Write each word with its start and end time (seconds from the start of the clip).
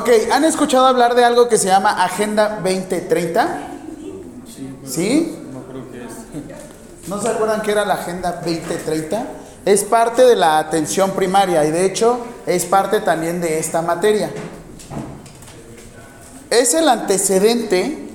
Ok, 0.00 0.08
¿han 0.32 0.44
escuchado 0.44 0.86
hablar 0.86 1.14
de 1.14 1.24
algo 1.24 1.46
que 1.46 1.58
se 1.58 1.66
llama 1.66 2.02
Agenda 2.02 2.60
2030? 2.64 3.58
¿Sí? 4.86 5.38
No 5.52 5.60
creo 5.64 5.92
que 5.92 5.98
es. 5.98 7.06
¿No 7.06 7.20
se 7.20 7.28
acuerdan 7.28 7.60
que 7.60 7.72
era 7.72 7.84
la 7.84 7.94
Agenda 7.94 8.40
2030? 8.42 9.26
Es 9.66 9.84
parte 9.84 10.24
de 10.24 10.36
la 10.36 10.58
atención 10.58 11.10
primaria 11.10 11.66
y 11.66 11.70
de 11.70 11.84
hecho 11.84 12.18
es 12.46 12.64
parte 12.64 13.02
también 13.02 13.42
de 13.42 13.58
esta 13.58 13.82
materia. 13.82 14.30
Es 16.48 16.72
el 16.72 16.88
antecedente 16.88 18.08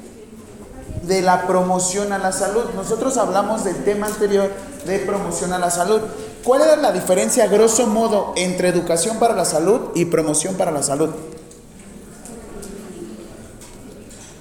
de 1.03 1.21
la 1.21 1.45
promoción 1.45 2.13
a 2.13 2.17
la 2.17 2.31
salud. 2.31 2.63
Nosotros 2.75 3.15
hablamos 3.17 3.63
del 3.63 3.83
tema 3.83 4.07
anterior 4.07 4.49
de 4.87 4.97
promoción 4.97 5.53
a 5.53 5.59
la 5.59 5.69
salud. 5.69 6.01
¿Cuál 6.43 6.63
era 6.63 6.77
la 6.77 6.91
diferencia, 6.91 7.45
grosso 7.45 7.85
modo, 7.85 8.33
entre 8.37 8.69
educación 8.69 9.19
para 9.19 9.35
la 9.35 9.45
salud 9.45 9.91
y 9.93 10.05
promoción 10.05 10.55
para 10.55 10.71
la 10.71 10.81
salud? 10.81 11.11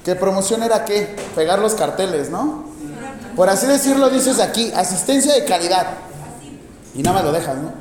¿Qué 0.04 0.14
promoción 0.14 0.62
era 0.62 0.84
qué? 0.84 1.16
Pegar 1.34 1.58
los 1.58 1.74
carteles, 1.74 2.28
¿no? 2.28 2.64
Por 3.34 3.48
así 3.48 3.66
decirlo, 3.66 4.10
dices 4.10 4.38
aquí, 4.38 4.70
asistencia 4.74 5.32
de 5.32 5.44
calidad. 5.44 5.86
Y 6.94 7.02
nada 7.02 7.16
más 7.16 7.24
lo 7.24 7.32
dejas, 7.32 7.56
¿no? 7.56 7.72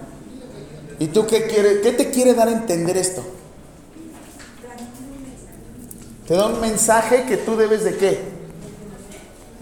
¿Y 1.00 1.08
tú 1.08 1.28
qué, 1.28 1.48
quiere, 1.48 1.81
qué 1.81 1.91
te 1.91 2.12
quiere 2.12 2.34
dar 2.34 2.48
a 2.48 2.52
entender 2.52 2.95
esto? 2.95 3.23
Te 6.28 6.36
da 6.36 6.48
un 6.48 6.62
mensaje 6.62 7.26
que 7.26 7.36
tú 7.36 7.58
debes 7.58 7.84
de 7.84 7.98
qué? 7.98 8.22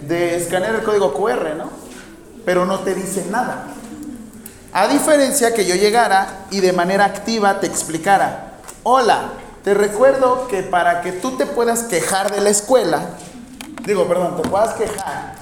De 0.07 0.35
escanear 0.35 0.75
el 0.75 0.83
código 0.83 1.13
QR, 1.13 1.55
¿no? 1.57 1.69
Pero 2.45 2.67
no 2.67 2.79
te 2.81 2.93
dice 2.93 3.25
nada. 3.31 3.67
A 4.71 4.87
diferencia 4.87 5.53
que 5.53 5.65
yo 5.65 5.75
llegara 5.75 6.45
y 6.51 6.59
de 6.59 6.71
manera 6.71 7.05
activa 7.05 7.59
te 7.59 7.67
explicara, 7.67 8.53
hola, 8.83 9.31
te 9.63 9.73
recuerdo 9.73 10.47
que 10.47 10.63
para 10.63 11.01
que 11.01 11.11
tú 11.11 11.37
te 11.37 11.45
puedas 11.45 11.83
quejar 11.83 12.31
de 12.31 12.41
la 12.41 12.49
escuela, 12.49 13.01
digo, 13.85 14.07
perdón, 14.07 14.41
te 14.41 14.49
puedas 14.49 14.73
quejar 14.75 15.35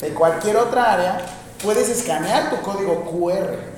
de 0.00 0.14
cualquier 0.14 0.56
otra 0.56 0.92
área, 0.92 1.20
puedes 1.62 1.88
escanear 1.88 2.50
tu 2.50 2.60
código 2.60 3.04
QR. 3.04 3.74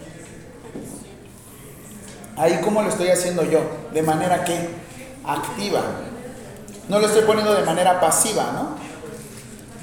Ahí 2.37 2.61
como 2.63 2.83
lo 2.83 2.89
estoy 2.89 3.09
haciendo 3.09 3.45
yo, 3.45 3.61
de 3.93 4.03
manera 4.03 4.45
que 4.45 4.69
activa. 5.25 5.81
No 6.89 6.99
lo 6.99 7.07
estoy 7.07 7.23
poniendo 7.23 7.55
de 7.55 7.63
manera 7.63 8.01
pasiva, 8.01 8.51
¿no? 8.53 8.87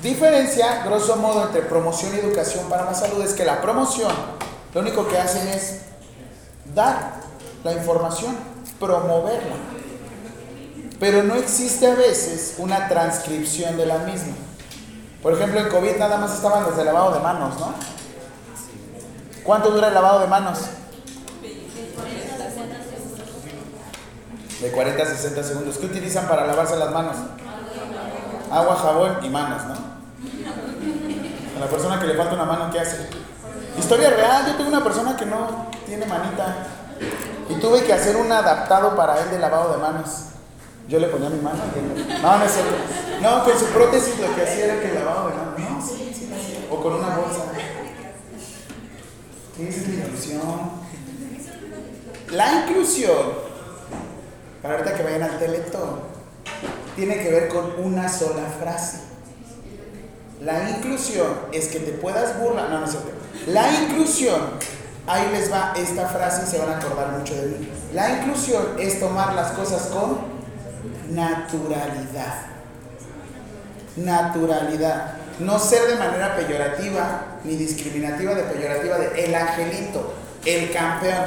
Diferencia, 0.03 0.83
grosso 0.83 1.15
modo, 1.15 1.43
entre 1.45 1.61
promoción 1.61 2.13
y 2.13 2.19
educación 2.19 2.67
para 2.69 2.85
la 2.85 2.93
salud 2.93 3.23
es 3.23 3.33
que 3.33 3.45
la 3.45 3.61
promoción 3.61 4.11
lo 4.73 4.81
único 4.81 5.07
que 5.07 5.17
hacen 5.17 5.47
es 5.47 5.81
dar 6.73 7.13
la 7.63 7.73
información, 7.73 8.35
promoverla. 8.83 9.55
Pero 10.99 11.23
no 11.23 11.35
existe 11.35 11.87
a 11.87 11.95
veces 11.95 12.55
una 12.57 12.87
transcripción 12.87 13.77
de 13.77 13.85
la 13.85 13.99
misma. 13.99 14.33
Por 15.21 15.33
ejemplo, 15.33 15.59
en 15.59 15.69
COVID 15.69 15.97
nada 15.97 16.17
más 16.17 16.33
estaban 16.33 16.63
los 16.63 16.75
de 16.75 16.83
lavado 16.83 17.13
de 17.13 17.19
manos, 17.19 17.59
¿no? 17.59 17.73
¿Cuánto 19.43 19.71
dura 19.71 19.87
el 19.87 19.93
lavado 19.93 20.19
de 20.19 20.27
manos? 20.27 20.59
De 24.61 24.71
40 24.71 25.03
a 25.03 25.05
60 25.05 25.43
segundos. 25.43 25.77
¿Qué 25.77 25.85
utilizan 25.85 26.27
para 26.27 26.45
lavarse 26.45 26.77
las 26.77 26.91
manos? 26.91 27.15
Agua, 28.51 28.75
jabón 28.75 29.17
y 29.23 29.29
manos, 29.29 29.63
¿no? 29.65 29.73
A 31.57 31.59
la 31.59 31.67
persona 31.67 31.99
que 31.99 32.07
le 32.07 32.15
falta 32.15 32.35
una 32.35 32.45
mano, 32.45 32.69
¿qué 32.71 32.79
hace? 32.79 33.09
Historia 33.77 34.09
real, 34.09 34.45
yo 34.47 34.55
tengo 34.55 34.69
una 34.69 34.83
persona 34.83 35.17
que 35.17 35.25
no 35.25 35.67
tiene 35.85 36.05
manita 36.05 36.67
tuve 37.63 37.81
que 37.81 37.93
hacer 37.93 38.17
un 38.17 38.29
adaptado 38.29 38.93
para 38.93 39.23
él 39.23 39.31
de 39.31 39.39
lavado 39.39 39.71
de 39.71 39.77
manos. 39.77 40.09
Yo 40.89 40.99
le 40.99 41.07
ponía 41.07 41.29
mi 41.29 41.39
mano. 41.39 41.59
No, 42.21 42.37
no 42.37 42.43
es 42.43 42.51
cierto. 42.51 42.73
No, 43.21 43.41
con 43.45 43.57
su 43.57 43.67
prótesis 43.67 44.19
lo 44.19 44.35
que 44.35 44.41
hacía 44.41 44.65
era 44.65 44.81
que 44.81 44.93
lavado 44.93 45.29
de 45.29 45.35
manos. 45.35 45.57
No, 45.57 45.81
sí, 45.81 46.13
sí. 46.13 46.67
O 46.69 46.83
con 46.83 46.95
una 46.95 47.15
bolsa. 47.15 47.43
¿Qué 49.55 49.69
es 49.69 49.87
la 49.87 49.93
inclusión? 49.93 50.83
La 52.31 52.51
inclusión, 52.51 53.27
para 54.61 54.73
ahorita 54.73 54.95
que 54.97 55.03
vayan 55.03 55.23
al 55.23 55.39
teletón, 55.39 56.01
tiene 56.97 57.23
que 57.23 57.31
ver 57.31 57.47
con 57.47 57.79
una 57.81 58.09
sola 58.09 58.43
frase. 58.59 58.97
La 60.41 60.69
inclusión 60.69 61.27
es 61.53 61.69
que 61.69 61.79
te 61.79 61.93
puedas 61.93 62.37
burlar. 62.41 62.69
No, 62.69 62.79
no 62.81 62.85
es 62.85 62.91
cierto. 62.91 63.09
La 63.47 63.71
inclusión, 63.71 64.41
ahí 65.07 65.29
les 65.31 65.51
va 65.51 65.73
esta 65.75 66.07
frase 66.07 66.43
y 66.45 66.49
se 66.49 66.59
van 66.59 66.69
a 66.69 66.77
acordar 66.77 67.11
mucho 67.17 67.35
de 67.35 67.47
mí. 67.47 67.69
La 67.93 68.19
inclusión 68.19 68.75
es 68.79 68.99
tomar 68.99 69.33
las 69.33 69.51
cosas 69.51 69.83
con 69.87 70.19
naturalidad. 71.09 72.45
Naturalidad. 73.95 75.13
No 75.39 75.59
ser 75.59 75.87
de 75.87 75.95
manera 75.95 76.35
peyorativa 76.35 77.25
ni 77.43 77.55
discriminativa 77.55 78.33
de 78.33 78.43
peyorativa 78.43 78.97
de 78.97 79.25
el 79.25 79.35
angelito, 79.35 80.13
el 80.45 80.71
campeón. 80.71 81.25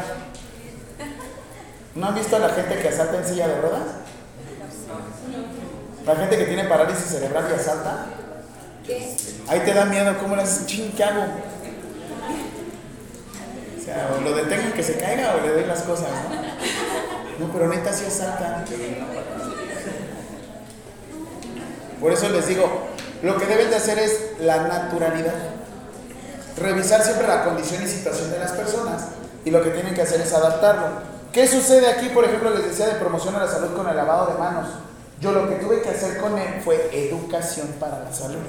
¿No 1.95 2.09
han 2.09 2.15
visto 2.15 2.37
a 2.37 2.41
la 2.41 2.51
gente 2.51 2.79
que 2.79 2.89
asalta 2.89 3.19
en 3.19 3.27
silla 3.27 3.49
de 3.49 3.61
ruedas? 3.61 3.83
La 6.05 6.15
gente 6.15 6.37
que 6.39 6.45
tiene 6.45 6.65
parálisis 6.65 7.07
cerebral 7.07 7.47
y 7.51 7.55
asalta. 7.55 8.07
Ahí 9.49 9.61
te 9.61 9.75
da 9.75 9.85
miedo, 9.87 10.17
¿cómo 10.19 10.37
le 10.37 10.43
haces? 10.43 10.67
¿qué 10.97 11.05
hago? 11.05 11.25
Lo 14.23 14.35
detengo 14.35 14.75
que 14.75 14.83
se 14.83 14.97
caiga 14.99 15.37
o 15.37 15.47
le 15.47 15.53
doy 15.53 15.65
las 15.65 15.83
cosas, 15.83 16.09
¿no? 16.11 17.47
No, 17.47 17.53
pero 17.53 17.69
neta 17.69 17.93
sí 17.93 18.07
asalta. 18.07 18.65
Por 22.01 22.13
eso 22.13 22.29
les 22.29 22.47
digo, 22.49 22.89
lo 23.23 23.37
que 23.37 23.47
deben 23.47 23.71
de 23.71 23.77
hacer 23.77 23.99
es 23.99 24.33
la 24.41 24.67
naturalidad. 24.67 25.35
Revisar 26.57 27.03
siempre 27.03 27.29
la 27.29 27.45
condición 27.45 27.83
y 27.83 27.87
situación 27.87 28.31
de 28.31 28.39
las 28.39 28.53
personas. 28.53 29.05
Y 29.45 29.51
lo 29.51 29.63
que 29.63 29.71
tienen 29.71 29.95
que 29.95 30.03
hacer 30.03 30.21
es 30.21 30.33
adaptarlo. 30.33 31.17
¿Qué 31.33 31.47
sucede 31.47 31.87
aquí, 31.89 32.09
por 32.09 32.25
ejemplo, 32.25 32.51
les 32.51 32.65
decía 32.65 32.87
de 32.87 32.95
promoción 32.95 33.37
a 33.37 33.45
la 33.45 33.49
salud 33.49 33.77
con 33.77 33.89
el 33.89 33.97
lavado 33.97 34.33
de 34.33 34.39
manos? 34.39 34.69
Yo 35.21 35.33
lo 35.33 35.49
que 35.49 35.57
tuve 35.57 35.83
que 35.83 35.91
hacer 35.91 36.19
con 36.19 36.39
él 36.39 36.61
fue 36.65 36.91
educación 36.93 37.69
para 37.79 38.01
la 38.01 38.13
salud. 38.13 38.41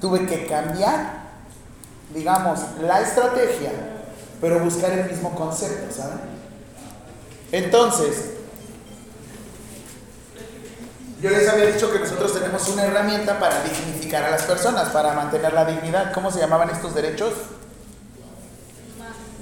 Tuve 0.00 0.26
que 0.26 0.46
cambiar, 0.46 1.24
digamos, 2.14 2.60
la 2.82 3.00
estrategia, 3.00 3.70
pero 4.40 4.60
buscar 4.60 4.92
el 4.92 5.10
mismo 5.10 5.34
concepto, 5.34 5.94
¿saben? 5.94 6.20
Entonces, 7.52 8.34
yo 11.24 11.30
les 11.30 11.48
había 11.48 11.66
dicho 11.66 11.90
que 11.90 12.00
nosotros 12.00 12.34
tenemos 12.34 12.68
una 12.68 12.84
herramienta 12.84 13.38
para 13.38 13.62
dignificar 13.62 14.24
a 14.24 14.30
las 14.30 14.42
personas, 14.42 14.90
para 14.90 15.14
mantener 15.14 15.54
la 15.54 15.64
dignidad. 15.64 16.12
¿Cómo 16.12 16.30
se 16.30 16.38
llamaban 16.40 16.68
estos 16.68 16.94
derechos? 16.94 17.32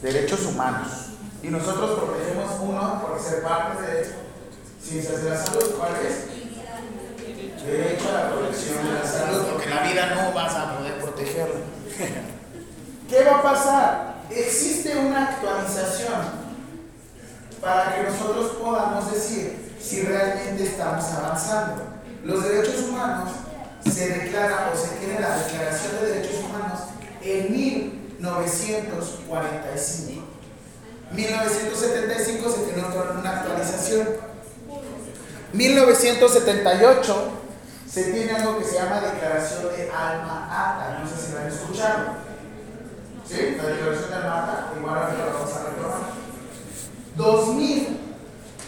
Derechos 0.01 0.47
humanos. 0.47 0.89
Y 1.43 1.49
nosotros 1.49 1.99
protegemos 1.99 2.53
uno 2.61 3.03
por 3.03 3.21
ser 3.21 3.43
parte 3.43 3.83
de 3.83 4.15
ciencias 4.81 5.25
de 5.25 5.31
la 5.31 5.45
salud. 5.45 5.75
¿Cuál 5.77 5.93
es? 6.07 7.67
Derecho 7.67 8.09
a 8.11 8.13
la 8.13 8.31
protección 8.31 8.87
de 8.87 8.93
la 8.93 9.05
salud, 9.05 9.43
porque 9.53 9.69
la 9.69 9.83
vida 9.83 10.15
no 10.15 10.33
vas 10.33 10.55
a 10.55 10.79
poder 10.79 11.01
protegerlo. 11.01 11.55
¿Qué 13.09 13.25
va 13.25 13.39
a 13.39 13.43
pasar? 13.43 14.12
Existe 14.35 14.97
una 14.97 15.29
actualización 15.29 16.41
para 17.61 17.95
que 17.95 18.05
nosotros 18.05 18.53
podamos 18.53 19.13
decir 19.13 19.75
si 19.81 20.01
realmente 20.03 20.65
estamos 20.65 21.05
avanzando. 21.13 21.83
Los 22.25 22.43
derechos 22.45 22.85
humanos 22.89 23.31
se 23.85 24.09
declaran 24.09 24.71
o 24.73 24.77
se 24.77 24.89
tiene 24.97 25.21
la 25.21 25.37
Declaración 25.37 26.01
de 26.01 26.07
Derechos 26.07 26.45
Humanos 26.45 26.81
en 27.21 27.53
1945. 27.53 30.23
1975 31.13 32.51
se 32.51 32.63
tiene 32.63 32.89
una 32.89 33.31
actualización. 33.31 34.09
1978 35.53 37.31
se 37.87 38.05
tiene 38.05 38.33
algo 38.33 38.59
que 38.59 38.65
se 38.65 38.77
llama 38.77 39.01
Declaración 39.01 39.65
de 39.77 39.91
Alma 39.91 40.49
Ata. 40.51 41.01
No 41.01 41.09
sé 41.09 41.17
si 41.27 41.33
lo 41.33 41.41
han 41.41 41.49
escuchado. 41.49 42.32
La 43.33 43.69
Declaración 43.69 44.11
de 44.11 44.15
Alma 44.15 44.43
Ata. 44.43 44.73
Igual 44.79 44.95
ahora 44.95 45.15
lo 45.15 45.33
vamos 45.33 45.53
a 45.57 45.71
retomar. 45.71 46.01
2000 47.17 47.99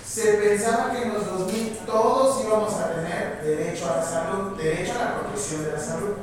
se 0.06 0.32
pensaba 0.34 0.92
que 0.92 1.02
en 1.02 1.12
los 1.12 1.26
2000 1.26 1.78
todos 1.84 2.44
íbamos 2.46 2.72
a 2.74 2.94
tener 2.94 3.42
derecho 3.44 3.92
a 3.92 3.96
la 3.96 4.02
salud, 4.02 4.56
derecho 4.56 4.92
a 4.92 5.04
la 5.04 5.20
protección 5.20 5.64
de 5.64 5.72
la 5.72 5.78
salud. 5.78 6.14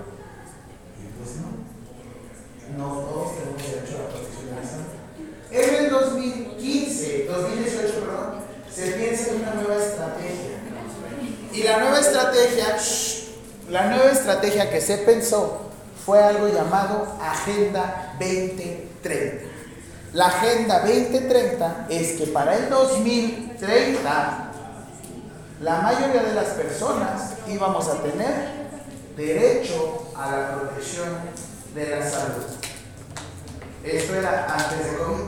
Y 0.98 1.08
pues 1.20 1.38
no. 1.38 1.62
No 2.78 3.00
todos 3.02 3.38
tenemos 3.38 3.62
derecho 3.62 3.98
a 3.98 4.04
la 4.04 4.10
protección 4.10 4.46
de 4.46 4.56
la 4.56 4.68
salud. 4.68 5.02
En 5.52 5.86
el 5.86 5.92
2015, 5.92 7.26
2018, 7.28 7.94
perdón, 8.00 8.40
se 8.74 8.92
piensa 8.94 9.30
en 9.32 9.42
una 9.42 9.54
nueva 9.54 9.76
estrategia. 9.76 10.58
Y 11.54 11.64
la 11.64 11.80
nueva 11.80 12.00
estrategia, 12.00 12.78
la 13.70 13.88
nueva 13.88 14.12
estrategia 14.12 14.72
que 14.72 14.82
se 14.82 14.98
pensó 15.00 15.71
fue 16.06 16.22
algo 16.22 16.48
llamado 16.48 17.08
Agenda 17.22 18.16
2030. 18.20 19.46
La 20.14 20.28
Agenda 20.28 20.80
2030 20.80 21.88
es 21.90 22.14
que 22.14 22.28
para 22.28 22.56
el 22.58 22.70
2030 22.70 24.52
la 25.62 25.82
mayoría 25.82 26.24
de 26.24 26.34
las 26.34 26.48
personas 26.50 27.34
íbamos 27.48 27.88
a 27.88 28.02
tener 28.02 28.50
derecho 29.16 30.12
a 30.18 30.32
la 30.32 30.56
protección 30.56 31.10
de 31.76 31.90
la 31.90 32.10
salud. 32.10 32.44
Esto 33.84 34.16
era 34.16 34.48
antes 34.54 34.92
de 34.92 34.98
COVID. 34.98 35.24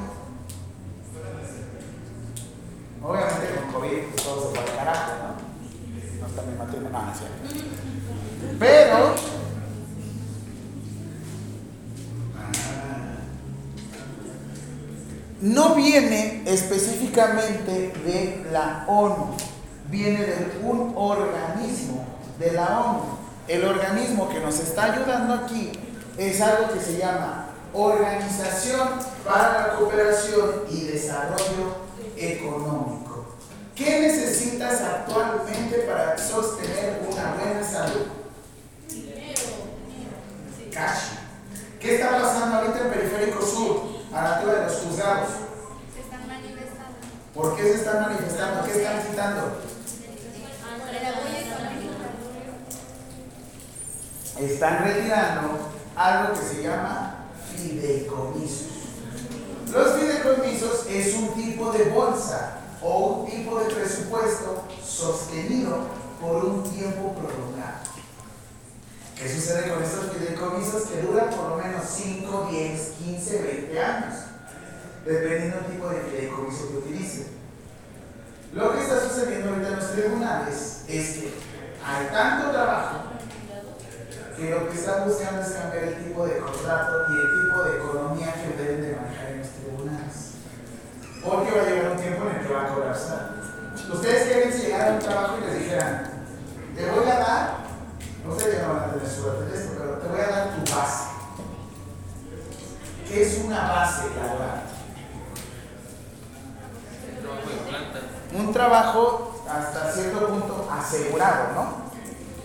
Obviamente 3.04 3.56
con 3.56 3.74
COVID 3.74 4.04
pues, 4.12 4.24
todo 4.24 4.42
se 4.42 4.56
fue 4.56 4.60
al 4.70 4.76
carajo, 4.76 5.12
¿no? 5.22 6.26
Hasta 6.26 6.42
mi 6.44 6.58
matrimonio, 6.58 6.90
no, 6.90 7.02
no 7.02 7.12
es 7.12 7.18
cierto. 7.18 8.58
Pero 8.60 9.16
no 15.44 15.76
viene 15.76 16.42
específicamente 16.46 17.92
de 18.06 18.48
la 18.50 18.86
ONU, 18.88 19.36
viene 19.90 20.22
de 20.22 20.62
un 20.64 20.94
organismo 20.96 22.06
de 22.40 22.54
la 22.54 22.80
ONU. 22.80 23.04
El 23.50 23.66
organismo 23.66 24.30
que 24.30 24.40
nos 24.40 24.58
está 24.60 24.94
ayudando 24.94 25.34
aquí 25.34 25.74
es 26.18 26.40
algo 26.40 26.74
que 26.74 26.80
se 26.80 26.98
llama 26.98 27.48
Organización 27.74 28.88
para 29.26 29.68
la 29.68 29.74
Cooperación 29.74 30.64
y 30.72 30.86
Desarrollo 30.86 31.76
Económico. 32.16 33.36
¿Qué 33.76 34.00
necesitas 34.00 34.80
actualmente 34.80 35.80
para 35.80 36.18
sostener 36.18 37.02
una 37.12 37.34
buena 37.34 37.62
salud? 37.70 38.06
Cash. 40.72 41.18
¿Qué 41.82 41.96
está 41.96 42.12
pasando 42.12 42.60
ahorita 42.60 42.80
en 42.80 42.90
Periférico 42.92 43.46
Sur, 43.46 43.93
a 44.14 44.22
la 44.22 44.36
altura 44.36 44.54
de 44.54 44.64
los 44.66 44.82
juzgados? 44.82 45.30
Se 45.94 46.02
están 46.02 46.28
manifestando. 46.28 46.98
¿Por 47.34 47.56
qué 47.56 47.64
se 47.64 47.76
están 47.76 48.02
manifestando? 48.02 48.64
¿Qué 48.64 48.72
están 48.72 49.00
económico. 49.00 49.74
Están 54.40 54.84
retirando 54.84 55.70
algo 55.96 56.34
que 56.34 56.46
se 56.46 56.64
llama 56.64 57.26
fideicomisos. 57.56 58.68
Los 59.72 59.94
fideicomisos 59.94 60.86
es 60.90 61.14
un 61.16 61.34
tipo 61.34 61.72
de 61.72 61.86
bolsa 61.86 62.58
o 62.82 63.08
un 63.08 63.26
tipo 63.30 63.60
de 63.60 63.74
presupuesto 63.74 64.64
sostenido 64.84 65.78
por 66.20 66.46
un 66.46 66.64
tiempo 66.64 67.14
prolongado. 67.14 67.93
¿Qué 69.16 69.30
sucede 69.30 69.70
con 69.70 69.84
estos 69.84 70.12
fideicomisos 70.12 70.84
que 70.84 71.02
duran 71.02 71.30
por 71.30 71.50
lo 71.50 71.58
menos 71.58 71.84
5, 71.88 72.48
10, 72.52 72.92
15, 73.06 73.42
20 73.42 73.80
años? 73.80 74.16
Dependiendo 75.06 75.58
del 75.58 75.66
tipo 75.66 75.90
de 75.90 76.02
fideicomiso 76.02 76.70
que 76.70 76.78
utilicen. 76.78 77.28
Lo 78.54 78.72
que 78.72 78.82
está 78.82 79.00
sucediendo 79.00 79.50
ahorita 79.50 79.68
en 79.68 79.76
los 79.76 79.92
tribunales 79.92 80.84
es 80.88 81.18
que 81.18 81.34
hay 81.86 82.08
tanto 82.08 82.52
trabajo 82.52 83.00
que 84.38 84.50
lo 84.50 84.70
que 84.70 84.76
están 84.76 85.08
buscando 85.08 85.42
es 85.42 85.50
cambiar 85.50 85.84
el 85.84 86.04
tipo 86.04 86.26
de 86.26 86.38
contrato 86.38 86.94
y 87.10 87.14
el 87.14 87.46
tipo 87.46 87.64
de 87.64 87.78
economía 87.78 88.34
que 88.34 88.64
deben 88.64 88.82
de 88.82 88.96
manejar 88.96 89.32
en 89.32 89.40
los 89.40 89.50
tribunales. 89.50 90.34
Porque 91.24 91.52
va 91.52 91.62
a 91.62 91.70
llegar 91.70 91.92
un 91.92 91.98
tiempo 91.98 92.30
en 92.30 92.36
el 92.36 92.48
que 92.48 92.54
va 92.54 92.64
a 92.64 92.74
colapsar. 92.74 93.30
Ustedes 93.92 94.24
quieren 94.24 94.54
si 94.54 94.62
llegara 94.64 94.92
a 94.92 94.94
un 94.96 95.00
trabajo 95.00 95.38
y 95.38 95.46
les 95.46 95.60
dijeran, 95.60 96.12
te 96.76 96.86
voy 96.90 97.10
a 97.10 97.20
dar, 97.20 97.58
no 98.26 98.40
sé 98.40 98.62
no 98.62 98.74
van 98.74 98.84
a 98.84 98.94
tener 98.94 99.10
suerte 99.10 99.46
de 99.46 99.58
esto, 99.58 99.76
pero 99.78 99.98
te 99.98 100.08
voy 100.08 100.20
a 100.20 100.28
dar 100.28 100.56
tu 100.56 100.74
base. 100.74 101.04
¿Qué 103.08 103.24
es 103.24 103.44
una 103.44 103.68
base 103.68 104.04
laboral? 104.16 104.64
En 108.32 108.40
un 108.40 108.54
trabajo 108.54 109.44
hasta 109.50 109.92
cierto 109.92 110.28
punto 110.28 110.70
asegurado, 110.72 111.54
¿no? 111.54 111.84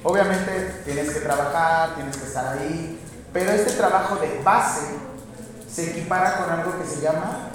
Obviamente 0.02 0.82
tienes 0.84 1.10
que 1.10 1.20
trabajar, 1.20 1.94
tienes 1.94 2.16
que 2.16 2.26
estar 2.26 2.58
ahí, 2.58 3.00
pero 3.32 3.50
este 3.52 3.72
trabajo 3.72 4.16
de 4.16 4.40
base 4.42 4.98
se 5.70 5.90
equipara 5.90 6.38
con 6.38 6.50
algo 6.50 6.78
que 6.78 6.86
se 6.86 7.00
llama 7.00 7.50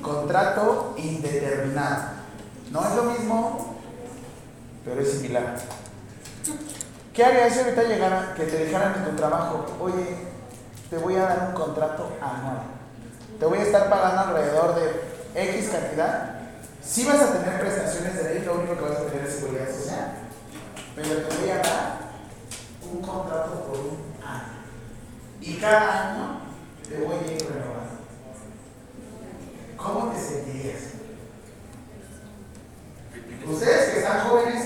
contrato 0.00 0.94
indeterminado. 0.96 2.02
No 2.70 2.86
es 2.86 2.94
lo 2.96 3.02
mismo, 3.04 3.76
pero 4.84 5.00
es 5.00 5.12
similar. 5.12 5.56
¿Qué 7.12 7.22
harías 7.22 7.52
si 7.52 7.58
ahorita 7.60 7.82
llegara, 7.82 8.34
que 8.34 8.44
te 8.44 8.64
dejaran 8.64 8.94
en 8.94 9.10
tu 9.10 9.16
trabajo? 9.16 9.66
Oye, 9.80 10.16
te 10.88 10.96
voy 10.96 11.16
a 11.16 11.22
dar 11.24 11.48
un 11.48 11.54
contrato 11.54 12.10
anual. 12.22 12.62
Te 13.38 13.44
voy 13.44 13.58
a 13.58 13.62
estar 13.62 13.90
pagando 13.90 14.22
alrededor 14.22 14.74
de 14.74 15.50
X 15.50 15.68
cantidad. 15.68 16.40
Si 16.82 17.04
vas 17.04 17.20
a 17.20 17.32
tener 17.34 17.60
prestaciones 17.60 18.16
de 18.16 18.34
ley, 18.34 18.44
lo 18.44 18.54
único 18.54 18.76
que 18.76 18.82
vas 18.82 18.98
a 18.98 19.06
tener 19.06 19.26
es 19.26 19.34
seguridad 19.34 19.68
social. 19.68 20.12
Pero 20.96 21.08
te 21.08 21.36
voy 21.36 21.50
a 21.50 21.56
dar 21.56 21.98
un 22.90 23.02
contrato 23.02 23.64
por 23.66 23.78
un 23.78 24.26
año. 24.26 24.62
Y 25.40 25.56
cada 25.56 26.12
año 26.12 26.40
te 26.88 26.96
voy 26.96 27.16
a 27.16 27.32
ir 27.32 27.42
renovando. 27.42 27.92
¿Cómo 29.76 30.12
te 30.12 30.18
sentirías? 30.18 30.80
Ustedes 33.46 33.90
que 33.90 33.98
están 33.98 34.20
jóvenes 34.20 34.61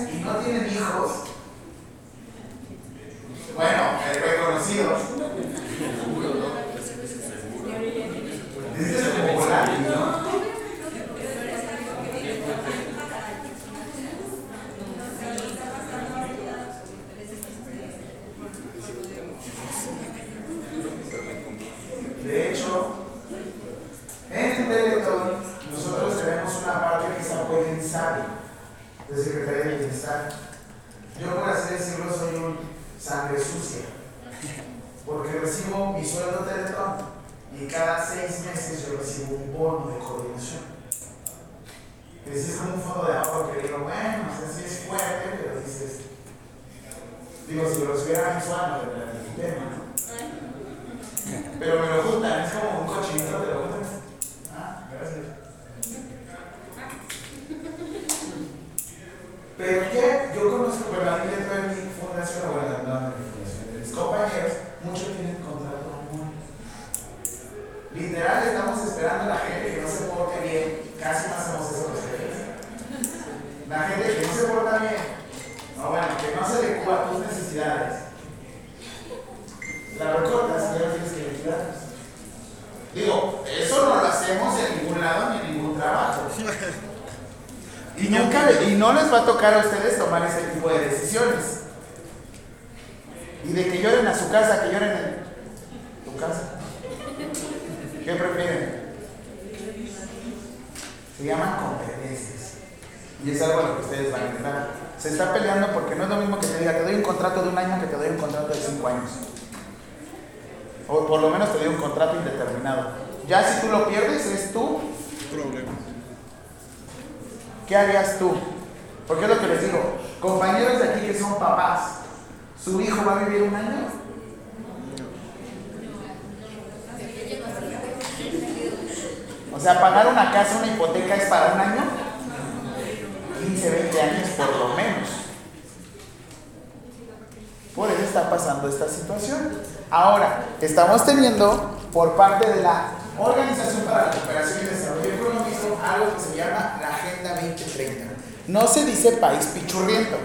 país 149.37 149.49
pichurriento, 149.53 150.17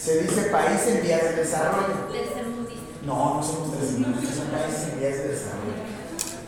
se 0.00 0.22
dice 0.22 0.42
país 0.44 0.80
en 0.86 1.02
vías 1.02 1.22
de 1.22 1.32
desarrollo. 1.36 2.08
No, 3.04 3.34
no 3.34 3.42
somos 3.42 3.78
tercermundistas, 3.78 4.36
son 4.36 4.46
países 4.46 4.88
en 4.92 5.00
vías 5.00 5.14
de 5.14 5.28
desarrollo. 5.28 5.74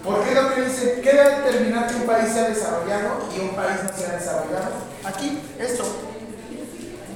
¿Por 0.02 0.24
qué 0.24 0.34
lo 0.34 0.54
que 0.54 0.62
dice? 0.62 1.00
¿Qué 1.02 1.12
debe 1.12 1.42
determinar 1.42 1.88
que 1.88 1.96
un 1.96 2.06
país 2.06 2.32
sea 2.32 2.48
desarrollado 2.48 3.28
y 3.34 3.40
un 3.40 3.54
país 3.54 3.80
no 3.82 3.92
sea 3.92 4.16
desarrollado? 4.16 4.72
Aquí, 5.04 5.40
esto. 5.58 5.84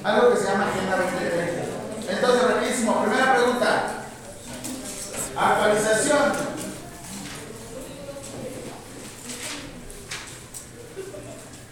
Algo 0.03 0.31
que 0.31 0.37
se 0.37 0.45
llama 0.45 0.67
Agenda 0.67 0.97
2030. 0.97 2.13
Entonces, 2.13 2.43
rapidísimo, 2.43 3.03
primera 3.03 3.35
pregunta. 3.35 3.83
Actualización. 5.35 6.33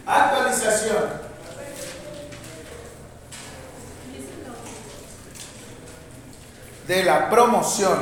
Actualización. 0.05 1.18
De 6.89 7.03
la 7.03 7.29
promoción. 7.29 7.99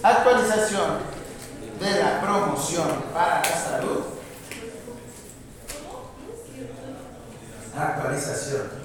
Actualización 0.00 0.98
de 1.80 1.90
la 2.00 2.20
promoción 2.20 2.86
para 3.12 3.40
la 3.40 3.44
salud. 3.44 4.04
Actualización 7.76 8.78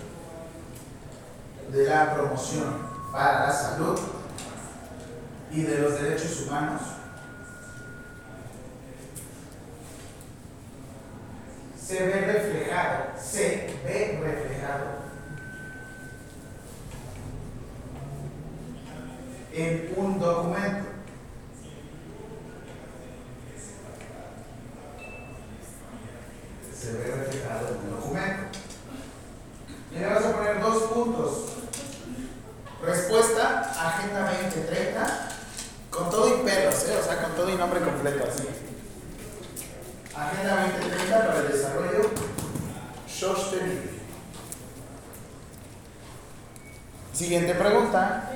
de 1.73 1.82
la 1.93 2.15
promoción 2.15 2.73
para 3.11 3.47
la 3.47 3.53
salud 3.53 3.99
y 5.51 5.61
de 5.61 5.77
los 5.77 6.01
derechos 6.01 6.41
humanos. 6.41 6.81
Se 11.79 12.07
ve 12.07 12.21
reflejado, 12.21 13.03
se 13.21 13.79
ve 13.85 14.19
reflejado 14.23 14.85
en 19.53 19.93
un 19.95 20.19
documento. 20.19 20.89
Se 26.75 26.93
ve 26.93 27.15
reflejado 27.15 27.67
en 27.67 27.77
un 27.77 27.91
documento. 27.91 28.59
Y 29.91 29.99
le 29.99 30.07
vas 30.07 30.25
a 30.25 30.31
poner 30.35 30.59
dos 30.59 30.83
puntos. 30.91 31.22
Respuesta, 32.93 33.73
Agenda 33.75 34.31
2030, 34.31 35.29
con 35.89 36.11
todo 36.11 36.27
y 36.27 36.45
pelos, 36.45 36.75
¿eh? 36.87 36.99
o 37.01 37.03
sea, 37.03 37.23
con 37.23 37.31
todo 37.31 37.49
y 37.49 37.55
nombre 37.55 37.79
completo, 37.79 38.23
así. 38.31 38.47
Agenda 40.15 40.67
2030 40.77 41.27
para 41.27 41.39
el 41.39 41.47
desarrollo 41.47 42.11
sostenible. 43.07 43.93
Siguiente 47.13 47.55
pregunta. 47.55 48.29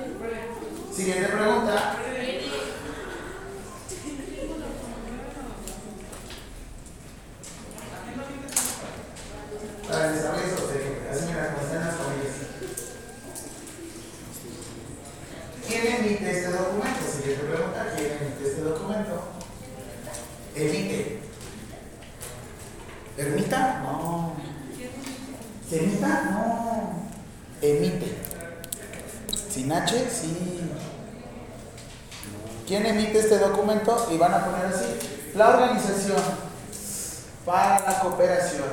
Siguiente 0.92 1.28
pregunta. 1.28 1.96
Para 9.88 10.08
el 10.08 10.16
desarrollo 10.16 10.58
sostenible. 10.58 11.10
Así 11.12 11.26
mira, 11.28 11.54
como 11.54 11.68
están 11.68 11.86
las 11.86 11.96
comillas. 11.96 12.48
¿Quién 15.68 15.86
emite 15.86 16.32
este 16.32 16.50
documento? 16.52 17.04
Siguiente 17.06 17.44
pregunta. 17.44 17.94
¿Quién 17.96 18.12
emite 18.22 18.48
este 18.48 18.62
documento? 18.78 19.22
Emite. 20.56 21.20
¿Ermita? 23.18 23.80
No. 23.84 24.34
¿Se 25.70 25.84
emita? 25.84 26.24
No. 26.32 27.10
Emite. 27.62 28.18
Sin 29.50 29.72
H, 29.72 30.10
sí. 30.10 30.62
¿Quién 32.68 32.86
emite 32.86 33.20
este 33.20 33.40
documento? 33.40 34.08
Y 34.12 34.18
van 34.18 34.34
a 34.34 34.46
poner 34.46 34.66
así. 34.68 34.86
La 35.36 35.50
Organización 35.50 36.22
para 37.46 37.80
la 37.80 38.00
Cooperación 38.00 38.68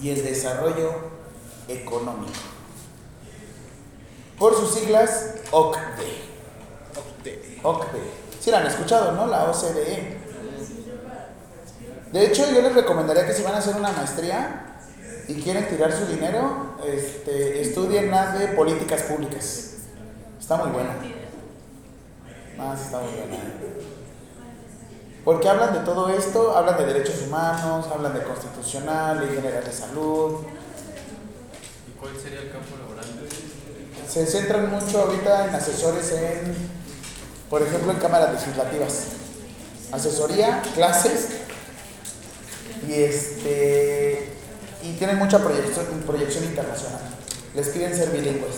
y 0.00 0.10
el 0.10 0.24
Desarrollo 0.24 1.12
Económico. 1.68 2.32
Por 4.38 4.56
sus 4.56 4.74
siglas, 4.74 5.34
OCDE. 5.50 6.22
OCDE. 7.62 8.21
Sí 8.42 8.50
la 8.50 8.58
han 8.58 8.66
escuchado, 8.66 9.12
¿no? 9.12 9.28
La 9.28 9.44
OCDE. 9.44 10.18
De 12.12 12.26
hecho, 12.26 12.44
yo 12.52 12.60
les 12.60 12.74
recomendaría 12.74 13.24
que 13.24 13.32
si 13.32 13.44
van 13.44 13.54
a 13.54 13.58
hacer 13.58 13.76
una 13.76 13.92
maestría 13.92 14.80
y 15.28 15.40
quieren 15.40 15.68
tirar 15.68 15.92
su 15.92 16.06
dinero, 16.06 16.74
este, 16.84 17.62
estudien 17.62 18.10
más 18.10 18.36
de 18.36 18.48
políticas 18.48 19.02
públicas. 19.02 19.74
Está 20.40 20.56
muy 20.56 20.72
buena. 20.72 20.90
Más 22.58 22.80
está 22.80 22.98
muy 22.98 23.12
buena. 23.12 23.36
Porque 25.24 25.48
hablan 25.48 25.74
de 25.74 25.80
todo 25.80 26.08
esto, 26.08 26.56
hablan 26.56 26.78
de 26.78 26.86
derechos 26.86 27.22
humanos, 27.24 27.86
hablan 27.94 28.12
de 28.12 28.24
constitucional, 28.24 29.20
ley 29.20 29.36
general 29.36 29.64
de 29.64 29.72
salud. 29.72 30.40
¿Y 31.88 31.92
cuál 31.92 32.16
sería 32.20 32.40
el 32.40 32.50
campo 32.50 32.76
laboral? 32.76 33.06
Se 34.08 34.26
centran 34.26 34.68
mucho 34.68 35.02
ahorita 35.02 35.46
en 35.46 35.54
asesores 35.54 36.10
en, 36.10 36.81
por 37.52 37.60
ejemplo, 37.60 37.92
en 37.92 37.98
cámaras 37.98 38.32
legislativas. 38.32 39.08
Asesoría, 39.92 40.62
clases 40.74 41.28
y 42.88 42.94
este 42.94 44.32
y 44.82 44.94
tienen 44.94 45.18
mucha 45.18 45.38
proyección, 45.38 46.44
internacional. 46.44 47.00
Les 47.54 47.68
piden 47.68 47.94
ser 47.94 48.08
bilingües. 48.08 48.54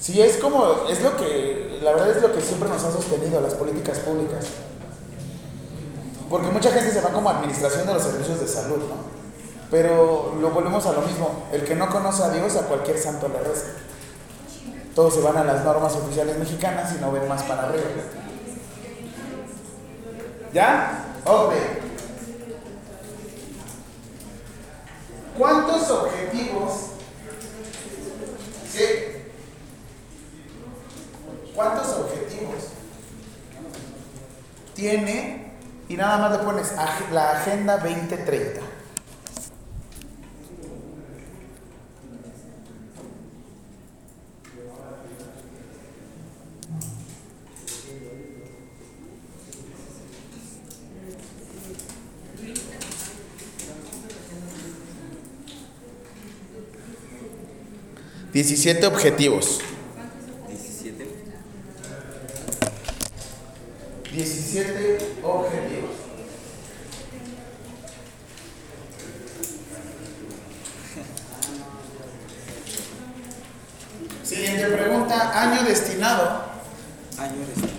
Sí, 0.00 0.22
es 0.22 0.36
como, 0.36 0.86
es 0.88 1.02
lo 1.02 1.16
que, 1.16 1.80
la 1.82 1.94
verdad 1.94 2.16
es 2.16 2.22
lo 2.22 2.32
que 2.32 2.40
siempre 2.40 2.68
nos 2.68 2.84
ha 2.84 2.92
sostenido 2.92 3.40
las 3.40 3.54
políticas 3.54 3.98
públicas. 3.98 4.44
Porque 6.30 6.46
mucha 6.46 6.70
gente 6.70 6.92
se 6.92 7.00
va 7.00 7.10
como 7.10 7.28
administración 7.28 7.88
de 7.88 7.94
los 7.94 8.04
servicios 8.04 8.38
de 8.38 8.46
salud, 8.46 8.78
¿no? 8.78 9.02
Pero 9.68 10.36
lo 10.40 10.50
volvemos 10.50 10.86
a 10.86 10.92
lo 10.92 11.02
mismo, 11.02 11.48
el 11.52 11.64
que 11.64 11.74
no 11.74 11.90
conoce 11.90 12.22
a 12.22 12.30
Dios 12.30 12.54
a 12.54 12.68
cualquier 12.68 12.98
santo 12.98 13.26
le 13.26 13.40
reza. 13.40 13.66
Todos 14.94 15.14
se 15.14 15.20
van 15.20 15.36
a 15.38 15.44
las 15.44 15.64
normas 15.64 15.94
oficiales 15.94 16.38
mexicanas 16.38 16.94
y 16.94 17.00
no 17.00 17.12
ven 17.12 17.26
más 17.28 17.42
para 17.44 17.64
arriba. 17.64 17.84
¿Ya? 20.52 21.04
Ok. 21.24 21.54
¿Cuántos 25.38 25.90
objetivos? 25.90 26.72
Sí. 28.70 28.84
¿Cuántos 31.54 31.88
objetivos 31.88 32.68
tiene? 34.74 35.52
Y 35.88 35.96
nada 35.96 36.18
más 36.18 36.32
le 36.32 36.38
pones 36.44 36.72
la 37.12 37.30
Agenda 37.32 37.78
2030. 37.78 38.60
Diecisiete 58.32 58.86
objetivos. 58.86 59.60
17. 60.48 61.06
17 64.10 65.16
objetivos. 65.22 65.90
Siguiente 74.24 74.66
pregunta, 74.66 75.42
año 75.42 75.62
destinado 75.64 76.52
Año 77.18 77.36
de 77.36 77.72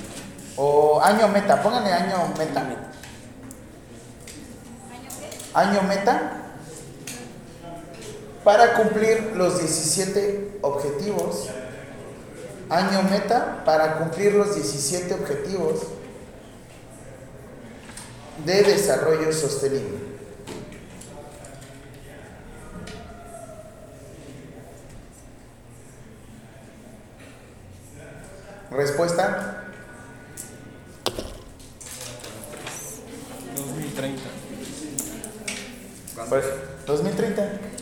o 0.56 1.02
año 1.02 1.28
meta, 1.30 1.62
pónganle 1.64 1.92
año 1.92 2.32
meta. 2.38 2.64
Año 5.56 5.82
meta 5.82 6.43
para 8.44 8.74
cumplir 8.74 9.34
los 9.36 9.60
17 9.60 10.60
objetivos. 10.62 11.50
Año 12.70 13.04
meta 13.04 13.64
para 13.66 14.00
cumplir 14.00 14.34
los 14.34 14.56
17 14.56 15.14
objetivos 15.14 15.82
de 18.46 18.64
desarrollo 18.64 19.32
sostenible. 19.32 20.14
Respuesta. 28.72 29.66
2030. 33.56 34.22
Pues 36.30 36.46
2030. 36.88 37.73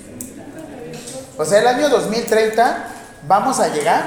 O 1.41 1.45
sea, 1.45 1.59
el 1.59 1.65
año 1.65 1.89
2030 1.89 2.85
vamos 3.27 3.59
a 3.59 3.69
llegar. 3.69 4.03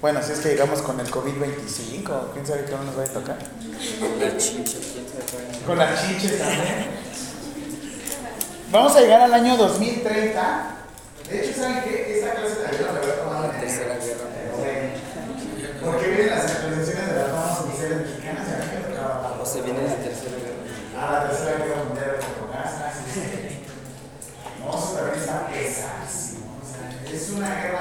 Bueno, 0.00 0.22
si 0.22 0.30
es 0.30 0.38
que 0.38 0.50
llegamos 0.50 0.80
con 0.80 1.00
el 1.00 1.10
COVID-25, 1.10 2.32
quién 2.32 2.46
sabe 2.46 2.66
qué 2.66 2.70
no 2.70 2.84
nos 2.84 2.96
va 2.96 3.02
a 3.02 3.06
tocar. 3.06 3.36
La 3.36 4.28
quién 4.28 4.64
sabe 4.64 5.24
cuál. 5.28 5.66
Con 5.66 5.78
las 5.78 6.00
chinches 6.00 6.38
también. 6.38 6.86
Vamos 8.70 8.94
a 8.94 9.00
llegar 9.00 9.22
al 9.22 9.34
año 9.34 9.56
2030. 9.56 10.70
De 11.28 11.44
hecho, 11.44 11.60
¿saben 11.60 11.82
qué? 11.82 12.20
Esta 12.20 12.34
clase 12.34 12.54
también 12.54 12.82
la 12.84 13.00
había 13.00 13.16
tomado 13.16 13.52
en 13.52 13.60
Tercera 13.60 13.96
guerra. 13.96 14.30
Porque 15.84 16.06
vienen 16.06 16.30
las 16.30 16.44
actualizaciones 16.44 17.06
de 17.08 17.14
las 17.16 17.28
normas 17.28 17.60
oficiales 17.62 17.98
mexicanas 18.06 18.46
y 18.46 18.52
a 18.52 18.56
mí 18.58 18.70
me 18.78 18.94
tocaba. 18.94 19.36
O 19.42 19.44
se 19.44 19.62
viene 19.62 19.82
la 19.82 19.96
tercera 19.96 20.36
guerra 20.36 20.54
mundial. 20.62 20.94
Ah, 20.96 21.10
la 21.10 21.28
tercera 21.28 21.56
guerra 21.58 21.84
mundial 21.88 22.10
de 22.14 22.22
Focasa, 22.22 22.92
sí, 22.94 23.20
sí. 23.20 23.60
No, 24.60 24.78
eso 24.78 24.92
también 24.92 25.18
está 25.18 25.46
pesadísimo. 25.48 26.60
O 26.60 26.66
sea, 26.68 27.10
es 27.42 27.79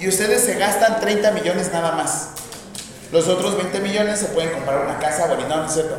y 0.00 0.08
ustedes 0.08 0.42
se 0.42 0.54
gastan 0.54 1.00
30 1.00 1.32
millones 1.32 1.72
nada 1.72 1.92
más. 1.92 2.30
Los 3.10 3.26
otros 3.26 3.56
20 3.56 3.80
millones 3.80 4.18
se 4.18 4.26
pueden 4.26 4.50
comprar 4.50 4.84
una 4.84 4.98
casa, 4.98 5.26
bueno, 5.26 5.48
no, 5.48 5.56
no 5.56 5.66
es 5.66 5.72
cierto. 5.72 5.96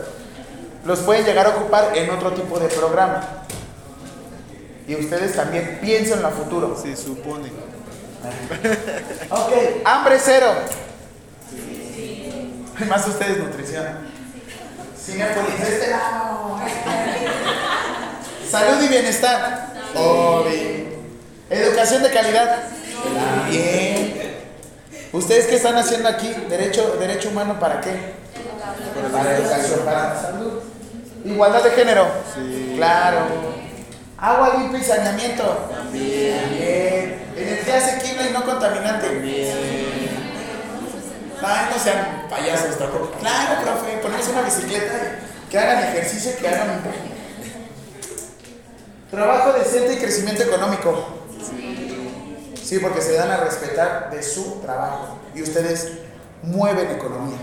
Los 0.85 0.99
pueden 0.99 1.25
llegar 1.25 1.47
a 1.47 1.49
ocupar 1.49 1.97
en 1.97 2.09
otro 2.09 2.31
tipo 2.33 2.59
de 2.59 2.67
programa. 2.67 3.27
Y 4.88 4.95
ustedes 4.95 5.35
también 5.35 5.79
piensen 5.81 6.17
en 6.17 6.23
lo 6.23 6.31
futuro. 6.31 6.79
Se 6.81 6.95
supone. 6.95 7.49
Ok, 9.29 9.51
hambre 9.85 10.17
cero. 10.21 10.51
Más 12.88 13.07
ustedes 13.07 13.38
nutrición. 13.38 13.85
Cinepolis, 14.97 15.59
de 15.59 15.73
este 15.75 15.91
lado. 15.91 16.59
Salud 18.49 18.83
y 18.83 18.88
bienestar. 18.88 19.73
Obvio. 19.95 20.89
Educación 21.49 22.03
de 22.03 22.12
calidad. 22.12 22.63
También. 23.03 23.78
¿Ustedes 25.12 25.48
qué 25.48 25.56
están 25.56 25.76
haciendo 25.76 26.08
aquí? 26.08 26.32
¿Derecho, 26.50 26.95
derecho 27.00 27.30
humano 27.30 27.60
para 27.60 27.82
qué? 27.82 28.13
Para 29.12 29.38
educación, 29.38 29.80
para 29.84 30.13
la 30.13 30.22
salud. 30.22 30.60
Igualdad 31.26 31.63
de 31.63 31.72
género. 31.72 32.08
Sí. 32.36 32.74
Claro. 32.76 33.19
Agua 34.17 34.56
limpia 34.60 34.80
y 34.80 34.84
saneamiento. 34.84 35.43
También. 35.72 37.30
Energía 37.36 37.78
asequible 37.78 38.30
y 38.30 38.34
no 38.34 38.43
contaminante. 38.43 39.08
Ay, 41.41 41.69
no 41.74 41.80
sean 41.82 42.28
payasos 42.30 42.78
tampoco. 42.78 43.12
Claro, 43.19 43.62
profe, 43.62 43.98
ponemos 44.02 44.28
una 44.28 44.41
bicicleta 44.41 44.93
y 45.48 45.50
que 45.50 45.58
hagan 45.58 45.84
ejercicio, 45.86 46.34
que 46.39 46.48
hagan. 46.48 46.82
Trabajo 49.10 49.54
decente 49.54 49.93
y 49.93 49.98
crecimiento 49.98 50.43
económico. 50.43 51.08
Sí, 52.69 52.77
porque 52.77 53.01
se 53.01 53.13
dan 53.13 53.32
a 53.32 53.38
respetar 53.38 54.12
de 54.12 54.21
su 54.21 54.60
trabajo 54.62 55.17
y 55.34 55.41
ustedes 55.41 55.88
mueven 56.43 56.91
economía. 56.91 57.39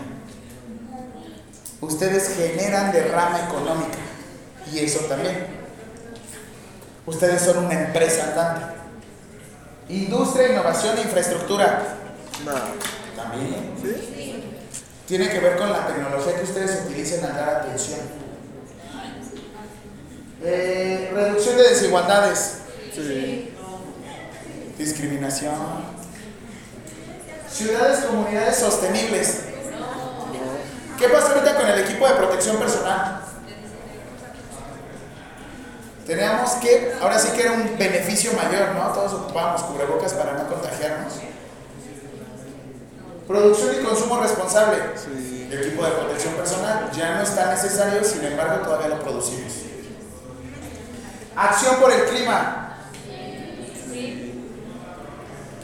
Ustedes 1.80 2.36
generan 2.36 2.92
derrama 2.92 3.40
económica 3.48 3.98
y 4.72 4.78
eso 4.78 5.00
también. 5.06 5.48
Ustedes 7.06 7.42
son 7.42 7.64
una 7.64 7.74
empresa 7.74 8.28
andante. 8.28 8.76
Industria, 9.88 10.52
innovación 10.52 10.96
e 10.96 11.00
infraestructura. 11.00 11.96
No. 12.44 13.20
También. 13.20 13.74
¿Sí? 13.82 14.44
Tiene 15.08 15.28
que 15.28 15.40
ver 15.40 15.56
con 15.56 15.72
la 15.72 15.88
tecnología 15.88 16.36
que 16.36 16.44
ustedes 16.44 16.84
utilicen 16.84 17.24
al 17.24 17.34
dar 17.34 17.48
atención. 17.48 17.98
Eh, 20.44 21.10
reducción 21.12 21.56
de 21.56 21.62
desigualdades. 21.64 22.58
Sí. 22.94 23.55
Discriminación. 24.78 25.54
Ciudades, 27.50 28.04
comunidades 28.04 28.56
sostenibles. 28.56 29.40
¿Qué 30.98 31.08
pasa 31.08 31.32
ahorita 31.32 31.56
con 31.56 31.66
el 31.66 31.80
equipo 31.80 32.06
de 32.06 32.14
protección 32.14 32.56
personal? 32.56 33.22
Teníamos 36.06 36.50
que, 36.52 36.92
ahora 37.00 37.18
sí 37.18 37.28
que 37.34 37.42
era 37.42 37.52
un 37.52 37.76
beneficio 37.76 38.32
mayor, 38.34 38.74
¿no? 38.74 38.92
Todos 38.92 39.12
ocupábamos 39.14 39.62
cubrebocas 39.62 40.12
para 40.12 40.34
no 40.34 40.48
contagiarnos. 40.48 41.14
Producción 43.26 43.74
y 43.80 43.84
consumo 43.84 44.20
responsable. 44.20 44.78
Sí. 44.94 45.48
Equipo 45.50 45.84
de 45.84 45.90
protección 45.90 46.34
personal 46.34 46.90
ya 46.92 47.16
no 47.16 47.22
está 47.22 47.50
necesario, 47.52 48.04
sin 48.04 48.24
embargo 48.24 48.64
todavía 48.64 48.88
lo 48.88 49.00
producimos. 49.00 49.52
Acción 51.34 51.76
por 51.76 51.92
el 51.92 52.04
clima. 52.04 52.65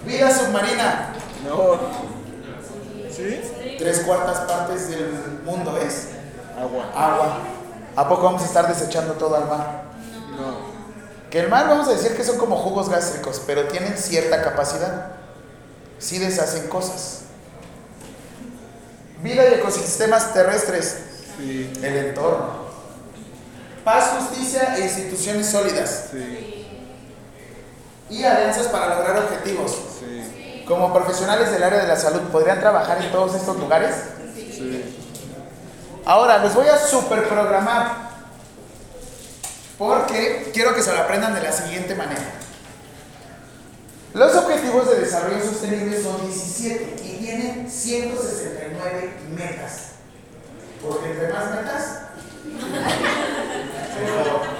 Vida 0.07 0.31
submarina. 0.31 1.13
No. 1.47 1.79
¿Sí? 3.11 3.41
Tres 3.79 4.01
cuartas 4.01 4.39
partes 4.41 4.89
del 4.89 5.41
mundo 5.45 5.77
es 5.79 6.09
Agua. 6.59 6.85
agua. 6.95 7.39
¿A 7.95 8.09
poco 8.09 8.23
vamos 8.23 8.43
a 8.43 8.47
estar 8.47 8.69
desechando 8.69 9.15
todo 9.15 9.37
al 9.37 9.47
mar? 9.47 9.83
No. 10.37 10.73
Que 11.31 11.41
el 11.41 11.49
mar 11.49 11.69
vamos 11.69 11.89
a 11.89 11.93
decir 11.93 12.17
que 12.17 12.25
son 12.25 12.39
como 12.39 12.57
jugos 12.57 12.89
gástricos, 12.89 13.43
pero 13.47 13.69
tienen 13.69 13.97
cierta 13.97 14.43
capacidad. 14.43 15.13
Sí 15.99 16.19
deshacen 16.19 16.69
cosas. 16.69 17.21
Vida 19.23 19.49
y 19.49 19.55
ecosistemas 19.55 20.33
terrestres. 20.33 20.97
Sí. 21.39 21.73
El 21.83 21.97
entorno. 21.97 22.63
Paz, 23.85 24.11
justicia 24.19 24.77
e 24.77 24.83
instituciones 24.83 25.49
sólidas. 25.51 26.09
Sí. 26.13 26.42
Y 28.13 28.25
alianzas 28.25 28.67
para 28.67 28.95
lograr 28.95 29.17
objetivos. 29.25 29.75
Sí. 29.99 30.65
Como 30.67 30.93
profesionales 30.93 31.51
del 31.51 31.63
área 31.63 31.81
de 31.81 31.89
la 31.89 31.97
salud, 31.97 32.21
¿podrían 32.31 32.61
trabajar 32.61 33.03
en 33.03 33.11
todos 33.11 33.35
estos 33.35 33.57
lugares? 33.57 33.95
Sí. 34.35 34.95
Ahora, 36.05 36.39
los 36.39 36.55
voy 36.55 36.69
a 36.69 36.77
super 36.79 37.27
programar. 37.27 38.13
Porque 39.79 40.51
quiero 40.53 40.75
que 40.75 40.83
se 40.83 40.93
lo 40.93 41.01
aprendan 41.01 41.35
de 41.35 41.41
la 41.41 41.53
siguiente 41.53 41.95
manera. 41.95 42.35
Los 44.13 44.35
objetivos 44.37 44.91
de 44.91 45.01
desarrollo 45.01 45.43
sostenible 45.43 46.03
son 46.03 46.21
17 46.21 46.97
y 47.03 47.17
tienen 47.17 47.71
169 47.71 49.13
metas. 49.35 49.93
Porque 50.87 51.13
entre 51.13 51.33
más 51.33 51.51
metas, 51.51 52.01
mejor. 54.01 54.52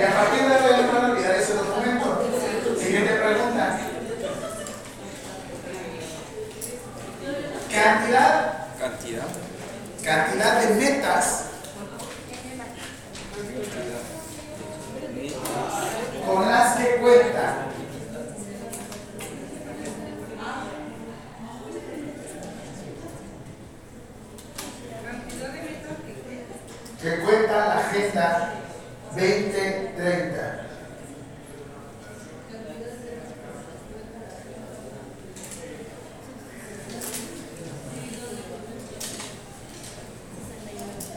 Y 0.00 0.02
a 0.02 0.14
partir 0.14 0.48
de 0.48 0.54
ahora 0.54 0.92
van 0.94 1.04
a 1.04 1.12
olvidar 1.12 1.34
ese 1.36 1.52
documento. 1.52 2.24
Siguiente 2.80 3.12
pregunta. 3.12 3.80
Cantidad, 7.70 8.66
Cantidad. 8.78 9.26
cantidad 10.02 10.60
de 10.62 10.74
metas 10.76 11.44
con 16.26 16.50
las 16.50 16.76
que 16.76 16.96
cuenta. 16.96 17.54
Que 27.02 27.18
cuenta 27.20 27.52
la 27.52 27.78
Agenda 27.80 28.69
2030. 29.14 30.66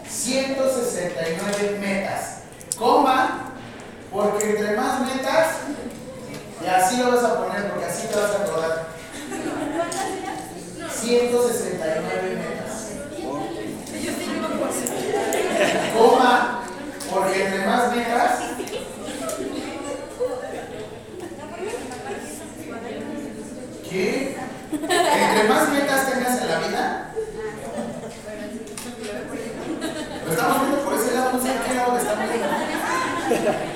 ...169 0.10 1.80
metas... 1.80 2.44
...coma... 2.78 3.54
...porque 4.12 4.52
entre 4.52 4.76
más 4.76 5.02
metas... 5.02 5.58
...y 6.62 6.66
así 6.66 6.98
lo 6.98 7.12
vas 7.12 7.24
a 7.24 7.44
poner 7.44 7.70
porque 7.70 7.86
así 7.86 8.08
te 8.08 8.16
vas 8.16 8.32
a 8.32 8.44
acordar... 8.44 8.88
...169 10.90 12.38
metas... 12.38 12.90
...coma... 15.96 16.63
...porque 17.14 17.46
entre 17.46 17.66
más 17.68 17.96
metas... 17.96 18.40
¿Qué? 23.88 24.38
Entre 24.72 25.50
más 25.50 25.70
metas 25.70 26.12
tengas 26.12 26.42
en 26.42 26.48
la 26.48 26.60
vida... 26.60 27.14
Lo 30.26 30.32
estamos 30.32 30.62
viendo 30.62 30.86
por 30.86 30.94
ese 30.96 31.14
lado, 31.14 31.34
no 31.34 31.42
sé 31.42 31.50
qué 31.68 31.74
lado 31.76 31.98
estamos 31.98 32.26
viendo. 33.30 33.73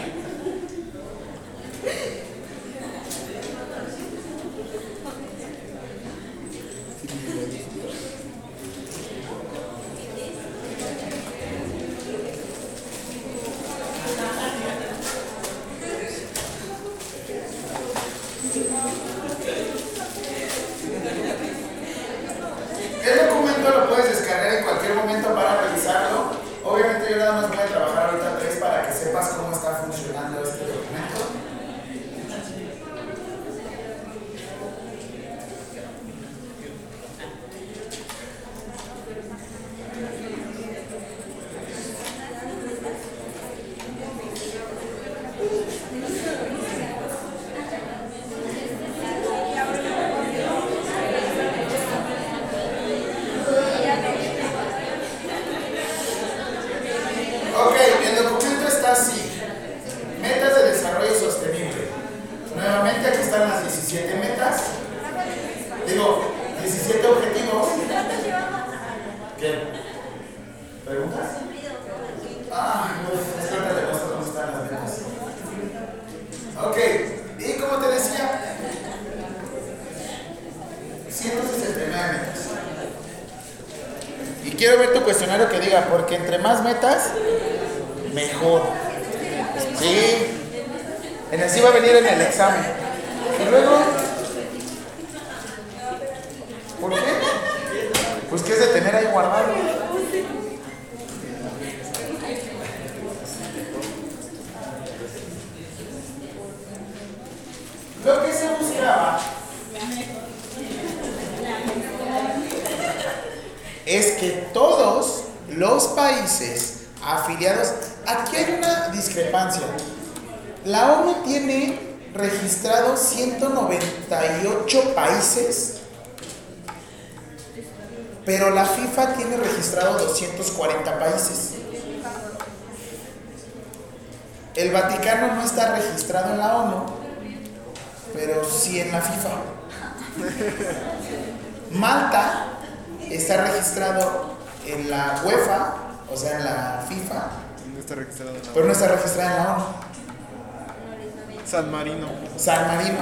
San 151.57 151.71
Marino. 151.71 152.07
San 152.37 152.67
Marino. 152.67 152.99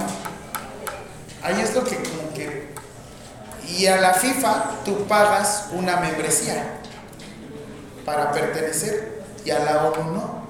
Ahí 1.43 1.59
es 1.59 1.75
lo 1.75 1.83
que 1.83 1.97
como 1.97 2.33
que... 2.33 2.73
Y 3.67 3.85
a 3.87 3.99
la 3.99 4.13
FIFA 4.13 4.75
tú 4.85 5.05
pagas 5.07 5.65
una 5.73 5.97
membresía 5.97 6.79
para 8.05 8.31
pertenecer 8.31 9.25
y 9.43 9.51
a 9.51 9.59
la 9.59 9.87
ONU 9.87 10.09
no. 10.09 10.45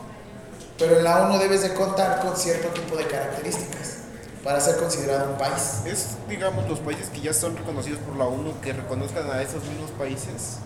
Pero 0.77 0.99
en 0.99 1.03
la 1.03 1.23
ONU 1.23 1.39
debes 1.39 1.63
de 1.63 1.73
contar 1.73 2.19
con 2.19 2.37
cierto 2.37 2.67
tipo 2.79 2.95
de 2.95 3.07
características 3.07 4.01
para 4.43 4.61
ser 4.61 4.77
considerado 4.77 5.31
un 5.31 5.39
país. 5.39 5.79
Es, 5.85 6.09
digamos, 6.29 6.69
los 6.69 6.77
países 6.81 7.09
que 7.09 7.21
ya 7.21 7.33
son 7.33 7.57
reconocidos 7.57 7.97
por 8.01 8.17
la 8.17 8.25
ONU 8.25 8.53
que 8.61 8.71
reconozcan 8.73 9.31
a 9.31 9.41
esos 9.41 9.63
mismos 9.63 9.89
países. 9.97 10.57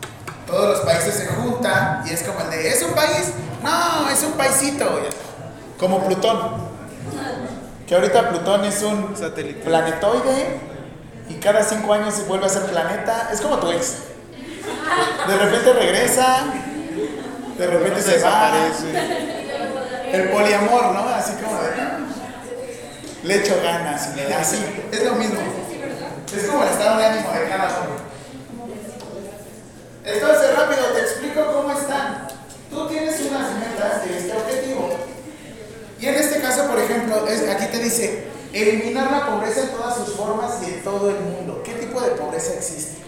Todos 0.45 0.77
los 0.77 0.79
países 0.81 1.13
se 1.13 1.27
juntan 1.27 2.03
y 2.05 2.09
es 2.09 2.21
como 2.21 2.41
el 2.41 2.49
de, 2.49 2.67
¿es 2.67 2.83
un 2.83 2.91
país? 2.91 3.31
No, 3.63 4.09
es 4.09 4.21
un 4.23 4.33
paisito. 4.33 4.99
Como 5.79 6.05
Plutón. 6.05 6.78
Que 7.87 7.95
ahorita 7.95 8.29
Plutón 8.29 8.65
es 8.65 8.81
un 8.83 9.15
Satélite. 9.17 9.61
planetoide 9.63 10.59
y 11.29 11.35
cada 11.35 11.63
cinco 11.63 11.93
años 11.93 12.13
se 12.13 12.23
vuelve 12.23 12.45
a 12.45 12.49
ser 12.49 12.63
planeta. 12.63 13.29
Es 13.31 13.41
como 13.41 13.57
tu 13.57 13.71
ex. 13.71 13.95
De 15.27 15.37
repente 15.37 15.73
regresa, 15.73 16.43
de 17.57 17.67
repente 17.67 18.01
se 18.01 18.19
va. 18.23 18.51
El 20.11 20.29
poliamor, 20.29 20.93
¿no? 20.93 21.09
Así 21.09 21.33
como 21.43 21.61
de. 21.61 21.69
Le 23.23 23.35
echo 23.35 23.59
ganas 23.61 24.09
y 24.15 24.31
así. 24.31 24.63
Es 24.91 25.03
lo 25.03 25.15
mismo. 25.15 25.39
Es 26.35 26.43
como 26.47 26.63
el 26.63 26.69
estado 26.69 26.97
de 26.97 27.05
ánimo 27.05 27.31
de 27.31 27.49
cada 27.49 27.67
uno. 27.67 28.09
Entonces, 30.05 30.55
rápido, 30.55 30.85
te 30.93 31.01
explico 31.01 31.53
cómo 31.53 31.71
están. 31.71 32.27
Tú 32.69 32.87
tienes 32.87 33.19
unas 33.21 33.51
metas 33.55 34.05
de 34.05 34.17
este 34.17 34.37
objetivo. 34.37 34.98
Y 35.99 36.05
en 36.07 36.15
este 36.15 36.39
caso, 36.41 36.67
por 36.67 36.79
ejemplo, 36.79 37.27
es- 37.27 37.47
aquí 37.49 37.65
te 37.71 37.79
dice 37.79 38.23
eliminar 38.53 39.11
la 39.11 39.27
pobreza 39.27 39.61
en 39.61 39.69
todas 39.69 39.95
sus 39.95 40.15
formas 40.15 40.55
y 40.65 40.73
en 40.73 40.83
todo 40.83 41.09
el 41.09 41.19
mundo. 41.19 41.61
¿Qué 41.63 41.73
tipo 41.73 41.99
de 42.01 42.11
pobreza 42.11 42.53
existe? 42.53 42.99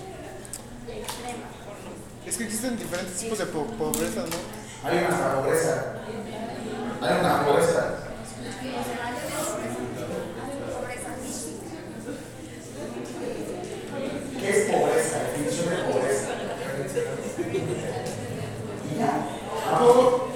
Es 2.25 2.37
que 2.37 2.43
existen 2.45 2.77
diferentes 2.77 3.17
tipos 3.17 3.37
de 3.39 3.45
po- 3.45 3.65
pobreza, 3.77 4.21
¿no? 4.21 4.89
Hay 4.89 4.97
una 4.99 5.35
pobreza. 5.35 5.93
Hay 7.01 7.19
una 7.19 7.45
pobreza. 7.45 7.95
¿Qué 14.39 14.49
es 14.49 14.71
pobreza? 14.71 15.17
Definición 15.31 15.69
de 15.69 15.75
pobreza. 15.83 16.27
Y 18.89 18.99
ya. 18.99 19.11
¿A 19.75 19.79
poco 19.79 20.27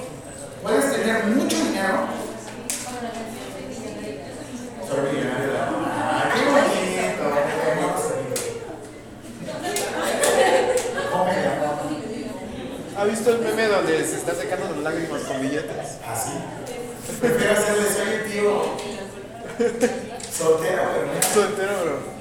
puedes 0.61 0.91
tener 0.91 1.23
mucho 1.25 1.55
dinero? 1.57 2.07
Soy 4.87 4.99
millonario. 5.11 5.51
Ah, 5.85 6.31
qué 6.33 6.41
bonito. 6.45 7.23
qué 7.33 7.71
hermoso. 7.71 8.11
Come, 11.11 11.31
amor. 11.31 11.75
¿Ha 12.97 13.03
visto 13.05 13.29
el 13.31 13.39
meme 13.39 13.67
donde 13.67 14.05
se 14.05 14.15
está 14.17 14.35
secando 14.35 14.67
las 14.75 14.77
lágrimas 14.83 15.21
con 15.23 15.41
billetes? 15.41 15.97
Así. 16.07 16.31
Prefiero 17.19 17.53
hacerle 17.53 17.83
soy 17.93 18.13
el 18.13 18.31
tío 18.31 18.63
soltero, 20.31 20.81
pero 20.93 21.05
no. 21.07 21.33
Soltero, 21.33 21.73
bro. 21.83 22.15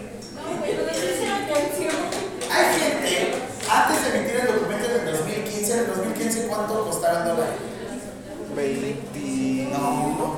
Hay 2.51 2.67
gente, 2.79 3.35
antes 3.69 4.03
de 4.13 4.19
emitir 4.19 4.37
el 4.41 4.47
documento 4.55 4.85
en 4.87 5.09
el 5.09 5.17
2015, 5.19 5.73
en 5.73 5.79
el 5.81 5.87
2015, 5.89 6.47
¿cuánto 6.47 6.85
costaba 6.85 7.19
el 7.21 7.25
dólar? 7.29 7.49
20. 8.55 9.69
No. 9.73 10.37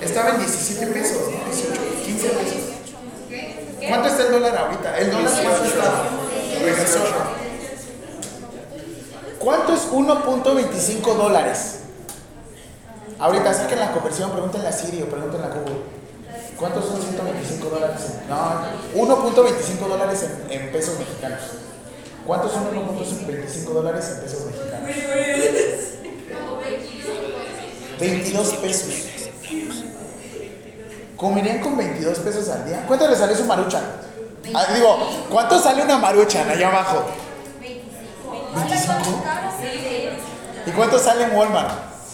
Estaba 0.00 0.30
en 0.30 0.38
17 0.38 0.86
pesos, 0.88 1.22
¿no? 1.30 1.44
18, 1.52 1.80
15 2.04 2.28
pesos. 2.28 2.62
¿Cuánto 3.88 4.08
está 4.08 4.22
el 4.26 4.30
dólar 4.32 4.56
ahorita? 4.56 4.98
¿El 4.98 5.10
dólar 5.10 5.32
cuánto 5.42 5.64
está? 5.64 6.04
18. 6.60 7.14
¿Cuánto 9.40 9.72
es 9.74 9.88
1.25 9.90 11.07
dólares? 11.18 11.80
Ahorita 13.18 13.52
saquen 13.52 13.80
la 13.80 13.92
conversión, 13.92 14.30
pregúntenle 14.30 14.68
a 14.68 14.72
Siri 14.72 15.02
o 15.02 15.06
pregúntenle 15.06 15.46
a 15.46 15.50
Google. 15.50 15.82
¿Cuántos 16.56 16.84
son 16.86 17.02
125 17.02 17.68
dólares? 17.68 18.00
No, 18.28 18.62
1.25 18.94 19.88
dólares 19.88 20.24
en, 20.24 20.52
en 20.52 20.72
pesos 20.72 20.98
mexicanos. 20.98 21.40
¿Cuántos 22.26 22.52
son 22.52 22.64
1.25 22.74 23.72
dólares 23.72 24.12
en 24.14 24.20
pesos 24.20 24.46
mexicanos? 24.46 24.90
22 28.00 28.54
pesos. 28.54 28.94
¿Comerían 31.16 31.60
con 31.60 31.76
22 31.76 32.18
pesos 32.20 32.48
al 32.48 32.64
día? 32.64 32.84
¿Cuánto 32.86 33.08
le 33.08 33.16
sale 33.16 33.34
su 33.34 33.44
maruchan? 33.44 33.82
Ah, 34.54 34.66
digo, 34.72 34.98
¿cuánto 35.30 35.58
sale 35.58 35.82
una 35.82 35.98
maruchan 35.98 36.48
allá 36.48 36.68
abajo? 36.68 37.04
25. 38.54 39.24
¿Y 40.68 40.70
cuánto 40.72 40.98
sale 40.98 41.24
en 41.24 41.34
Walmart? 41.34 41.70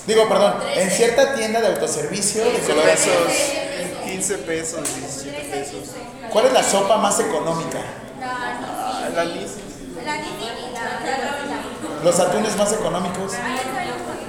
Digo, 0.07 0.29
perdón, 0.29 0.55
en 0.77 0.91
cierta 0.91 1.35
tienda 1.35 1.61
de 1.61 1.69
autoservicio. 1.69 2.45
de 2.45 2.59
color 2.61 2.89
azul. 2.89 3.13
pesos. 3.27 3.65
15 4.05 4.39
pesos, 4.39 4.81
17 4.97 5.41
pesos. 5.51 5.91
¿Cuál 6.31 6.47
es 6.47 6.53
la 6.53 6.63
sopa 6.63 6.99
más 6.99 7.19
económica? 7.19 7.81
La 9.15 9.25
lis. 9.25 9.51
Los 12.05 12.21
atunes 12.21 12.57
más 12.57 12.73
económicos. 12.73 13.33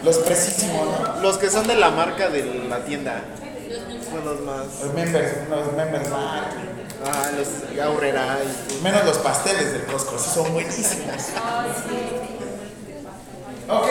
Los 0.03 0.17
precisísimos, 0.19 0.87
¿no? 0.87 1.21
Los 1.21 1.37
que 1.37 1.49
son 1.49 1.67
de 1.67 1.75
la 1.75 1.91
marca 1.91 2.29
de 2.29 2.45
la 2.67 2.83
tienda. 2.83 3.21
Son 4.09 4.25
los 4.25 4.39
más. 4.41 4.65
Los 4.81 4.93
members, 4.93 5.49
los 5.49 5.73
members 5.73 6.09
Mark. 6.09 6.47
Ah, 7.05 7.29
los 7.37 7.79
Aurrera 7.79 8.37
y 8.69 8.81
Menos 8.81 9.05
los 9.05 9.17
pasteles 9.19 9.73
del 9.73 9.85
Costco, 9.85 10.17
sí 10.17 10.29
son 10.33 10.53
buenísimos. 10.53 11.13
Ok, 13.67 13.87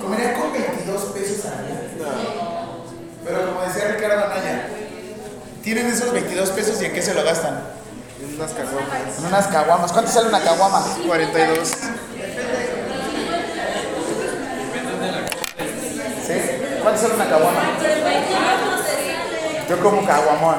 comería 0.00 0.34
con 0.34 0.52
22 0.52 1.02
pesos 1.12 1.46
al 1.46 1.66
día. 1.66 1.80
Pero 3.24 3.46
como 3.46 3.62
decía 3.62 3.94
Ricardo 3.96 4.24
Anaya, 4.24 4.68
tienen 5.62 5.86
esos 5.86 6.12
22 6.12 6.50
pesos 6.50 6.80
y 6.80 6.86
en 6.86 6.92
qué 6.92 7.02
se 7.02 7.14
lo 7.14 7.24
gastan? 7.24 7.60
en 8.22 8.34
unas 8.36 8.52
caguamas. 8.52 9.18
En 9.18 9.26
unas 9.26 9.46
caguamas. 9.48 9.92
¿Cuánto 9.92 10.10
sale 10.10 10.28
una 10.28 10.40
caguama? 10.40 10.84
42. 11.06 11.68
¿Sí? 16.26 16.34
¿Cuánto 16.82 17.00
sale 17.00 17.14
una 17.14 17.28
caguama? 17.28 17.60
Yo 19.68 19.80
como 19.80 20.06
caguamón. 20.06 20.56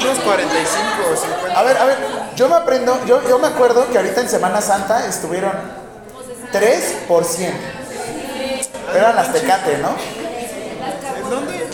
Unos 0.00 0.18
45 0.20 0.86
o 1.12 1.16
50. 1.16 1.58
A 1.58 1.62
ver, 1.64 1.76
a 1.76 1.84
ver, 1.84 1.98
yo 2.36 2.48
me 2.48 2.54
aprendo, 2.54 3.04
yo, 3.04 3.26
yo 3.28 3.38
me 3.38 3.48
acuerdo 3.48 3.88
que 3.90 3.98
ahorita 3.98 4.20
en 4.20 4.28
Semana 4.28 4.60
Santa 4.60 5.06
estuvieron 5.06 5.77
3 6.52 6.96
por 7.06 7.24
100. 7.24 7.52
Eran 8.94 9.16
las 9.16 9.32
tecate, 9.32 9.78
¿no? 9.78 9.96
¿En 11.16 11.30
dónde? 11.30 11.68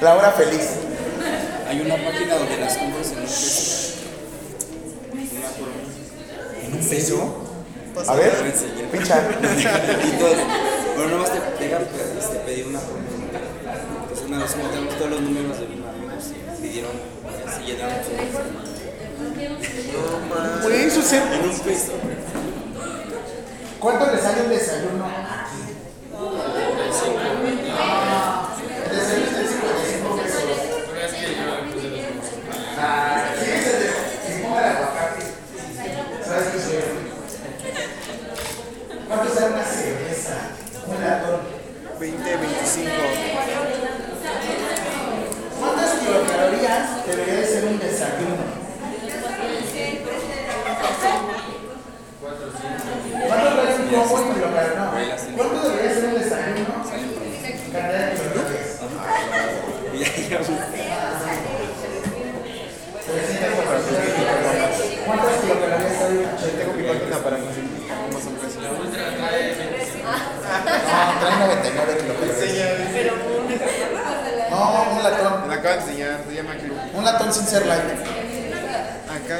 La 0.00 0.14
hora 0.14 0.30
feliz. 0.32 0.68
Hay 1.68 1.80
una 1.80 1.96
página 1.96 2.36
donde 2.36 2.58
las 2.58 2.76
compras 2.76 3.12
en 3.12 3.18
un 3.18 3.24
peso. 3.24 3.94
¿En 6.62 6.74
un 6.74 6.88
peso? 6.88 7.46
A 8.06 8.14
ver, 8.14 8.32
enseñar. 8.44 8.86
pincha. 8.92 9.22
Bueno, 10.94 11.10
nomás 11.10 11.30
te 11.32 11.64
dejan 11.64 11.82
este, 12.18 12.36
pedir 12.40 12.66
una. 12.68 12.80
Pues 14.08 14.30
vez 14.30 14.52
juntamos 14.52 14.94
todos 14.96 15.10
los 15.10 15.20
números 15.20 15.60
de 15.60 15.66
mis 15.66 15.84
amigos 15.84 16.24
y 16.30 16.62
pidieron, 16.62 16.92
se 17.54 17.62
llenaron 17.64 17.96
su 18.04 18.65
Güey, 20.62 20.84
eso 20.84 21.02
se-. 21.02 21.20
¿Cuánto 23.78 24.06
le 24.10 24.18
sale 24.20 24.42
un 24.42 24.48
desayuno 24.50 25.06
¿Cuánto 55.36 55.68
debería 55.68 55.94
ser 55.94 56.04
el 56.04 56.18
desayuno? 56.18 56.66
¿Cuántas 65.06 65.34
kilocalorías 65.40 65.98
tengo 66.58 66.72
mi 66.74 66.82
página 66.82 67.16
para 67.18 67.36
conseguir 67.38 67.70
más 68.12 68.26
o 68.26 68.30
menos. 68.30 68.52
Trae 71.20 71.36
99 71.38 71.98
kilocalorías. 72.00 72.74
No, 74.50 74.58
un 74.96 75.02
latón. 75.02 75.48
Me 75.48 75.54
acaba 75.54 75.76
de 75.76 75.80
enseñar, 75.82 76.20
se 76.28 76.34
llama 76.34 76.52
aquí. 76.52 76.66
Un 76.92 77.04
latón 77.04 77.32
sin 77.32 77.46
ser 77.46 77.66
light. 77.66 77.82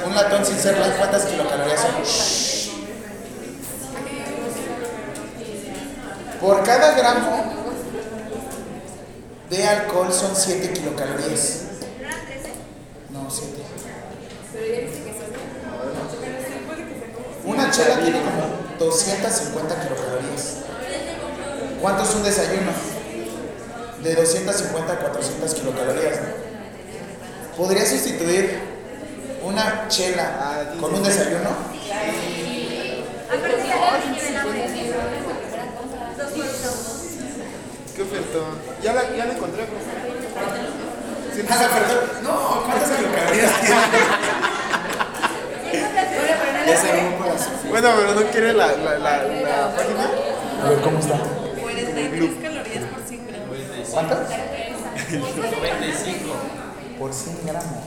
Un 0.07 0.15
latón 0.15 0.45
sin 0.45 0.59
ser 0.59 0.79
light, 0.79 0.97
¿cuántas 0.97 1.25
kilocalorías 1.25 1.81
son? 1.81 2.36
Por 6.41 6.63
cada 6.63 6.93
gramo 6.93 7.45
de 9.49 9.65
alcohol 9.67 10.13
son 10.13 10.35
7 10.35 10.73
kilocalorías. 10.73 11.63
No, 13.11 13.31
7. 13.31 13.57
Una 17.45 17.71
chela 17.71 18.01
tiene 18.01 18.21
como 18.21 18.57
250 18.79 19.81
kilocalorías. 19.81 20.57
¿Cuánto 21.81 22.03
es 22.03 22.15
un 22.15 22.23
desayuno? 22.23 22.73
De 24.03 24.15
250 24.15 24.93
a 24.93 24.99
400 24.99 25.55
kilocalorías. 25.55 26.21
¿no? 26.21 27.57
¿Podría 27.57 27.87
sustituir 27.87 28.61
una 29.43 29.87
chela 29.89 30.75
con 30.81 30.95
un 30.95 31.03
desayuno? 31.03 31.51
¿Qué 37.97 38.03
ofertón? 38.03 38.59
Ya 38.83 38.93
la, 38.93 39.03
ya 39.17 39.25
la 39.25 39.33
encontré, 39.33 39.65
profe. 39.65 39.87
Ah, 41.49 41.69
perdón. 41.73 42.05
No, 42.23 42.63
¿cuántas 42.65 42.91
kilocalorías 42.91 43.61
tiene? 43.61 43.77
Ya 46.67 46.77
se 46.77 46.89
su 46.89 47.69
Bueno, 47.69 47.91
pero 47.97 48.15
no 48.15 48.23
quiere 48.33 48.53
la, 48.53 48.67
la, 48.67 48.99
la, 48.99 49.23
la 49.23 49.77
página. 49.77 50.11
A 50.63 50.69
ver, 50.69 50.81
¿cómo 50.81 50.99
está? 50.99 51.19
43 51.61 52.31
calorías 52.43 52.85
por 52.85 53.03
100 53.07 53.27
gramos. 53.29 53.57
¿Cuántas? 53.93 54.19
95. 55.11 56.35
Por 56.99 57.15
100 57.15 57.47
gramos. 57.47 57.85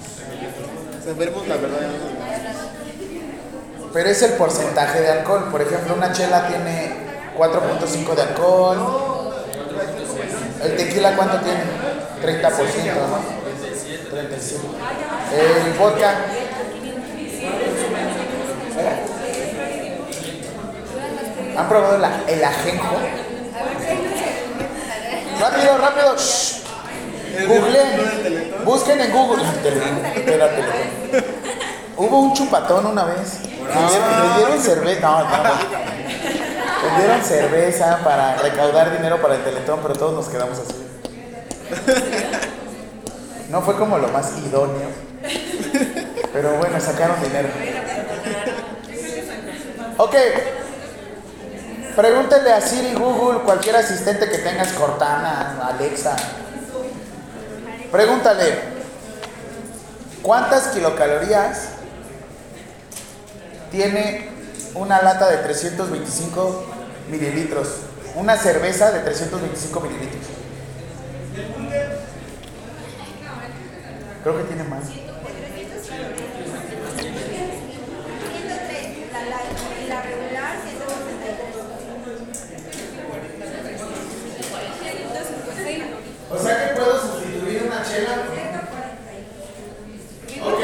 Sabemos 1.04 1.48
la 1.48 1.56
verdad. 1.58 1.80
Pero 3.93 4.10
es 4.10 4.22
el 4.22 4.32
porcentaje 4.34 5.02
de 5.02 5.10
alcohol. 5.10 5.50
Por 5.52 5.62
ejemplo, 5.62 5.93
una 5.95 6.13
chela 6.13 6.48
tiene 6.48 6.93
4.5 7.38 8.15
de 8.15 8.22
alcohol. 8.22 9.18
¿El 10.63 10.76
tequila 10.76 11.15
cuánto 11.15 11.38
tiene? 11.39 11.62
30%, 12.22 12.93
¿no? 12.95 13.19
37. 14.12 14.60
El 15.65 15.74
vodka. 15.80 16.15
¿Han 21.58 21.67
probado 21.67 21.98
la- 21.98 22.22
el 22.28 22.43
ajenjo? 22.43 22.95
Rápido, 25.39 25.78
rápido. 25.78 26.15
Shh. 26.17 26.63
Googleen. 27.48 28.54
Busquen 28.65 29.02
en 29.02 29.12
Google. 29.12 29.43
Hubo 31.98 32.19
un 32.19 32.34
chupatón 32.34 32.86
una 32.88 33.06
vez. 33.06 33.39
Le 33.43 34.38
dieron 34.38 34.60
cerveza. 34.62 35.02
No, 35.02 35.19
no, 35.24 35.43
no. 35.43 35.98
Dieron 36.97 37.23
cerveza 37.23 37.99
para 38.04 38.36
recaudar 38.38 38.95
dinero 38.95 39.21
para 39.21 39.36
el 39.36 39.43
Teletón, 39.43 39.80
pero 39.82 39.93
todos 39.95 40.13
nos 40.13 40.28
quedamos 40.28 40.60
así. 40.60 40.75
No 43.49 43.62
fue 43.62 43.75
como 43.78 43.97
lo 43.97 44.08
más 44.10 44.38
idóneo. 44.38 44.89
Pero 46.32 46.58
bueno, 46.58 46.80
sacaron 46.80 47.21
dinero. 47.21 47.49
Ok. 49.97 50.15
Pregúntele 51.95 52.54
a 52.54 52.62
Siri, 52.62 52.93
Google, 52.93 53.39
cualquier 53.41 53.75
asistente 53.75 54.30
que 54.30 54.38
tengas, 54.38 54.71
Cortana, 54.73 55.67
Alexa. 55.67 56.15
Pregúntale, 57.91 58.60
¿cuántas 60.21 60.67
kilocalorías 60.67 61.69
tiene 63.71 64.30
una 64.75 65.02
lata 65.02 65.28
de 65.30 65.38
325 65.38 66.65
mililitros? 67.10 67.67
Una 68.15 68.38
cerveza 68.38 68.91
de 68.91 69.00
325 69.02 69.80
mililitros. 69.82 70.26
Creo 74.24 74.38
que 74.38 74.43
tiene 74.43 74.63
más. 74.65 74.84
La, 79.13 79.26
la, 79.26 79.39
la 79.88 80.02
regular 80.02 80.62
163. 80.63 81.60
O 86.32 86.38
sea 86.38 86.67
que 86.69 86.76
puedo 86.76 87.02
sustituir 87.02 87.63
una 87.63 87.84
chela. 87.84 88.24
Ok. 90.43 90.62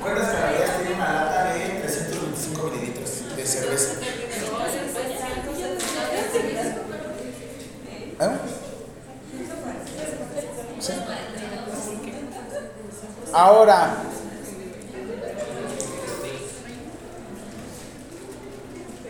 ¿Cuántas 0.00 0.28
calorías 0.28 0.76
tiene 0.78 0.94
una 0.94 1.12
lata 1.12 1.54
de 1.54 1.60
325 1.80 2.70
mililitros 2.70 3.36
de 3.36 3.46
cerveza? 3.46 3.92
¿Eh? 8.20 8.38
Sí. 10.78 10.92
Ahora, 13.50 13.96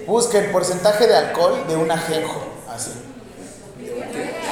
busquen 0.06 0.50
porcentaje 0.50 1.06
de 1.06 1.14
alcohol 1.14 1.66
de 1.68 1.76
un 1.76 1.90
ajenjo, 1.90 2.40
así. 2.66 2.90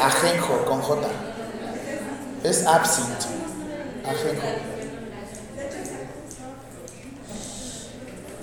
Ajenjo 0.03 0.66
con 0.66 0.83
J. 0.83 1.09
Es 2.44 2.66
absinthe. 2.66 3.29
Ajenjo. 4.07 4.46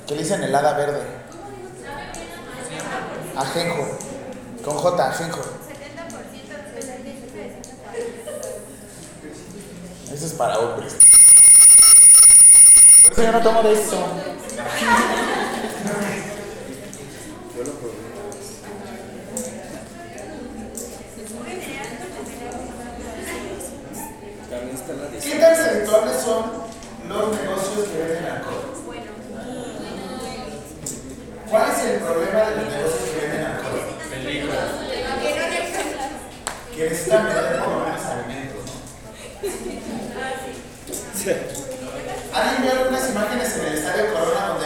Que 0.07 0.15
le 0.15 0.23
dicen 0.23 0.41
helada 0.41 0.73
verde. 0.73 1.01
Ajenjo. 3.35 3.85
Con 4.63 4.77
J, 4.77 5.09
ajenjo. 5.09 5.41
Eso 10.11 10.25
es 10.25 10.33
para 10.33 10.57
hombres. 10.57 11.14
Por 13.05 13.13
eso 13.13 13.21
yo 13.21 13.31
no 13.31 13.41
tomo 13.41 13.61
de 13.61 13.73
eso. 13.73 14.03
¿Qué 25.23 25.35
tan 25.35 25.55
redituables 25.55 26.17
son 26.23 26.45
los 27.07 27.41
negocios 27.41 27.87
que 27.89 27.97
venden 27.97 28.25
alcohol? 28.25 28.73
¿Cuál 31.49 31.71
es 31.71 31.77
el 31.85 31.99
problema 31.99 32.39
de 32.39 32.55
los 32.55 32.65
negocios 32.73 33.09
que 33.13 33.21
venden 33.21 33.45
alcohol? 33.45 33.81
Peligro. 34.09 34.51
Que 36.75 36.83
necesitan 36.89 37.25
vender 37.25 37.59
por 37.59 37.69
lo 37.69 37.79
menos 37.85 38.05
alimentos, 38.05 38.65
¿no? 41.59 41.64
¿Han 42.35 42.55
enviado 42.57 42.79
algunas 42.81 43.09
imágenes 43.09 43.55
en 43.55 43.65
el 43.65 43.73
Estadio 43.75 44.13
Corona 44.13 44.47
donde 44.47 44.64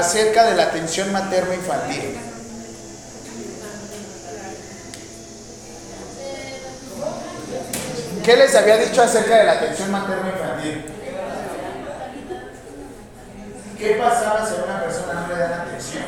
acerca 0.00 0.46
de 0.46 0.56
la 0.56 0.64
atención 0.64 1.12
materno-infantil? 1.12 2.18
¿Qué 8.24 8.36
les 8.36 8.54
había 8.54 8.76
dicho 8.78 9.02
acerca 9.02 9.36
de 9.36 9.44
la 9.44 9.52
atención 9.52 9.90
materno-infantil? 9.90 10.84
¿Qué 13.78 13.94
pasaba 13.94 14.46
si 14.46 14.54
una 14.62 14.80
persona 14.80 15.20
no 15.20 15.28
le 15.28 15.38
dan 15.38 15.52
atención? 15.60 16.04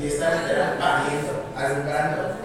Y 0.00 0.06
está 0.06 0.34
literal 0.34 0.76
pariendo, 0.78 1.46
alumbrando. 1.56 2.36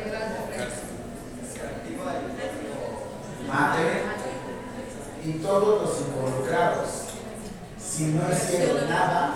Madre 3.48 4.02
y 5.26 5.32
todos 5.34 5.82
los 5.82 6.00
involucrados, 6.00 6.90
si 7.78 8.06
no 8.06 8.22
hicieron 8.32 8.90
nada, 8.90 9.36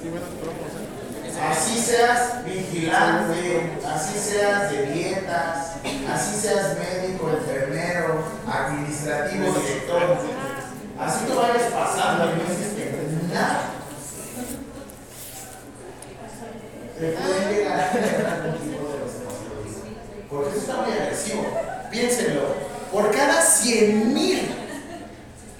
Sí, 0.00 0.08
bueno, 0.10 0.26
promos, 0.40 0.70
¿eh? 1.26 1.27
Así 1.40 1.78
seas 1.80 2.44
vigilante, 2.44 3.78
así 3.86 4.18
seas 4.18 4.70
de 4.70 4.86
dietas, 4.86 5.72
así 6.12 6.40
seas 6.40 6.76
médico, 6.78 7.30
enfermero, 7.30 8.24
administrativo, 8.46 9.46
director, 9.46 10.18
así 10.98 11.24
tú 11.26 11.34
vayas 11.36 11.72
pasando 11.72 12.24
y 12.32 12.36
no 12.38 12.52
hiciste 12.52 12.94
nada. 13.32 13.74
Te 16.98 17.12
pueden 17.12 17.54
llegar 17.54 17.80
a 17.80 17.92
tipo. 17.92 18.78
Porque 20.28 20.50
eso 20.50 20.58
está 20.58 20.76
muy 20.82 20.92
agresivo. 20.92 21.46
Piénsenlo. 21.90 22.54
Por 22.92 23.12
cada 23.12 23.40
100 23.40 24.14
mil, 24.14 24.48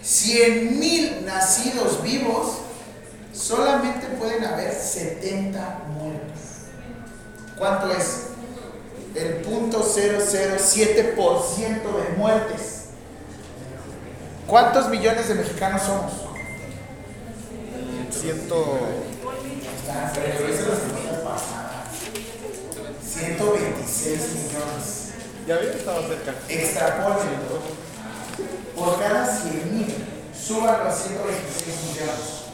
100 0.02 0.80
mil 0.80 1.24
nacidos 1.24 2.02
vivos, 2.02 2.58
solamente 3.32 4.07
pueden 4.18 4.44
haber 4.44 4.72
70 4.72 5.82
muertos. 5.96 6.40
¿Cuánto 7.56 7.90
es? 7.92 8.24
El 9.14 9.36
punto 9.36 9.82
007% 9.82 11.16
de 11.16 12.16
muertes. 12.16 12.84
¿Cuántos 14.46 14.88
millones 14.88 15.28
de 15.28 15.34
mexicanos 15.34 15.82
somos? 15.82 16.12
Ciento. 18.10 18.78
Está, 19.80 20.12
pero 20.14 20.48
esa 20.48 20.60
es 20.60 20.68
la 20.68 20.76
semana 20.76 21.24
pasada. 21.24 21.84
126 23.04 24.18
millones. 24.18 25.08
Ya 25.46 25.56
vi, 25.58 25.66
estaba 25.66 26.00
cerca. 26.06 26.34
Extrapólenlo. 26.48 27.58
Por 28.76 28.98
cada 29.00 29.26
100 29.26 29.74
mil, 29.74 29.94
súbanlo 30.32 30.88
a 30.88 30.92
126 30.92 31.76
millones. 31.88 32.47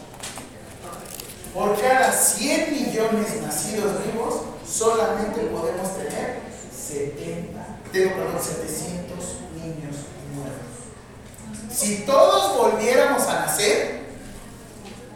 Por 1.55 1.80
cada 1.80 2.11
100 2.11 2.72
millones 2.72 3.40
nacidos 3.40 3.92
vivos, 4.05 4.42
solamente 4.68 5.40
podemos 5.42 5.96
tener 5.96 6.40
70, 6.76 7.64
tengo, 7.92 8.14
perdón, 8.16 8.40
700 8.42 9.18
niños 9.55 9.96
muertos. 10.34 11.70
Si 11.70 11.98
todos 11.98 12.57
volviéramos 12.57 13.22
a 13.28 13.46
nacer, 13.46 14.00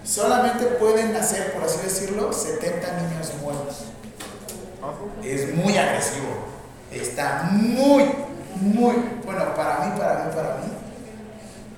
solamente 0.04 0.64
pueden 0.66 1.12
nacer, 1.12 1.54
por 1.54 1.64
así 1.64 1.80
decirlo, 1.82 2.32
70 2.32 2.86
niños 3.00 3.32
muertos. 3.42 3.86
Es 5.24 5.52
muy 5.56 5.76
agresivo. 5.76 6.46
Está 6.92 7.48
muy, 7.50 8.04
muy, 8.54 8.94
bueno, 9.24 9.54
para 9.56 9.80
mí, 9.80 9.98
para 9.98 10.24
mí, 10.24 10.30
para 10.32 10.54
mí. 10.58 10.72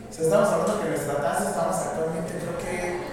O 0.08 0.12
sea, 0.12 0.24
estamos 0.24 0.48
hablando 0.50 0.82
que 0.82 0.88
nuestra 0.90 1.16
tasa 1.16 1.48
estamos 1.48 1.76
actualmente, 1.76 2.32
creo 2.34 2.58
que. 2.58 3.09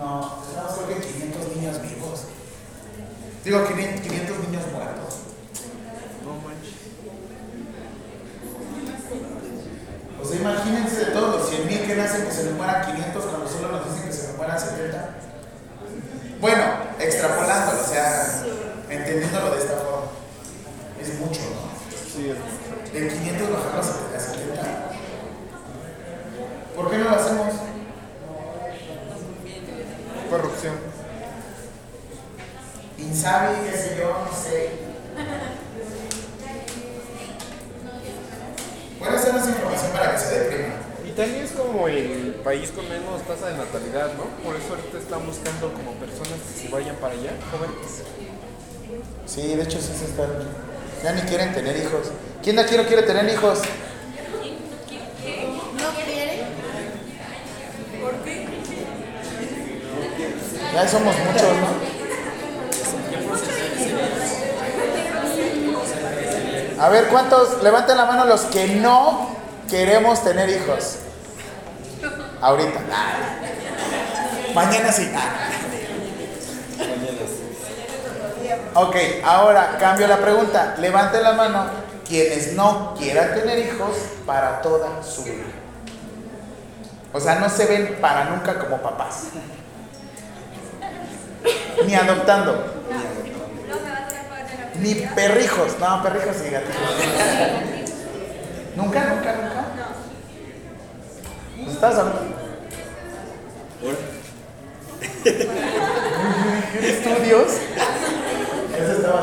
No, 0.00 0.32
estamos 0.48 0.72
creo 0.76 0.86
que 0.88 0.94
en 0.94 1.12
500 1.12 1.56
niños 1.56 1.82
vivos. 1.82 2.20
Digo, 3.44 3.66
500 3.66 4.00
500 4.00 4.38
niños 4.48 4.64
muertos. 4.72 5.14
No 6.24 6.40
manches. 6.40 6.88
O 10.16 10.24
sea, 10.24 10.40
imagínense 10.40 11.04
de 11.04 11.10
todos 11.12 11.36
los 11.36 11.50
100 11.50 11.66
mil 11.66 11.80
que 11.82 11.96
nacen 11.96 12.24
que 12.24 12.32
se 12.32 12.44
les 12.44 12.54
mueran 12.54 12.86
500 12.96 13.24
cuando 13.26 13.46
solo 13.46 13.72
nos 13.72 13.84
dicen 13.92 14.08
que 14.08 14.12
se 14.14 14.28
les 14.28 14.36
mueran 14.38 14.58
70. 14.58 15.16
Bueno, 16.40 16.64
extrapolándolo, 16.98 17.82
o 17.82 17.84
sea, 17.84 18.42
entendiéndolo 18.88 19.50
de 19.54 19.58
esta 19.58 19.76
forma. 19.84 20.06
Es 20.98 21.20
mucho, 21.20 21.40
¿no? 21.40 21.68
Sí, 21.92 22.30
es 22.30 22.92
De 22.94 23.06
500 23.06 23.50
bajarlos 23.52 23.86
a 23.86 24.18
70. 24.18 24.62
¿Por 26.74 26.90
qué 26.90 26.96
no 26.96 27.04
lo 27.04 27.16
hacemos? 27.16 27.69
Corrupción. 30.30 30.74
Insabi, 32.98 33.56
qué 33.68 33.76
sé 33.76 33.96
yo, 33.98 34.24
no 34.24 34.32
sé. 34.36 34.70
Bueno, 39.00 39.16
esa 39.16 39.36
es 39.36 39.48
información 39.48 39.92
para 39.92 40.12
que 40.12 40.18
se 40.18 40.38
deprima. 40.38 40.74
Italia 41.06 41.42
es 41.42 41.50
como 41.52 41.88
el 41.88 42.40
país 42.44 42.70
con 42.70 42.88
menos 42.88 43.22
tasa 43.26 43.48
de 43.48 43.56
natalidad, 43.56 44.12
¿no? 44.14 44.24
Por 44.44 44.54
eso 44.56 44.74
ahorita 44.74 44.98
están 44.98 45.26
buscando 45.26 45.72
como 45.72 45.92
personas 45.94 46.38
que 46.46 46.60
se 46.62 46.68
vayan 46.68 46.96
para 46.96 47.14
allá, 47.14 47.32
jóvenes. 47.50 48.02
Sí, 49.26 49.54
de 49.56 49.62
hecho 49.62 49.80
sí 49.80 49.92
se 49.98 50.04
están. 50.04 50.28
Ya 51.02 51.12
ni 51.12 51.22
quieren 51.22 51.52
tener 51.52 51.76
hijos. 51.76 52.12
¿Quién 52.42 52.56
de 52.56 52.62
aquí 52.62 52.76
no 52.76 52.84
quiere 52.84 53.02
tener 53.02 53.28
hijos? 53.32 53.60
¿No 55.78 55.90
quiere? 56.04 56.44
Somos 60.88 61.14
muchos, 61.18 61.42
¿no? 61.42 61.90
A 66.82 66.88
ver, 66.88 67.08
¿cuántos? 67.08 67.62
Levanten 67.62 67.96
la 67.96 68.06
mano 68.06 68.24
los 68.24 68.40
que 68.42 68.66
no 68.66 69.36
queremos 69.68 70.24
tener 70.24 70.48
hijos. 70.48 70.96
Ahorita. 72.40 72.80
Ah. 72.90 73.12
Mañana 74.54 74.90
sí. 74.90 75.12
Ok, 78.74 78.96
ahora 79.24 79.76
cambio 79.78 80.08
la 80.08 80.18
pregunta. 80.18 80.74
Levanten 80.78 81.22
la 81.22 81.32
mano 81.32 81.66
quienes 82.08 82.54
no 82.54 82.94
quieran 82.98 83.34
tener 83.34 83.58
hijos 83.58 83.96
para 84.26 84.62
toda 84.62 85.02
su 85.02 85.22
vida. 85.22 85.44
O 87.12 87.20
sea, 87.20 87.36
no 87.36 87.48
se 87.48 87.66
ven 87.66 87.98
para 88.00 88.24
nunca 88.24 88.58
como 88.58 88.78
papás. 88.78 89.24
Ni 91.86 91.94
adoptando. 91.94 92.64
Ni. 94.80 94.94
No 94.94 95.14
perrijos. 95.14 95.78
No, 95.78 96.02
perrijos 96.02 96.36
y 96.46 96.50
gatitos. 96.50 96.80
¿Nunca, 98.76 99.04
nunca, 99.04 99.32
nunca? 99.34 99.64
Pues 101.56 101.74
¿Estás 101.74 101.98
hablando? 101.98 102.36
Ahora, 103.82 103.96
¿Eres 106.78 107.02
tú, 107.02 107.10
Dios? 107.24 107.46
Eso 108.78 108.92
estaba. 108.92 109.22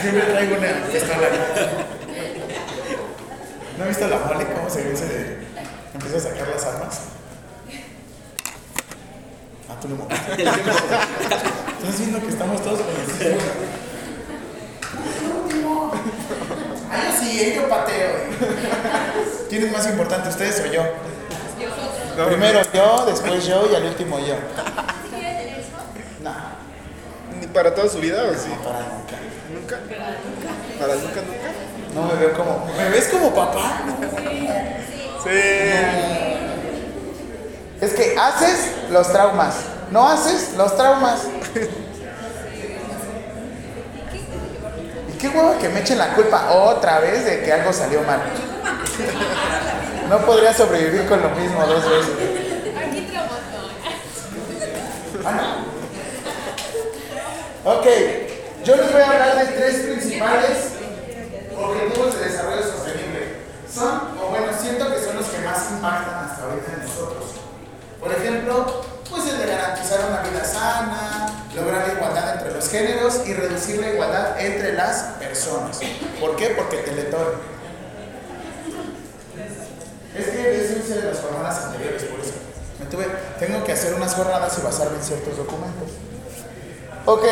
Siempre 0.00 0.22
traigo 0.22 0.56
una 0.56 0.68
pistola. 0.92 1.28
¿No 3.78 3.82
has 3.84 3.88
visto 3.88 4.08
la 4.08 4.18
mole? 4.18 4.46
¿Cómo 4.46 4.70
se 4.70 4.82
ve 4.82 4.92
ese 4.92 5.06
de. 5.06 5.38
Empieza 5.94 6.16
a 6.16 6.20
sacar 6.20 6.48
las 6.48 6.64
armas? 6.64 7.00
Ah, 9.74 9.80
tú 9.80 9.88
no 9.88 10.06
Estás 10.08 11.98
viendo 11.98 12.20
que 12.20 12.28
estamos 12.28 12.62
todos 12.62 12.80
con 12.80 13.26
el. 13.26 13.38
Ah, 16.90 17.16
sí, 17.18 17.54
yo 17.56 17.68
pateo. 17.68 18.12
¿Quién 19.48 19.64
es 19.64 19.72
más 19.72 19.86
importante, 19.86 20.28
ustedes 20.28 20.60
o 20.60 20.72
yo? 20.72 20.82
Primero 22.26 22.60
yo, 22.72 23.06
después 23.06 23.46
yo 23.46 23.68
y 23.70 23.74
al 23.74 23.84
último 23.84 24.18
yo. 24.20 24.36
No, 26.22 26.32
¿Ni 27.40 27.46
para 27.48 27.74
toda 27.74 27.88
su 27.88 27.98
vida 27.98 28.22
o 28.24 28.34
sí? 28.34 28.48
no 28.50 28.62
para 28.62 28.78
nunca. 28.80 29.16
¿Nunca? 29.52 29.80
¿Para 30.78 30.94
nunca, 30.94 31.20
nunca? 31.20 31.50
No 31.94 32.02
me 32.06 32.14
veo 32.14 32.32
como. 32.34 32.66
¿Me 32.76 32.90
ves 32.90 33.08
como 33.08 33.34
papá? 33.34 33.82
Sí. 35.24 36.33
Es 37.84 37.92
que 37.92 38.16
haces 38.18 38.70
los 38.90 39.12
traumas. 39.12 39.56
No 39.90 40.08
haces 40.08 40.54
los 40.56 40.74
traumas. 40.74 41.20
Y 45.12 45.18
qué 45.18 45.28
huevo 45.28 45.58
que 45.58 45.68
me 45.68 45.80
echen 45.80 45.98
la 45.98 46.14
culpa 46.14 46.50
otra 46.50 47.00
vez 47.00 47.26
de 47.26 47.42
que 47.42 47.52
algo 47.52 47.74
salió 47.74 48.00
mal. 48.02 48.22
No 50.08 50.18
podría 50.24 50.54
sobrevivir 50.54 51.06
con 51.06 51.20
lo 51.20 51.28
mismo 51.30 51.60
dos 51.66 51.84
veces. 51.86 52.14
Aquí. 52.78 53.06
Ah. 55.26 55.56
Ok, 57.66 57.86
yo 58.64 58.76
les 58.76 58.92
voy 58.92 59.02
a 59.02 59.10
hablar 59.10 59.46
de 59.46 59.52
tres 59.52 59.74
principales 59.82 60.72
objetivos 61.54 62.18
de 62.18 62.24
desarrollo 62.24 62.62
sostenible. 62.62 63.44
Son, 63.70 64.16
o 64.22 64.28
bueno, 64.30 64.46
siento 64.58 64.90
que 64.90 65.04
son 65.04 65.16
los 65.16 65.26
que 65.26 65.38
más 65.40 65.70
impactan 65.70 66.30
hasta 66.30 66.44
ahorita 66.44 66.72
en 66.72 66.88
nosotros. 66.88 67.23
Por 68.04 68.12
ejemplo, 68.12 68.82
pues 69.10 69.26
el 69.28 69.38
de 69.38 69.46
garantizar 69.46 70.00
una 70.10 70.20
vida 70.28 70.44
sana, 70.44 71.46
lograr 71.54 71.88
la 71.88 71.94
igualdad 71.94 72.34
entre 72.34 72.52
los 72.52 72.68
géneros 72.68 73.26
y 73.26 73.32
reducir 73.32 73.80
la 73.80 73.88
igualdad 73.88 74.38
entre 74.38 74.74
las 74.74 75.14
personas. 75.18 75.80
¿Por 76.20 76.36
qué? 76.36 76.48
Porque 76.48 76.76
Teletón. 76.78 77.54
Es 80.14 80.26
que 80.26 80.64
es 80.64 80.70
hice 80.70 81.00
de 81.00 81.12
las 81.12 81.20
jornadas 81.20 81.64
anteriores, 81.64 82.04
por 82.04 82.20
eso. 82.20 82.34
Me 82.78 82.86
tuve, 82.86 83.06
tengo 83.38 83.64
que 83.64 83.72
hacer 83.72 83.94
unas 83.94 84.14
jornadas 84.14 84.54
y 84.58 84.62
basarme 84.62 84.98
en 84.98 85.02
ciertos 85.02 85.38
documentos. 85.38 85.88
Ok, 87.06 87.24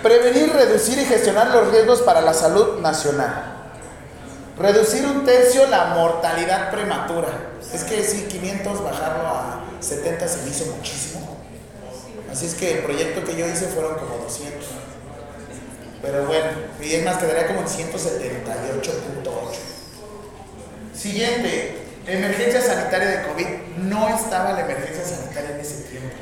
prevenir, 0.00 0.52
reducir 0.52 0.96
y 0.96 1.06
gestionar 1.06 1.48
los 1.48 1.72
riesgos 1.72 2.02
para 2.02 2.20
la 2.20 2.34
salud 2.34 2.78
nacional. 2.78 3.56
Reducir 4.56 5.04
un 5.06 5.24
tercio 5.24 5.66
la 5.66 5.86
mortalidad 5.86 6.70
prematura. 6.70 7.28
Es 7.74 7.82
que 7.82 8.04
sí, 8.04 8.26
500 8.30 8.84
bajarlo 8.84 9.26
a 9.26 9.49
70 9.80 10.28
se 10.28 10.48
hizo 10.48 10.66
muchísimo. 10.76 11.36
Así 12.30 12.46
es 12.46 12.54
que 12.54 12.78
el 12.78 12.84
proyecto 12.84 13.24
que 13.24 13.36
yo 13.36 13.46
hice 13.46 13.66
fueron 13.66 13.98
como 13.98 14.18
200. 14.18 14.64
Pero 16.02 16.26
bueno, 16.26 16.46
y 16.80 16.94
es 16.94 17.04
más, 17.04 17.18
quedaría 17.18 17.48
como 17.48 17.60
en 17.60 17.66
178.8. 17.66 19.30
Siguiente, 20.94 21.78
emergencia 22.06 22.62
sanitaria 22.62 23.08
de 23.08 23.28
COVID. 23.28 23.46
No 23.88 24.08
estaba 24.08 24.52
la 24.52 24.62
emergencia 24.62 25.04
sanitaria 25.04 25.54
en 25.54 25.60
ese 25.60 25.82
tiempo. 25.84 26.16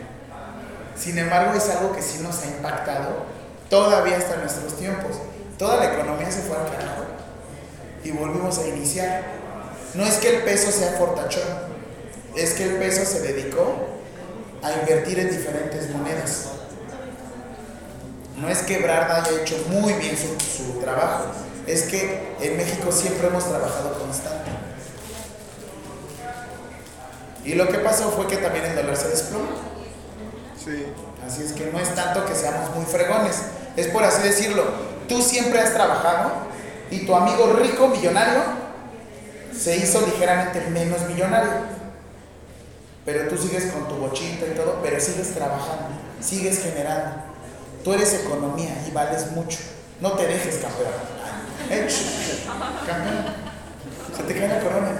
Sin 0.96 1.18
embargo, 1.18 1.56
es 1.56 1.68
algo 1.70 1.94
que 1.94 2.02
sí 2.02 2.18
nos 2.22 2.42
ha 2.42 2.46
impactado 2.46 3.26
todavía 3.70 4.16
hasta 4.16 4.36
nuestros 4.36 4.76
tiempos. 4.76 5.16
Toda 5.58 5.76
la 5.76 5.94
economía 5.94 6.30
se 6.30 6.42
fue 6.42 6.56
al 6.56 6.70
carajo 6.70 7.04
y 8.02 8.10
volvimos 8.10 8.58
a 8.58 8.66
iniciar. 8.66 9.22
No 9.94 10.04
es 10.04 10.16
que 10.16 10.36
el 10.36 10.42
peso 10.42 10.70
sea 10.70 10.92
fortachón, 10.92 11.67
es 12.36 12.54
que 12.54 12.64
el 12.64 12.76
peso 12.76 13.04
se 13.04 13.20
dedicó 13.20 13.76
a 14.62 14.72
invertir 14.72 15.18
en 15.18 15.30
diferentes 15.30 15.90
monedas. 15.90 16.46
No 18.36 18.48
es 18.48 18.58
que 18.58 18.78
Brad 18.78 19.10
haya 19.10 19.42
hecho 19.42 19.56
muy 19.68 19.92
bien 19.94 20.16
su, 20.16 20.28
su 20.40 20.80
trabajo, 20.80 21.26
es 21.66 21.82
que 21.84 22.36
en 22.40 22.56
México 22.56 22.92
siempre 22.92 23.26
hemos 23.26 23.48
trabajado 23.48 23.98
constante. 23.98 24.50
Y 27.44 27.54
lo 27.54 27.68
que 27.68 27.78
pasó 27.78 28.10
fue 28.10 28.26
que 28.26 28.36
también 28.36 28.64
el 28.66 28.76
dólar 28.76 28.96
se 28.96 29.08
desplomó. 29.08 29.48
Sí. 30.62 30.84
Así 31.26 31.42
es 31.42 31.52
que 31.52 31.66
no 31.66 31.78
es 31.78 31.94
tanto 31.94 32.24
que 32.24 32.34
seamos 32.34 32.74
muy 32.74 32.86
fregones, 32.86 33.36
es 33.76 33.88
por 33.88 34.02
así 34.02 34.22
decirlo. 34.22 34.64
Tú 35.08 35.20
siempre 35.20 35.60
has 35.60 35.74
trabajado 35.74 36.32
y 36.90 37.04
tu 37.04 37.14
amigo 37.14 37.52
rico, 37.54 37.88
millonario, 37.88 38.42
se 39.56 39.76
hizo 39.76 40.00
ligeramente 40.06 40.60
menos 40.70 41.02
millonario. 41.08 41.77
Pero 43.08 43.26
tú 43.26 43.38
sigues 43.38 43.72
con 43.72 43.88
tu 43.88 43.94
bochita 43.94 44.44
y 44.44 44.54
todo, 44.54 44.80
pero 44.82 45.00
sigues 45.00 45.32
trabajando, 45.32 45.96
sigues 46.20 46.62
generando. 46.62 47.22
Tú 47.82 47.94
eres 47.94 48.12
economía 48.12 48.84
y 48.86 48.90
vales 48.90 49.30
mucho. 49.30 49.56
No 50.02 50.12
te 50.12 50.26
dejes, 50.26 50.56
campeón. 50.56 50.92
Eh, 51.70 51.88
campeón. 52.86 53.24
Se 54.14 54.22
te 54.24 54.34
cae 54.38 54.48
la 54.48 54.60
corona. 54.60 54.90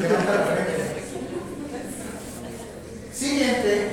Levanta 0.00 0.34
la 0.36 0.42
frente. 0.44 1.02
Siguiente, 3.12 3.88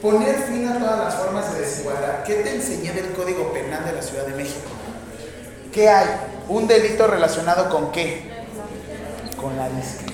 poner 0.00 0.36
fin 0.36 0.68
a 0.68 0.78
todas 0.78 0.98
las 1.00 1.14
formas 1.16 1.52
de 1.52 1.62
desigualdad. 1.62 2.22
¿Qué 2.22 2.34
te 2.34 2.54
enseñé 2.54 2.92
del 2.92 3.10
Código 3.14 3.52
Penal 3.52 3.84
de 3.84 3.94
la 3.94 4.02
Ciudad 4.02 4.26
de 4.26 4.36
México? 4.36 4.70
¿Qué 5.72 5.88
hay? 5.88 6.06
Un 6.48 6.68
delito 6.68 7.08
relacionado 7.08 7.68
con 7.68 7.90
qué? 7.90 8.30
Con 9.36 9.56
la 9.56 9.68
discriminación. 9.70 10.09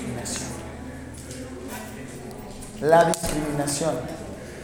La 2.81 3.05
discriminación. 3.05 3.95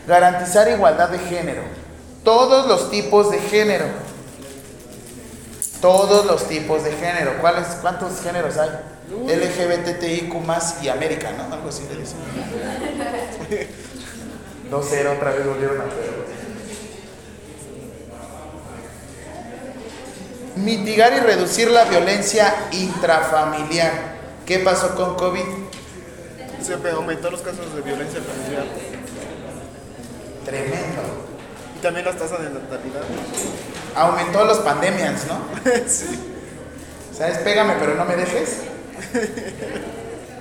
Garantizar 0.07 0.69
igualdad 0.69 1.09
de 1.09 1.19
género. 1.19 1.63
Todos 2.23 2.67
los 2.67 2.91
tipos 2.91 3.31
de 3.31 3.39
género. 3.39 3.85
Todos 5.81 6.25
los 6.25 6.47
tipos 6.47 6.83
de 6.83 6.91
género. 6.91 7.39
¿Cuáles, 7.41 7.67
¿Cuántos 7.81 8.21
géneros 8.21 8.57
hay? 8.57 8.69
LGBTIQ 9.09 10.33
más 10.45 10.81
y 10.81 10.89
América, 10.89 11.31
¿no? 11.37 11.53
Algo 11.53 11.69
así 11.69 11.83
le 11.89 11.99
dicen. 11.99 12.17
2-0, 14.71 15.17
otra 15.17 15.31
vez 15.31 15.45
volvieron 15.45 15.81
a. 15.81 15.85
Mitigar 20.55 21.13
y 21.13 21.19
reducir 21.19 21.69
la 21.69 21.85
violencia 21.85 22.53
intrafamiliar. 22.71 24.13
¿Qué 24.45 24.59
pasó 24.59 24.95
con 24.95 25.15
COVID? 25.15 25.62
Se 26.63 26.73
aumentó 26.91 27.29
los 27.29 27.41
casos 27.41 27.75
de 27.75 27.81
violencia 27.81 28.21
familiar 28.21 28.63
Tremendo. 30.45 31.01
y 31.75 31.79
también 31.81 32.05
las 32.05 32.15
tasas 32.15 32.39
de 32.39 32.51
natalidad. 32.51 33.01
Aumentó 33.95 34.45
los 34.45 34.59
pandemias, 34.59 35.25
¿no? 35.27 35.39
sí. 35.87 36.19
¿Sabes? 37.17 37.39
Pégame, 37.39 37.73
pero 37.79 37.95
no 37.95 38.05
me 38.05 38.15
dejes. 38.15 38.61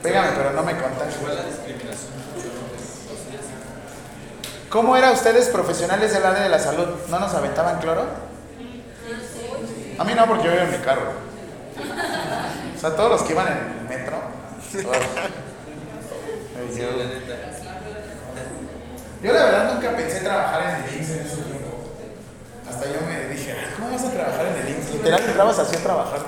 Pégame, 0.02 0.28
pero 0.36 0.52
no 0.52 0.62
me 0.62 0.72
contagies. 0.72 1.16
¿Cómo 4.70 4.96
eran 4.96 5.14
ustedes 5.14 5.48
profesionales 5.48 6.12
del 6.14 6.24
área 6.24 6.44
de 6.44 6.48
la 6.48 6.58
salud? 6.60 6.86
¿No 7.08 7.18
nos 7.18 7.34
aventaban 7.34 7.80
cloro? 7.80 8.06
A 9.98 10.04
mí 10.04 10.14
no, 10.14 10.26
porque 10.26 10.44
yo 10.44 10.52
iba 10.54 10.62
en 10.62 10.70
mi 10.70 10.78
carro. 10.78 11.12
O 12.76 12.80
sea, 12.80 12.94
todos 12.94 13.10
los 13.10 13.22
que 13.22 13.32
iban 13.32 13.48
en 13.48 13.58
el 13.58 13.88
metro. 13.88 14.18
todos. 14.82 14.96
Ay, 16.62 16.78
yo, 16.78 16.88
yo 19.22 19.32
la 19.32 19.44
verdad 19.44 19.74
nunca 19.74 19.96
pensé 19.96 20.20
trabajar 20.20 20.62
en 20.62 20.84
el 20.84 20.96
IMSS 21.00 21.10
en 21.10 21.26
ese 21.26 21.36
tiempo. 21.36 21.92
Hasta 22.68 22.86
yo 22.86 23.00
me 23.06 23.34
dije, 23.34 23.52
"Ay, 23.52 23.66
¿cómo 23.76 23.90
vas 23.90 24.04
a 24.04 24.10
trabajar 24.10 24.46
en 24.46 24.56
el 24.66 24.68
IMSS? 24.76 24.92
Literal 24.94 25.22
entrabas 25.24 25.58
así 25.58 25.76
a 25.76 25.80
trabajar. 25.80 26.20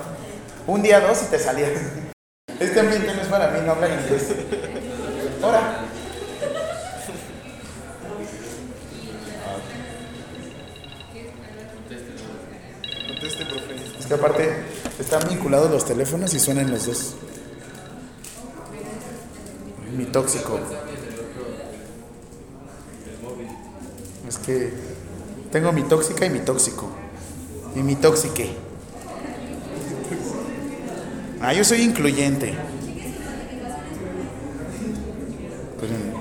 Un 0.67 0.81
día, 0.81 0.99
dos 0.99 1.21
y 1.23 1.25
te 1.25 1.39
salías. 1.39 1.71
Este 2.59 2.79
ambiente 2.79 3.13
no 3.13 3.21
es 3.21 3.27
para 3.27 3.49
mí, 3.49 3.59
no 3.65 3.73
hablan 3.73 3.91
inglés. 3.99 4.27
Ahora. 5.43 5.79
Conteste, 13.07 13.45
profe. 13.45 13.75
Es 13.99 14.05
que 14.05 14.13
aparte 14.13 14.55
están 14.99 15.27
vinculados 15.27 15.69
los 15.69 15.85
teléfonos 15.85 16.33
y 16.33 16.39
suenan 16.39 16.71
los 16.71 16.85
dos. 16.85 17.15
Tóxico. 20.15 20.57
Es 24.29 24.37
que 24.37 24.71
tengo 25.51 25.73
mi 25.73 25.83
tóxica 25.83 26.25
y 26.25 26.29
mi 26.29 26.39
tóxico. 26.39 26.87
Y 27.75 27.79
mi 27.83 27.97
tóxique. 27.97 28.55
Ah, 31.41 31.51
yo 31.51 31.65
soy 31.65 31.81
incluyente. 31.81 32.53
Pues, 35.79 35.91
con- 35.91 36.15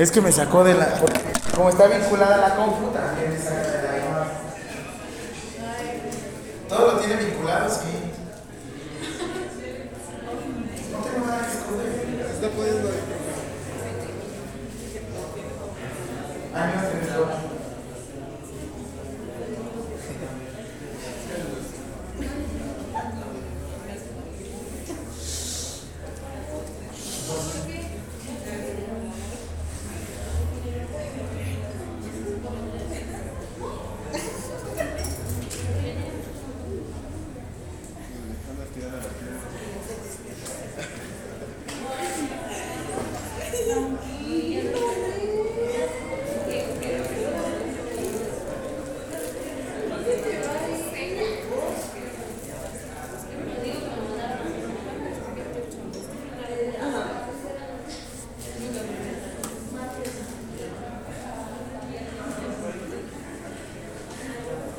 Es 0.00 0.10
que 0.10 0.20
me 0.20 0.32
sacó 0.32 0.64
de 0.64 0.74
la. 0.74 1.00
Como 1.54 1.68
está 1.68 1.86
vinculada 1.86 2.34
a 2.34 2.48
la 2.48 2.56
compu, 2.56 2.88
también 2.88 3.30
me 3.32 3.38
saca 3.38 3.60
de 3.60 3.82
la 3.84 3.96
llamada. 3.96 4.26
Todo 6.68 6.94
lo 6.94 6.98
tiene 6.98 7.14
vinculado, 7.26 7.70
sí. 7.70 7.76
No 10.92 10.98
tengo 10.98 11.24
nada 11.26 11.46
que 11.46 11.52
esconder. 11.52 11.90
Se 12.26 12.32
está 12.34 12.48
poniendo 12.56 12.88
ahí. 12.88 13.00
Ay, 16.52 16.72
no, 16.74 16.80
se 16.90 16.94
me 16.96 17.04
sacó. 17.06 17.26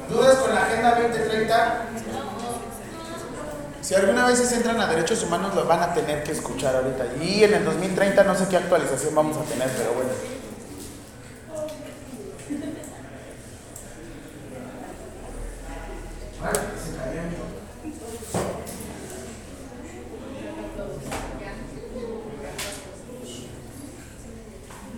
¿Dudas 0.10 0.38
con 0.38 0.54
la 0.54 0.64
Agenda 0.64 1.00
2030? 1.00 1.86
Si 3.82 3.96
alguna 3.96 4.28
vez 4.28 4.40
se 4.40 4.56
entran 4.56 4.80
a 4.80 4.88
derechos 4.88 5.24
humanos, 5.24 5.56
lo 5.56 5.61
van 5.72 5.84
a 5.84 5.94
tener 5.94 6.22
que 6.24 6.34
escuchar 6.34 6.76
ahorita. 6.76 7.06
Y 7.24 7.46
en 7.46 7.54
el 7.54 7.64
2030 7.64 8.26
no 8.26 8.36
sé 8.36 8.46
qué 8.50 8.58
actualización 8.58 9.16
vamos 9.16 9.38
a 9.38 9.44
tener, 9.44 9.70
pero 9.70 9.94
bueno. 9.94 10.10
Ay, 16.44 16.54
se 16.84 16.98
cayó. 16.98 17.22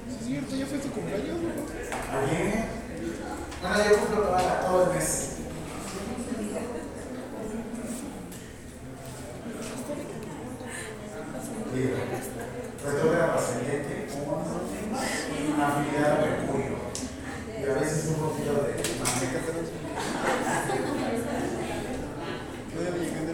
Sí, 0.07 0.19
es 0.19 0.25
cierto, 0.25 0.55
ya 0.55 0.65
fue 0.65 0.77
tu 0.79 0.89
cumpleaños, 0.91 1.37
¿no? 1.41 2.17
Ayer. 2.19 2.65
Bueno, 3.61 3.77
yo 3.89 3.97
cumplo 3.99 4.21
toda- 4.23 4.61
todo 4.61 4.83
el 4.91 4.97
mes. 4.97 5.29
Digo, 11.73 11.95
retrógrado 12.85 13.39
ascendente, 13.39 14.07
afinidad 15.83 16.19
a. 16.19 16.91
Y 17.59 17.69
a 17.69 17.73
veces 17.79 18.07
un 18.07 18.15
poquito 18.15 18.53
de 18.53 18.73
No, 22.73 22.81
ya 22.83 22.91
me 22.91 22.99
llegué 22.99 23.25
de 23.25 23.33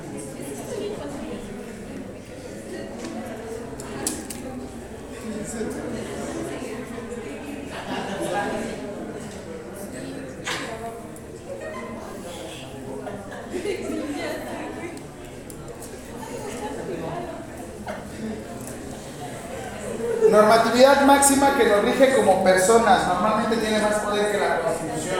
Normatividad 20.39 21.01
máxima 21.01 21.57
que 21.57 21.65
nos 21.65 21.83
rige 21.83 22.15
como 22.15 22.41
personas. 22.45 23.05
Normalmente 23.07 23.57
tiene 23.57 23.79
más 23.79 23.95
poder 23.95 24.31
que 24.31 24.37
la 24.37 24.61
Constitución. 24.61 25.19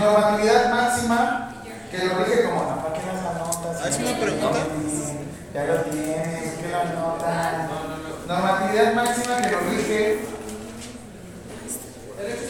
Normatividad 0.00 0.70
máxima 0.70 1.54
que 1.90 1.98
nos 1.98 2.16
rige 2.16 2.44
como. 2.44 2.64
¿Para 2.64 2.94
qué 2.94 3.00
las 3.06 3.36
anotas? 3.36 3.86
¿Es 3.86 3.98
una 3.98 4.18
pregunta? 4.18 4.58
Ya 5.52 5.64
lo 5.66 5.80
tienes, 5.82 6.54
¿qué 6.54 6.68
lo 6.70 6.80
anotas? 6.80 7.68
Normatividad 8.26 8.94
máxima 8.94 9.42
que 9.42 9.50
nos 9.50 9.62
rige 9.66 10.34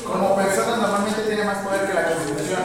como 0.07 0.37
personas 0.37 0.79
normalmente 0.79 1.23
tiene 1.23 1.45
más 1.45 1.59
poder 1.59 1.87
que 1.87 1.95
la 1.95 2.05
Constitución. 2.05 2.61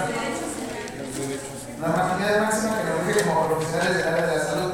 Normatividad 1.80 2.42
máxima 2.42 2.78
que 2.78 2.84
nos 2.90 3.08
rige 3.08 3.28
como 3.28 3.48
profesionales 3.48 3.98
del 3.98 4.08
área 4.08 4.28
de 4.28 4.38
la 4.38 4.44
salud. 4.44 4.74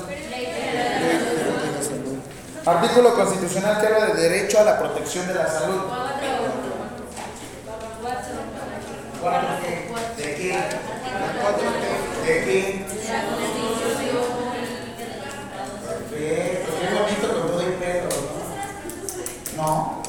Constitucional 3.16 3.80
que 3.80 3.88
habla 3.88 4.05
de 4.07 4.22
derecho 4.22 4.59
a 4.59 4.63
la 4.63 4.78
protección 4.78 5.28
de 5.28 5.36
la 5.36 5.47
salud. 5.47 5.82
¿De 10.18 10.36
qué? 10.36 10.51
¿De? 12.26 12.86
Perfecto, 15.86 16.72
qué 16.80 16.88
bonito 16.93 17.28
con 17.39 17.47
todo 17.47 17.61
el 17.61 17.76
¿no? 19.55 19.63
No. 19.63 20.03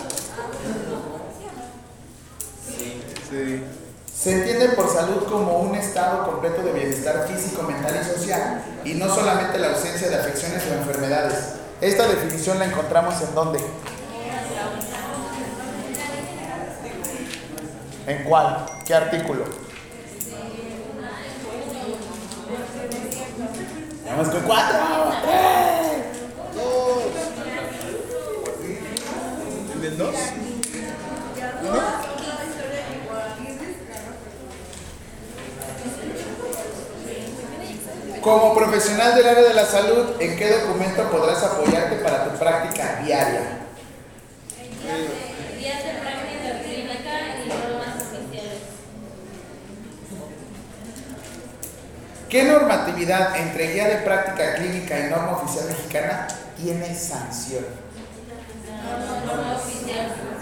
Sí. 3.30 3.64
Se 4.14 4.32
entiende 4.32 4.70
por 4.70 4.92
salud 4.92 5.24
como 5.24 5.58
un 5.58 5.74
estado 5.76 6.24
completo 6.24 6.62
de 6.62 6.72
bienestar 6.72 7.28
físico, 7.28 7.62
mental 7.62 8.00
y 8.00 8.04
social, 8.04 8.62
y 8.84 8.94
no 8.94 9.14
solamente 9.14 9.58
la 9.58 9.68
ausencia 9.68 10.08
de 10.08 10.16
afecciones 10.16 10.62
o 10.70 10.74
enfermedades. 10.74 11.55
Definición 12.46 12.58
la 12.60 12.72
encontramos 12.72 13.20
en 13.22 13.34
dónde? 13.34 13.58
¿En 18.06 18.22
cuál? 18.22 18.66
¿Qué 18.86 18.94
artículo? 18.94 19.44
Vamos 24.08 24.28
con 24.28 24.40
cuatro. 24.42 24.78
¡tres! 25.24 26.04
¿En 29.74 29.84
el 29.84 29.98
2? 29.98 30.14
Como 38.26 38.56
profesional 38.56 39.14
del 39.14 39.24
área 39.24 39.44
de 39.44 39.54
la 39.54 39.64
salud, 39.64 40.16
¿en 40.18 40.36
qué 40.36 40.50
documento 40.50 41.08
podrás 41.12 41.44
apoyarte 41.44 41.94
para 42.02 42.24
tu 42.24 42.36
práctica 42.36 43.00
diaria? 43.04 43.38
De 43.38 44.70
práctica 46.00 46.60
clínica 46.60 47.36
y 47.44 47.48
normas 47.48 48.02
oficiales. 48.02 48.62
¿Qué 52.28 52.42
normatividad 52.42 53.36
entre 53.36 53.72
guía 53.72 53.88
de 53.90 53.96
práctica 53.98 54.56
clínica 54.56 54.98
y 54.98 55.02
norma 55.08 55.40
oficial 55.40 55.68
mexicana 55.68 56.26
tiene 56.56 56.92
sanción? 56.96 57.64
Norma 59.24 59.56
oficial. 59.56 60.35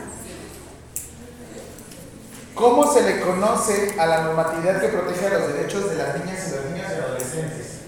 ¿Cómo 2.55 2.93
se 2.93 3.03
le 3.03 3.21
conoce 3.21 3.97
a 3.99 4.07
la 4.07 4.23
normatividad 4.23 4.81
que 4.81 4.87
protege 4.89 5.29
los 5.29 5.49
derechos 5.49 5.91
de 5.91 5.97
las 5.97 6.19
niñas 6.21 6.47
y 6.47 6.51
los 6.55 6.65
niños 6.67 6.87
y 6.89 6.95
adolescentes? 6.95 7.81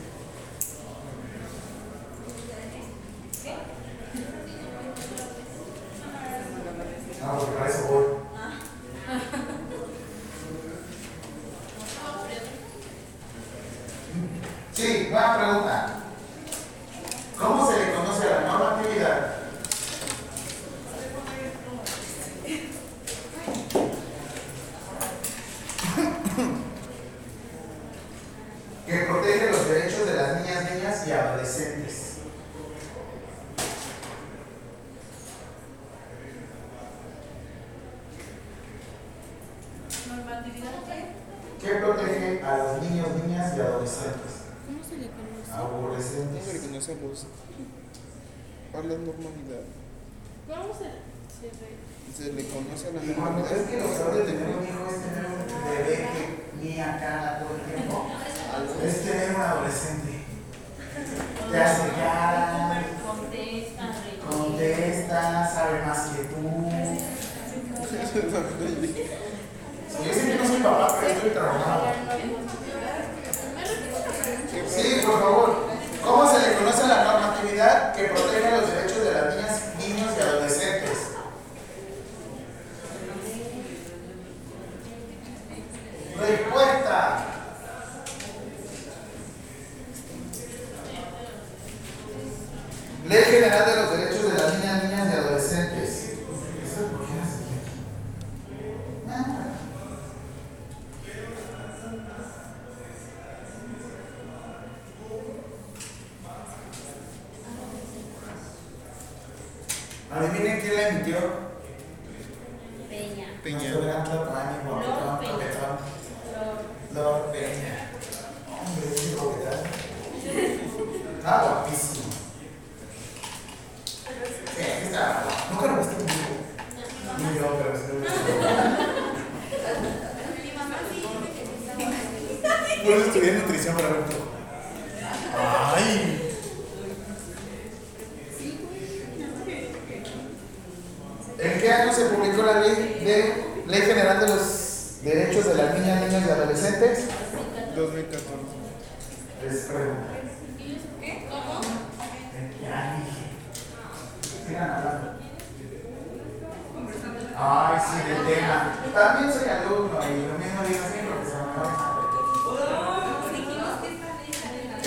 Para 7.21 7.71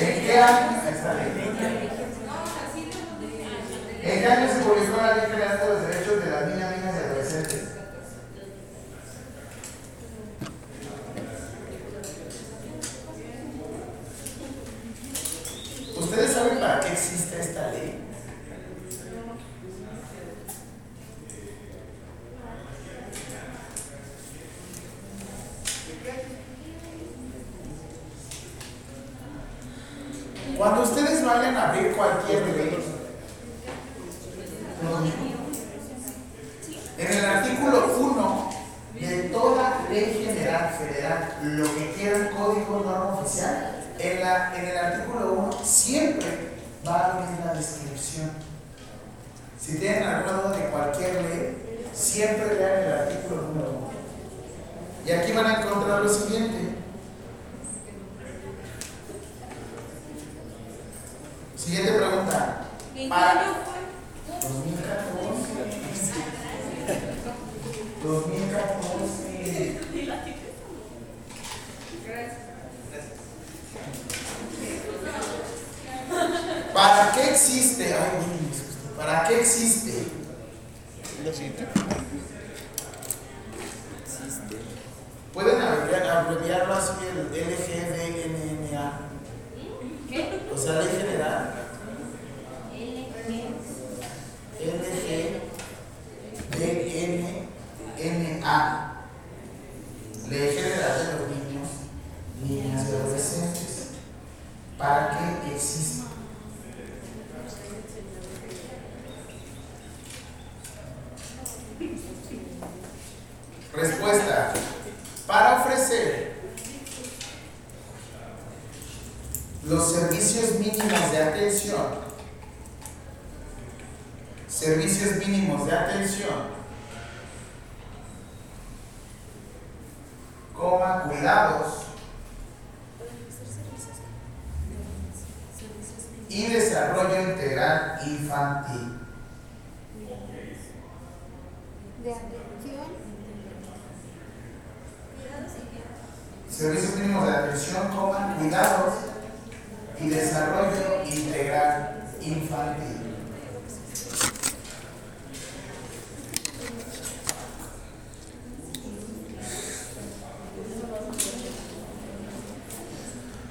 ¿En 0.02 0.26
qué 0.26 0.39
año? 0.39 0.82
Se 4.47 4.60
publicó 4.64 5.02
la 5.02 5.16
ley 5.16 5.26
que 5.30 5.36
de 5.38 5.68
los 5.68 5.82
derechos 5.88 6.24
de 6.24 6.32
las 6.32 6.47
niñas? 6.47 6.79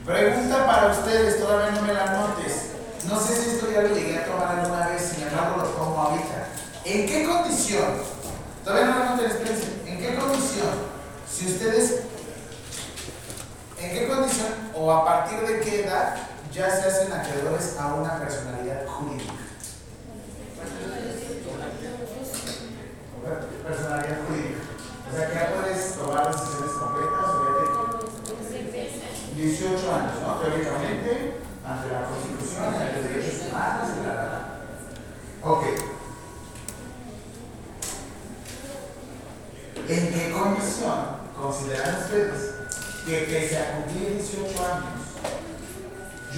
Pregunta 0.09 0.64
para 0.64 0.86
ustedes, 0.90 1.38
todavía 1.38 1.78
no 1.78 1.82
me 1.86 1.92
la 1.92 2.06
notes. 2.06 2.70
No 3.06 3.20
sé 3.20 3.36
si 3.36 3.50
esto 3.50 3.70
ya 3.70 3.82
lo 3.82 3.94
llegué 3.94 4.16
a 4.16 4.24
tomar 4.24 4.59
alguna 4.59 4.88
vez, 4.88 5.02
sin 5.02 5.28
embargo 5.28 5.59
lo 5.59 5.68
tomo 5.68 6.00
ahorita. 6.00 6.48
¿En 6.86 7.06
qué 7.06 7.26
condición? 7.26 7.92
Todavía 8.64 8.86
no 8.86 8.98
la 9.00 9.11
noten, 9.11 9.30
espérense. 9.30 9.82
¿En 9.86 9.98
qué 9.98 10.14
condición? 10.14 10.70
Si 11.30 11.48
ustedes... 11.48 12.04
¿En 13.78 13.90
qué 13.90 14.09
condición 14.09 14.48
o 14.74 14.90
a 14.90 15.04
partir 15.04 15.40
de 15.40 15.61
qué 15.61 15.84
edad 15.84 16.16
ya 16.54 16.70
se 16.70 16.88
hacen 16.88 17.12
acreedores 17.12 17.76
a 17.78 17.92
una 17.92 18.18
personalidad 18.18 18.86
jurídica? 18.86 19.34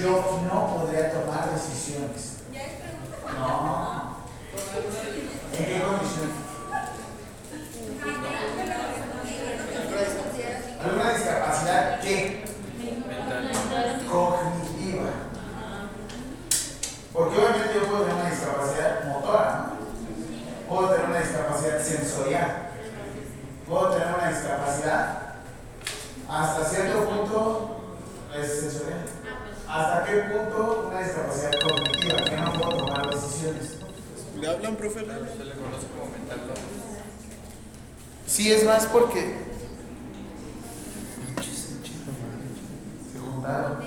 Yo 0.00 0.40
no 0.50 0.76
podría 0.76 1.12
tomar 1.12 1.50
decisiones? 1.52 2.38
No. 3.38 4.16
¿En 5.58 5.64
qué 5.64 5.82
condición? 5.82 6.30
¿Alguna 10.82 11.12
discapacidad 11.12 12.00
qué? 12.00 12.44
Cognitiva. 14.10 15.10
Porque 17.12 17.36
obviamente 17.36 17.74
yo 17.74 17.86
puedo 17.86 18.02
tener 18.04 18.16
una 18.16 18.30
discapacidad 18.30 19.04
motora, 19.06 19.52
¿no? 19.52 20.74
Puedo 20.74 20.90
tener 20.90 21.06
una 21.06 21.20
discapacidad 21.20 21.82
sensorial. 21.82 22.70
Puedo 23.66 23.90
tener 23.90 24.14
una 24.14 24.28
discapacidad 24.30 25.30
hasta 26.30 26.64
cierto 26.64 27.08
punto 27.08 27.76
es 28.38 28.60
sensorial. 28.60 29.04
¿Hasta 29.68 30.04
qué 30.04 30.16
punto 30.20 30.88
una 30.88 31.00
discapacidad 31.00 31.50
cognitiva? 31.60 32.24
Que 32.24 32.36
no 32.36 32.52
puedo 32.52 32.76
tomar 32.86 33.10
decisiones. 33.10 33.78
¿Le 34.38 34.48
hablan, 34.48 34.76
profe? 34.76 35.00
¿Le 35.00 35.12
hablan? 35.12 35.28
Se 35.28 35.44
le 35.44 35.52
conoce 35.54 35.86
como 35.88 36.12
mental 36.12 36.38
load. 36.46 36.56
Sí, 38.28 38.52
es 38.52 38.64
más 38.64 38.86
porque 38.86 39.38
se 43.12 43.18
juntaron. 43.18 43.78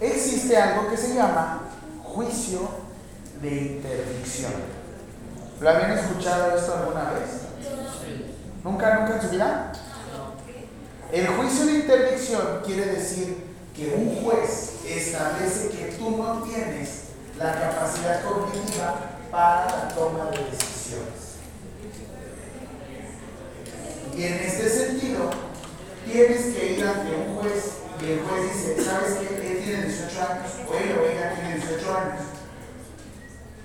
Existe 0.00 0.56
algo 0.56 0.88
que 0.88 0.96
se 0.96 1.14
llama 1.14 1.64
juicio 2.02 2.68
de 3.42 3.50
interdicción. 3.50 4.52
¿Lo 5.60 5.68
habían 5.68 5.98
escuchado 5.98 6.56
esto 6.56 6.74
alguna 6.74 7.10
vez? 7.10 7.48
¿Nunca, 8.64 8.98
nunca 8.98 9.16
en 9.16 9.22
su 9.22 9.28
vida? 9.30 9.72
El 11.12 11.26
juicio 11.28 11.66
de 11.66 11.72
interdicción 11.72 12.60
quiere 12.66 12.86
decir 12.86 13.44
que 13.74 13.94
un 13.94 14.16
juez 14.22 14.84
establece 14.86 15.70
que 15.70 15.96
tú 15.98 16.10
no 16.16 16.42
tienes 16.42 17.04
la 17.38 17.54
capacidad 17.54 18.22
cognitiva 18.24 18.94
para 19.30 19.66
la 19.66 19.88
toma 19.94 20.24
de 20.26 20.38
decisiones. 20.50 21.38
Y 24.16 24.24
en 24.24 24.34
este 24.34 24.68
sentido, 24.68 25.30
tienes 26.04 26.54
que 26.54 26.72
ir 26.72 26.84
ante 26.84 27.14
un 27.14 27.36
juez 27.36 27.72
y 28.02 28.12
el 28.12 28.20
juez 28.24 28.52
dice, 28.52 28.84
¿sabes 28.84 29.18
qué? 29.18 29.52
Él 29.52 29.64
tiene 29.64 29.82
18 29.84 30.20
años, 30.20 30.50
o 30.68 30.74
él 30.74 30.98
o 30.98 31.06
ella 31.06 31.34
tiene 31.34 31.54
18 31.56 31.96
años, 31.96 32.20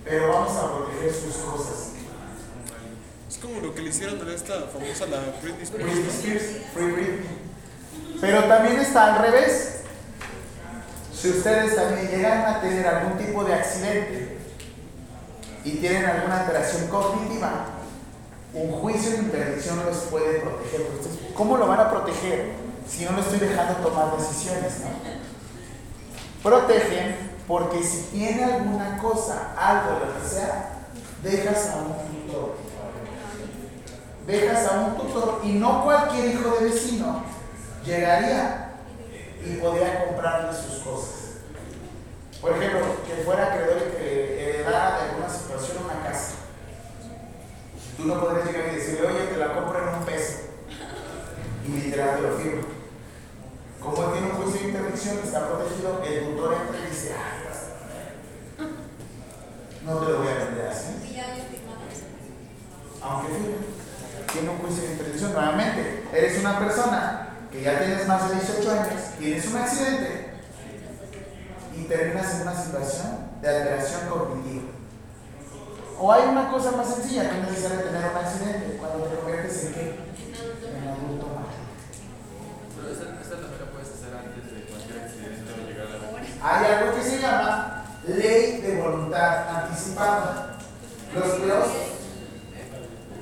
pero 0.05 0.29
vamos 0.29 0.55
a 0.55 0.75
proteger 0.75 1.13
sus 1.13 1.35
cosas. 1.37 1.93
Es 3.33 3.39
como 3.39 3.59
lo 3.61 3.73
que 3.73 3.81
le 3.81 3.89
hicieron 3.89 4.29
a 4.29 4.31
esta 4.31 4.67
famosa, 4.67 5.07
la 5.07 5.19
Britney 5.41 5.63
Spears. 5.63 5.91
Britney 5.91 6.09
Spears, 6.09 6.43
Free 6.71 6.91
Britney. 6.91 7.29
Pero 8.21 8.43
también 8.43 8.79
está 8.79 9.15
al 9.15 9.21
revés. 9.23 9.79
Si 11.11 11.29
ustedes 11.29 11.75
también 11.75 12.09
llegan 12.09 12.45
a 12.45 12.61
tener 12.61 12.85
algún 12.85 13.17
tipo 13.17 13.43
de 13.43 13.55
accidente 13.55 14.37
y 15.65 15.71
tienen 15.77 16.05
alguna 16.05 16.41
alteración 16.41 16.87
cognitiva, 16.89 17.65
un 18.53 18.71
juicio 18.71 19.11
de 19.13 19.17
interdicción 19.17 19.83
los 19.83 19.97
puede 20.11 20.39
proteger. 20.39 20.81
Pero 20.83 20.99
ustedes, 20.99 21.33
¿Cómo 21.33 21.57
lo 21.57 21.65
van 21.65 21.79
a 21.79 21.89
proteger 21.89 22.51
si 22.87 23.07
tomar 23.75 24.17
decisiones? 24.17 24.79
no? 24.81 26.49
Protegen 26.49 27.33
porque 27.47 27.83
si 27.83 28.03
tiene 28.11 28.43
alguna 28.43 28.97
cosa, 28.97 29.53
algo, 29.57 29.99
lo 30.05 30.21
que 30.21 30.27
sea, 30.27 30.87
dejas 31.21 31.69
a 31.69 31.77
un 31.77 32.27
tutor. 32.27 32.55
Dejas 34.25 34.71
a 34.71 34.79
un 34.79 34.97
tutor 34.97 35.41
y 35.43 35.53
no 35.53 35.83
cualquier 35.83 36.27
hijo 36.27 36.55
de 36.55 36.69
vecino 36.69 37.23
llegaría 37.85 38.75
y 39.45 39.55
podría 39.57 40.05
comprarle 40.05 40.53
sus 40.53 40.81
cosas. 40.83 41.23
Por 42.41 42.51
ejemplo, 42.51 42.81
que 43.05 43.23
fuera 43.23 43.47
acreedor 43.47 43.91
que 43.97 44.49
heredara 44.49 44.97
de 44.97 45.09
alguna 45.09 45.29
situación 45.29 45.77
una 45.83 46.09
casa. 46.09 46.35
Tú 47.97 48.05
no 48.05 48.19
podrías 48.19 48.47
llegar 48.47 48.73
y 48.73 48.75
decirle, 48.75 49.07
oye, 49.07 49.27
te 49.27 49.37
la 49.37 49.53
compro 49.53 49.79
en 49.81 49.95
un 49.95 50.05
peso. 50.05 50.39
Y 51.65 51.71
literal 51.71 52.15
te 52.17 52.21
lo 52.21 52.37
firmo. 52.37 52.72
Como 53.83 54.03
él 54.03 54.11
tiene 54.13 54.27
un 54.31 54.37
juicio 54.41 54.61
de 54.61 54.67
interdicción, 54.69 55.19
está 55.23 55.47
protegido, 55.47 56.01
el 56.03 56.35
tutor 56.35 56.53
entra 56.53 56.79
y 56.79 56.89
dice, 56.89 57.13
ay, 57.13 57.47
vas 57.47 57.57
a 57.57 58.63
ver. 58.63 58.69
No 59.85 59.99
te 59.99 60.11
lo 60.11 60.17
voy 60.19 60.27
a 60.27 60.45
vender 60.45 60.67
así. 60.67 60.93
Aunque 63.01 63.33
firme, 63.33 63.55
tiene 64.31 64.49
un 64.49 64.57
juicio 64.59 64.83
de 64.83 64.91
interdicción. 64.93 65.33
Nuevamente, 65.33 66.03
eres 66.13 66.39
una 66.39 66.59
persona 66.59 67.29
que 67.51 67.61
ya 67.61 67.79
tienes 67.79 68.07
más 68.07 68.29
de 68.29 68.35
18 68.35 68.71
años, 68.71 69.01
tienes 69.19 69.45
un 69.47 69.57
accidente 69.57 70.33
y 71.75 71.83
terminas 71.83 72.35
en 72.35 72.41
una 72.41 72.55
situación 72.55 73.39
de 73.41 73.49
alteración 73.49 74.09
cognitiva. 74.09 74.71
O 75.99 76.11
hay 76.11 76.29
una 76.29 76.49
cosa 76.49 76.71
más 76.71 76.87
sencilla, 76.95 77.23
no 77.23 77.43
es 77.43 77.51
necesario 77.51 77.81
tener 77.81 78.09
un 78.09 78.17
accidente, 78.17 78.77
cuando 78.77 79.05
te 79.05 79.15
conviertes 79.17 79.65
en 79.65 79.73
qué? 79.73 79.81
En 79.83 80.87
adulto 80.87 81.27
mayor. 81.27 81.63
Pero 82.75 82.89
esa, 82.89 83.21
esa 83.21 83.35
también 83.37 83.61
la 83.61 83.69
puedes 83.69 83.89
hacer 83.93 84.11
antes 84.17 84.43
de 84.49 84.65
cualquier 84.65 85.03
accidente 85.05 85.53
o 85.53 85.67
llegar 85.67 85.87
a 85.87 85.99
la 85.99 86.09
Hay 86.45 86.65
algo 86.65 86.93
que 86.93 87.01
se 87.01 87.21
llama 87.21 87.85
ley 88.05 88.59
de 88.59 88.81
voluntad 88.81 89.47
anticipada. 89.47 90.57
Los 91.15 91.29
peores 91.39 91.71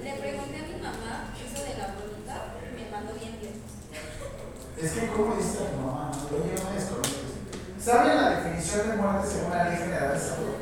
Le 0.04 0.14
pregunté 0.14 0.58
a 0.58 0.68
mi 0.68 0.82
mamá 0.82 1.30
eso 1.38 1.64
de 1.64 1.78
la 1.78 1.94
voluntad, 1.94 2.42
me 2.74 2.90
mandó 2.90 3.14
bien 3.14 3.38
lejos. 3.40 3.78
Es 4.76 4.92
que, 4.94 5.08
¿cómo 5.10 5.36
dice 5.36 5.60
tu 5.60 5.78
mamá? 5.78 6.10
No, 6.10 6.30
yo 6.32 6.64
no 6.64 6.70
me 6.72 6.76
desconozco. 6.76 7.22
¿Saben 7.80 8.16
la 8.18 8.30
definición 8.32 8.90
de 8.90 8.98
muerte 8.98 9.28
según 9.28 9.52
la 9.52 9.70
Ley 9.70 9.78
General 9.78 10.14
de 10.14 10.20
Salud? 10.20 10.56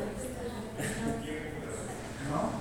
¿No? 2.28 2.60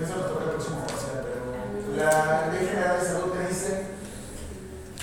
Eso 0.00 0.16
lo 0.16 0.22
toca 0.26 0.44
el 0.44 0.50
próximo 0.50 0.86
parcial, 0.86 1.24
pero 1.24 1.96
la 1.96 2.52
Ley 2.52 2.68
General 2.68 3.00
de 3.00 3.06
Salud 3.06 3.32
te 3.32 3.48
dice 3.48 3.95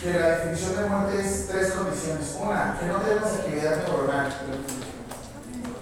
que 0.04 0.20
la 0.20 0.30
definición 0.32 0.76
de 0.76 0.89
muerte 0.89 1.22
es 1.22 1.47
tres 1.47 1.72
condiciones. 1.72 2.36
Una, 2.38 2.78
que 2.78 2.88
no 2.88 2.99
tengas 2.99 3.34
actividad 3.36 3.88
neuronal, 3.88 4.34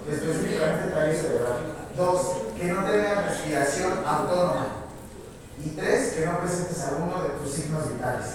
específicamente 0.08 0.94
tallo 0.94 1.12
cerebral. 1.12 1.58
Dos, 1.96 2.20
que 2.56 2.64
no 2.72 2.84
tengas 2.84 3.26
respiración 3.26 3.92
autónoma. 4.06 4.66
Y 5.58 5.70
tres, 5.70 6.12
que 6.12 6.26
no 6.26 6.38
presentes 6.38 6.84
alguno 6.84 7.20
de 7.22 7.28
tus 7.30 7.52
signos 7.52 7.92
vitales. 7.92 8.26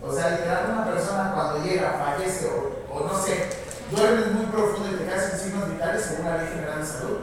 O 0.00 0.12
sea, 0.12 0.30
literal, 0.30 0.70
una 0.70 0.86
persona 0.86 1.32
cuando 1.34 1.64
llega, 1.64 1.92
fallece 1.92 2.48
o, 2.48 3.00
no 3.00 3.18
sé, 3.20 3.48
duermes 3.90 4.32
muy 4.32 4.46
profundo 4.46 4.92
y 4.92 4.96
te 4.96 5.04
quedas 5.06 5.30
sin 5.30 5.38
signos 5.40 5.70
vitales 5.70 6.04
según 6.04 6.26
la 6.26 6.36
Ley 6.36 6.48
General 6.54 6.80
de 6.80 6.86
Salud. 6.86 7.18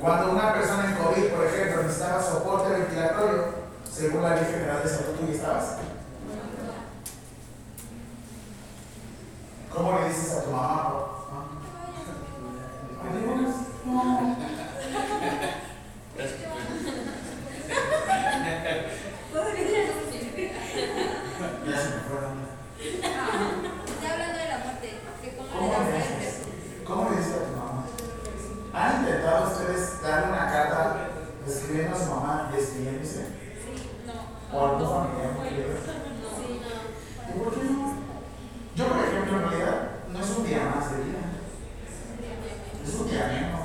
Cuando 0.00 0.32
una 0.32 0.54
persona 0.54 0.84
en 0.90 0.96
COVID, 0.96 1.28
por 1.28 1.46
ejemplo, 1.46 1.82
necesitaba 1.82 2.22
soporte 2.22 2.72
ventilatorio, 2.72 3.63
según 3.94 4.22
la 4.22 4.34
Ley 4.34 4.44
General 4.46 4.82
de 4.82 4.88
Salud, 4.88 5.14
¿tú 5.20 5.26
ya 5.28 5.34
estabas? 5.34 5.76
¿Cómo 9.72 10.00
le 10.00 10.08
dices 10.08 10.32
a 10.32 10.44
tu 10.44 10.50
mamá? 10.50 10.94
Adiós. 13.08 13.54
No. 13.86 14.36
Ya 21.66 21.78
se 21.78 21.88
me 21.88 22.00
fue 22.02 22.16
la. 22.20 22.44
Está 23.86 24.12
hablando 24.12 24.38
de 24.38 24.48
la 24.48 24.58
muerte, 24.58 25.00
cómo 25.36 25.60
le 25.60 25.68
¿Cómo 25.68 25.72
das 25.72 25.86
le 25.86 25.92
a 25.92 25.96
dices? 25.96 26.34
¿Cómo 26.84 27.10
le 27.10 27.16
dices 27.16 27.34
cuántos 34.54 34.88
familiares 34.88 35.34
¿Y? 37.34 38.76
Yo, 38.76 38.88
por 38.88 38.98
ejemplo, 38.98 39.36
en 39.36 39.50
realidad 39.50 39.90
no 40.12 40.18
es 40.18 40.30
un 40.36 40.46
día 40.46 40.72
más 40.74 40.90
de 40.90 41.04
vida, 41.04 41.18
es 42.84 42.94
un 42.94 43.08
día. 43.08 43.63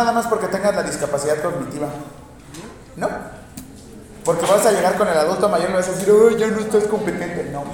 Nada 0.00 0.12
más 0.12 0.26
porque 0.26 0.46
tengas 0.46 0.74
la 0.74 0.82
discapacidad 0.82 1.42
cognitiva. 1.42 1.88
No. 2.96 3.08
Porque 4.24 4.46
vas 4.46 4.64
a 4.66 4.72
llegar 4.72 4.96
con 4.96 5.08
el 5.08 5.16
adulto 5.16 5.48
mayor 5.48 5.70
y 5.70 5.72
vas 5.74 5.88
a 5.88 5.92
decir, 5.92 6.10
uy, 6.10 6.36
ya 6.38 6.48
no 6.48 6.60
estás 6.60 6.84
competente. 6.84 7.50
No. 7.52 7.64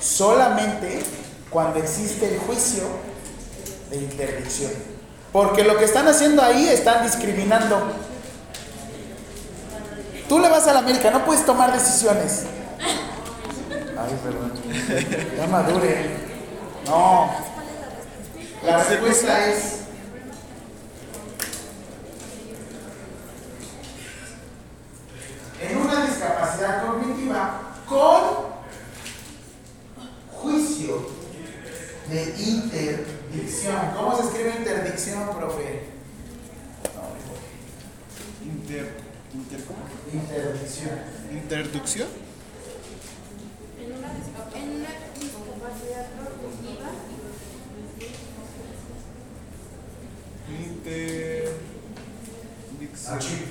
Solamente 0.00 1.02
cuando 1.50 1.78
existe 1.78 2.34
el 2.34 2.38
juicio 2.40 2.84
de 3.90 3.96
interdicción. 3.96 4.72
Porque 5.32 5.64
lo 5.64 5.76
que 5.76 5.84
están 5.84 6.06
haciendo 6.06 6.42
ahí 6.42 6.68
están 6.68 7.02
discriminando. 7.02 7.92
Tú 10.28 10.38
le 10.38 10.48
vas 10.48 10.66
a 10.66 10.74
la 10.74 10.80
América, 10.80 11.10
no 11.10 11.24
puedes 11.24 11.46
tomar 11.46 11.72
decisiones. 11.72 12.44
Ay, 12.80 14.18
perdón. 14.22 14.52
Ya 15.36 15.46
madure. 15.46 16.16
No. 16.86 17.48
La 18.64 18.82
respuesta 18.82 19.46
es 19.46 19.78
en 25.60 25.76
una 25.76 26.06
discapacidad 26.06 26.86
cognitiva 26.86 27.60
con 27.88 28.20
juicio 30.32 31.08
de 32.08 32.34
interdicción. 32.36 33.76
¿Cómo 33.96 34.16
se 34.16 34.22
escribe 34.24 34.56
interdicción, 34.58 35.28
profe? 35.36 35.84
Inter, 38.44 38.96
inter, 39.34 39.64
¿cómo? 39.64 39.78
Interdicción. 40.12 41.00
Interducción. 41.30 42.08
En 43.78 43.92
una 43.92 44.12
discapacidad 44.14 46.06
cognitiva 46.16 46.90
Inter. 50.88 51.52
Aquí. 53.10 53.44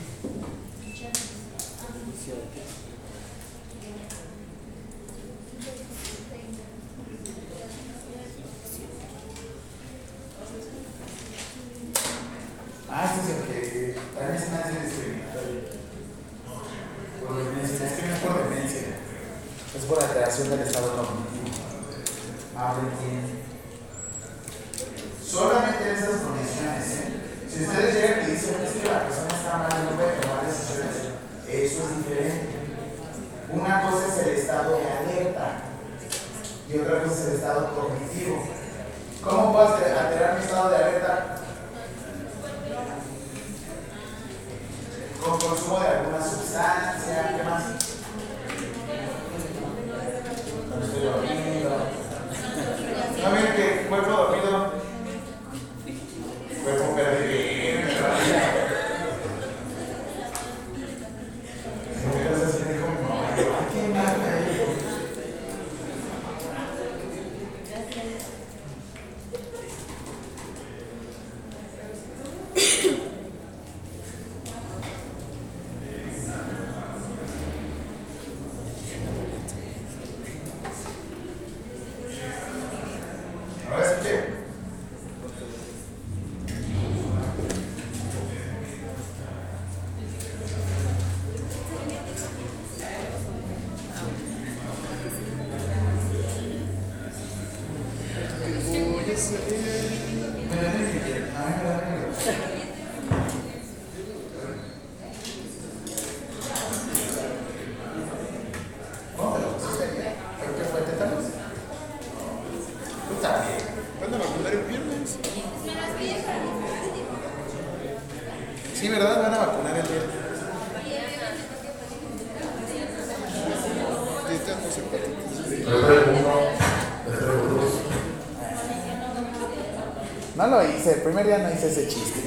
Primer 131.18 131.40
día 131.40 131.48
no 131.48 131.54
hice 131.54 131.68
ese 131.68 131.88
chiste. 131.88 132.20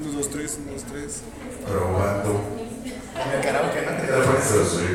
Unos 0.00 0.14
dos, 0.16 0.30
tres, 0.30 0.58
unos 0.66 0.82
tres. 0.82 1.22
Probando. 1.64 2.40
En 2.84 3.30
el 3.36 3.40
karaoke, 3.40 3.82
¿no? 3.82 3.90
Eso 4.38 4.64
sí. 4.64 4.86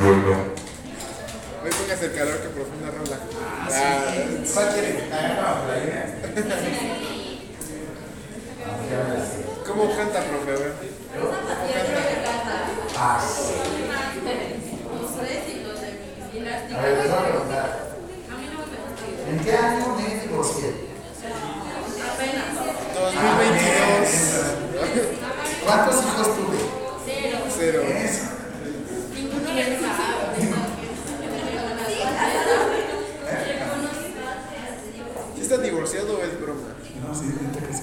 Bueno. 0.00 0.62
Hoy 1.62 1.70
pongas 1.70 2.02
el 2.02 2.14
calor 2.14 2.38
que 2.38 2.48
profunda 2.48 2.90
rola. 2.90 3.18
Ah, 3.70 4.14
¿Cuál 4.54 4.68
quiere? 4.72 5.08
Ah, 5.12 5.62
no, 5.62 5.72
la 5.72 5.78
idea. 5.84 6.04
¿Cómo 9.66 9.96
canta, 9.96 10.24
profe? 10.24 10.52
A 10.52 10.56
ver. 10.56 10.72
Ah, 12.96 13.20
sí. 13.20 13.52
A 16.74 16.82
ver, 16.82 16.98
les 16.98 17.10
voy 17.10 17.18
a 17.18 17.28
preguntar. 17.28 17.92
¿En 19.28 19.38
qué 19.38 19.52
año? 19.52 19.91
2022. 20.42 20.82
¿Cuántos 25.64 25.94
hijos 26.04 26.26
tuve? 26.36 26.58
Cero. 27.56 27.80
Eso. 27.86 28.24
¿Sí 35.36 35.40
está 35.42 35.58
divorciado 35.58 36.18
o 36.18 36.22
es 36.22 36.40
broma? 36.40 36.74
No, 37.06 37.14
sí, 37.14 37.26
siento 37.38 37.58
que 37.60 37.72
sí. 37.72 37.82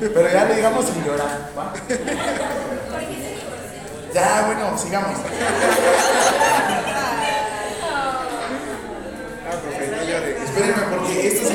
Pero 0.00 0.32
ya 0.32 0.44
le 0.44 0.54
digamos 0.56 0.84
sin 0.86 1.04
llorar, 1.04 1.50
¿va? 1.56 1.72
Ya, 4.14 4.42
bueno, 4.46 4.76
sigamos. 4.78 5.18
Ah, 9.52 9.56
profe, 9.60 9.86
no 9.88 9.96
llore. 10.04 10.30
Espero 10.42 10.66
espérenme 10.66 10.96
porque 11.12 11.28
esto 11.28 11.48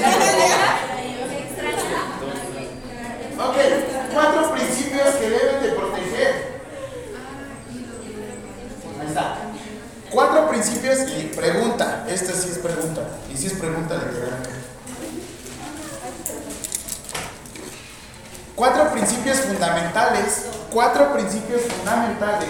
Ok, 3.39 3.55
cuatro 4.13 4.51
principios 4.51 5.09
que 5.15 5.29
deben 5.29 5.61
de 5.61 5.69
proteger. 5.69 6.61
Ahí 8.99 9.07
está. 9.07 9.37
Cuatro 10.09 10.49
principios 10.49 10.99
y 11.09 11.23
pregunta. 11.35 12.05
Esta 12.09 12.33
sí 12.33 12.49
es 12.51 12.57
pregunta. 12.57 13.01
Y 13.31 13.37
sí 13.37 13.45
es 13.45 13.53
pregunta 13.53 13.93
literal. 13.93 14.39
Cuatro 18.55 18.91
principios 18.91 19.37
fundamentales. 19.41 20.45
Cuatro 20.71 21.13
principios 21.13 21.61
fundamentales. 21.61 22.49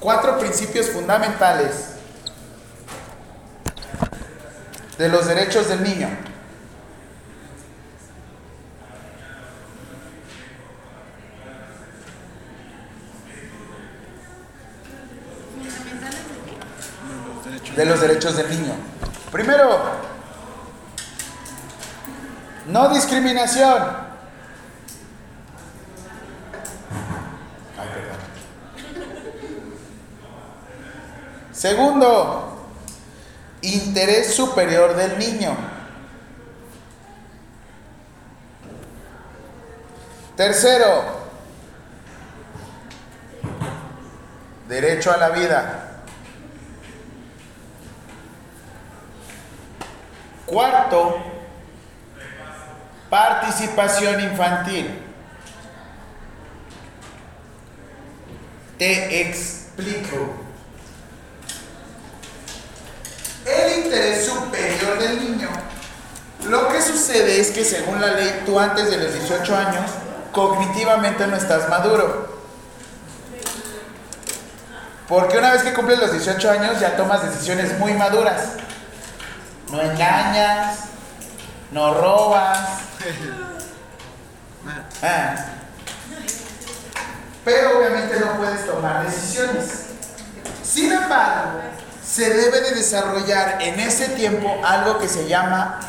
Cuatro 0.00 0.38
principios 0.38 0.90
fundamentales 0.90 1.95
de 4.98 5.08
los 5.08 5.26
derechos 5.26 5.68
del 5.68 5.82
niño. 5.82 6.08
de 17.76 17.84
los 17.84 18.00
derechos 18.00 18.34
del 18.36 18.48
niño. 18.48 18.72
Primero, 19.30 19.82
no 22.68 22.88
discriminación. 22.88 23.82
Ay. 27.78 27.88
Segundo, 31.52 32.45
interés 33.66 34.34
superior 34.34 34.94
del 34.94 35.18
niño. 35.18 35.56
Tercero, 40.36 41.02
derecho 44.68 45.12
a 45.12 45.16
la 45.16 45.30
vida. 45.30 45.82
Cuarto, 50.44 51.22
participación 53.08 54.20
infantil. 54.20 55.02
Te 58.78 59.22
explico. 59.22 60.45
El 63.46 63.84
interés 63.84 64.26
superior 64.26 64.98
del 64.98 65.20
niño, 65.20 65.48
lo 66.48 66.68
que 66.68 66.82
sucede 66.82 67.40
es 67.40 67.52
que 67.52 67.64
según 67.64 68.00
la 68.00 68.08
ley, 68.08 68.42
tú 68.44 68.58
antes 68.58 68.90
de 68.90 68.96
los 68.98 69.12
18 69.12 69.56
años, 69.56 69.90
cognitivamente 70.32 71.26
no 71.28 71.36
estás 71.36 71.68
maduro. 71.68 72.36
Porque 75.08 75.38
una 75.38 75.52
vez 75.52 75.62
que 75.62 75.72
cumples 75.72 76.00
los 76.00 76.10
18 76.10 76.50
años 76.50 76.80
ya 76.80 76.96
tomas 76.96 77.22
decisiones 77.22 77.78
muy 77.78 77.92
maduras. 77.94 78.54
No 79.70 79.80
engañas, 79.80 80.80
no 81.70 81.94
robas. 81.94 82.58
Ah. 85.00 85.36
Pero 87.44 87.78
obviamente 87.78 88.18
no 88.18 88.38
puedes 88.38 88.66
tomar 88.66 89.06
decisiones. 89.06 89.84
Sin 90.64 90.90
embargo, 90.90 91.60
se 92.16 92.30
debe 92.32 92.62
de 92.62 92.70
desarrollar 92.70 93.58
en 93.60 93.78
ese 93.78 94.08
tiempo 94.08 94.50
algo 94.64 94.98
que 94.98 95.06
se 95.06 95.28
llama 95.28 95.80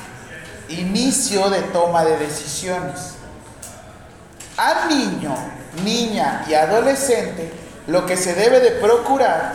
inicio 0.67 1.49
de 1.49 1.61
toma 1.61 2.03
de 2.03 2.17
decisiones. 2.17 3.13
Al 4.57 4.89
niño, 4.89 5.33
niña 5.85 6.43
y 6.49 6.53
adolescente, 6.53 7.49
lo 7.87 8.05
que 8.05 8.17
se 8.17 8.33
debe 8.33 8.59
de 8.59 8.71
procurar 8.71 9.53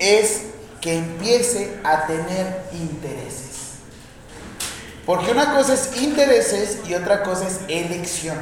es 0.00 0.40
que 0.80 0.98
empiece 0.98 1.78
a 1.84 2.08
tener 2.08 2.64
intereses. 2.72 3.76
Porque 5.06 5.30
una 5.30 5.54
cosa 5.54 5.74
es 5.74 6.02
intereses 6.02 6.78
y 6.88 6.94
otra 6.94 7.22
cosa 7.22 7.46
es 7.46 7.60
elección. 7.68 8.38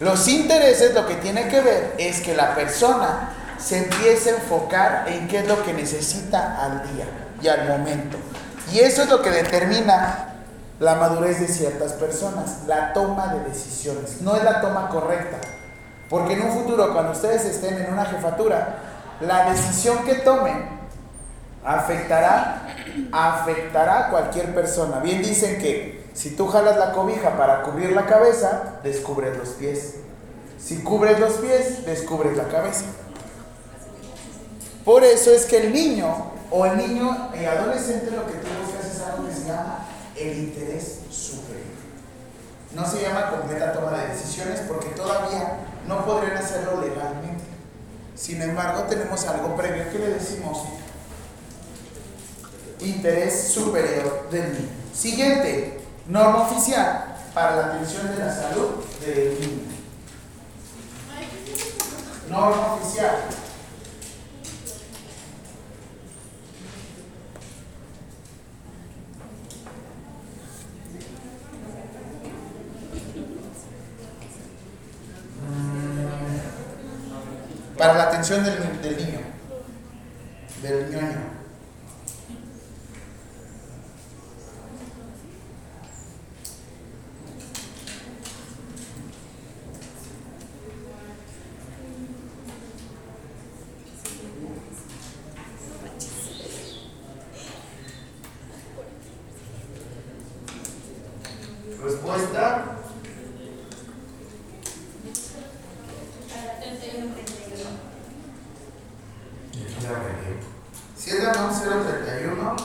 Los 0.00 0.26
intereses 0.26 0.92
lo 0.92 1.06
que 1.06 1.14
tiene 1.14 1.46
que 1.46 1.60
ver 1.60 1.94
es 1.98 2.20
que 2.20 2.34
la 2.34 2.56
persona 2.56 3.32
se 3.62 3.78
empiece 3.78 4.30
a 4.30 4.34
enfocar 4.36 5.04
en 5.06 5.28
qué 5.28 5.38
es 5.38 5.48
lo 5.48 5.62
que 5.62 5.72
necesita 5.72 6.62
al 6.62 6.82
día 6.94 7.06
y 7.40 7.48
al 7.48 7.68
momento. 7.68 8.16
Y 8.72 8.80
eso 8.80 9.02
es 9.02 9.10
lo 9.10 9.22
que 9.22 9.30
determina 9.30 10.34
la 10.80 10.96
madurez 10.96 11.40
de 11.40 11.48
ciertas 11.48 11.92
personas, 11.92 12.60
la 12.66 12.92
toma 12.92 13.34
de 13.34 13.48
decisiones. 13.48 14.20
No 14.20 14.34
es 14.36 14.42
la 14.42 14.60
toma 14.60 14.88
correcta. 14.88 15.38
Porque 16.08 16.34
en 16.34 16.42
un 16.42 16.52
futuro, 16.52 16.92
cuando 16.92 17.12
ustedes 17.12 17.44
estén 17.44 17.80
en 17.80 17.92
una 17.92 18.04
jefatura, 18.04 18.78
la 19.20 19.50
decisión 19.50 20.04
que 20.04 20.16
tomen 20.16 20.82
afectará, 21.64 22.66
afectará 23.12 24.06
a 24.06 24.10
cualquier 24.10 24.54
persona. 24.54 24.98
Bien 24.98 25.22
dicen 25.22 25.58
que 25.58 26.04
si 26.12 26.30
tú 26.30 26.48
jalas 26.48 26.76
la 26.76 26.92
cobija 26.92 27.36
para 27.36 27.62
cubrir 27.62 27.92
la 27.92 28.06
cabeza, 28.06 28.78
descubres 28.82 29.36
los 29.38 29.50
pies. 29.50 29.94
Si 30.58 30.82
cubres 30.82 31.18
los 31.18 31.34
pies, 31.34 31.86
descubres 31.86 32.36
la 32.36 32.48
cabeza. 32.48 32.84
Por 34.84 35.04
eso 35.04 35.30
es 35.30 35.44
que 35.46 35.58
el 35.58 35.72
niño 35.72 36.32
o 36.50 36.66
el 36.66 36.76
niño 36.76 37.30
y 37.40 37.44
adolescente 37.44 38.10
lo 38.10 38.26
que 38.26 38.34
tú 38.34 38.48
buscas 38.62 38.94
es 38.94 39.00
algo 39.00 39.26
que 39.26 39.34
se 39.34 39.46
llama 39.46 39.86
el 40.16 40.38
interés 40.38 41.00
superior. 41.10 41.62
No 42.74 42.86
se 42.86 43.02
llama 43.02 43.30
completa 43.30 43.72
toma 43.72 43.98
de 43.98 44.08
decisiones 44.08 44.60
porque 44.66 44.88
todavía 44.88 45.58
no 45.86 46.04
podrían 46.04 46.36
hacerlo 46.36 46.80
legalmente. 46.80 47.44
Sin 48.14 48.40
embargo, 48.42 48.84
tenemos 48.84 49.24
algo 49.26 49.56
previo 49.56 49.90
que 49.90 49.98
le 49.98 50.10
decimos 50.10 50.64
interés 52.80 53.48
superior 53.48 54.28
del 54.30 54.52
niño. 54.52 54.68
Siguiente, 54.94 55.80
norma 56.08 56.48
oficial 56.48 57.16
para 57.32 57.56
la 57.56 57.66
atención 57.66 58.08
de 58.08 58.18
la 58.18 58.34
salud 58.34 58.70
del 59.00 59.40
niño. 59.40 59.72
Norma 62.28 62.74
oficial. 62.74 63.16
Para 77.82 77.94
la 77.94 78.02
atención 78.04 78.44
del, 78.44 78.80
del 78.80 78.96
niño, 78.96 79.18
del 80.62 80.88
ñoño. 80.88 81.32
Respuesta. 101.82 102.81
Si 110.96 111.10
es 111.10 111.24
la 111.24 111.32
NOM 111.32 111.50
031, 111.50 112.56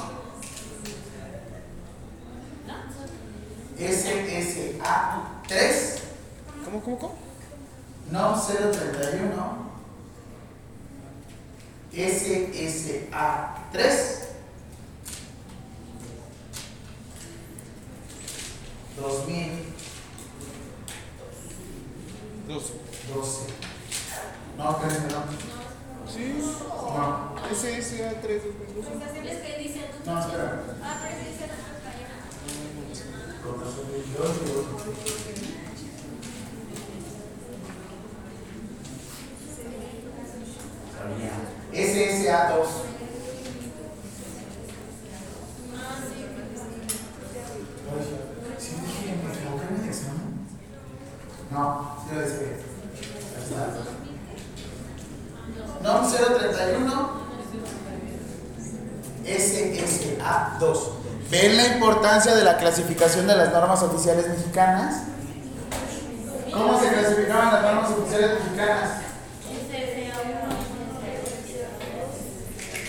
SSA 3.80 5.42
3, 5.48 6.04
¿Cómo, 6.64 6.84
cómo, 6.84 7.00
cómo? 7.00 7.16
NOM 8.12 8.40
031, 8.40 9.72
SSA 11.92 13.56
3, 13.72 14.28
2012. 18.98 19.68
Dos. 22.48 22.74
No, 24.58 24.78
creo 24.78 24.90
que 24.92 25.00
no. 25.14 25.67
Sí. 26.10 26.36
No, 26.40 27.36
SSA 27.54 28.22
3 28.22 28.44
2012. 28.44 28.90
no, 30.06 30.20
espera. 30.20 30.64
SSA 41.74 42.58
2. 42.58 42.87
Importancia 62.18 62.36
de 62.36 62.44
la 62.44 62.58
clasificación 62.58 63.28
de 63.28 63.36
las 63.36 63.54
normas 63.54 63.84
oficiales 63.84 64.28
mexicanas? 64.28 65.04
¿Cómo 66.52 66.80
se 66.80 66.90
clasificaban 66.90 67.54
las 67.54 67.62
normas 67.62 67.92
oficiales 67.92 68.40
mexicanas? 68.44 68.90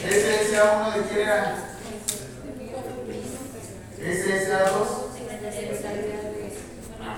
SSA1 0.09 0.95
de 0.95 1.03
qué 1.09 1.23
era? 1.23 1.57
SSA2. 4.01 5.09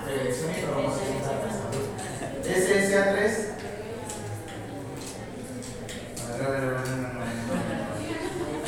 Selección 0.03 0.51
y 0.51 0.61
promoción. 0.65 1.11
SSA3. 2.43 3.07
A 6.27 6.37
ver, 6.37 6.45
a 6.45 6.49
ver, 6.49 6.59
a 6.59 6.67
ver, 6.67 6.75
a 6.75 6.81
ver, 6.81 7.05
a 7.05 7.19
ver. 7.19 7.31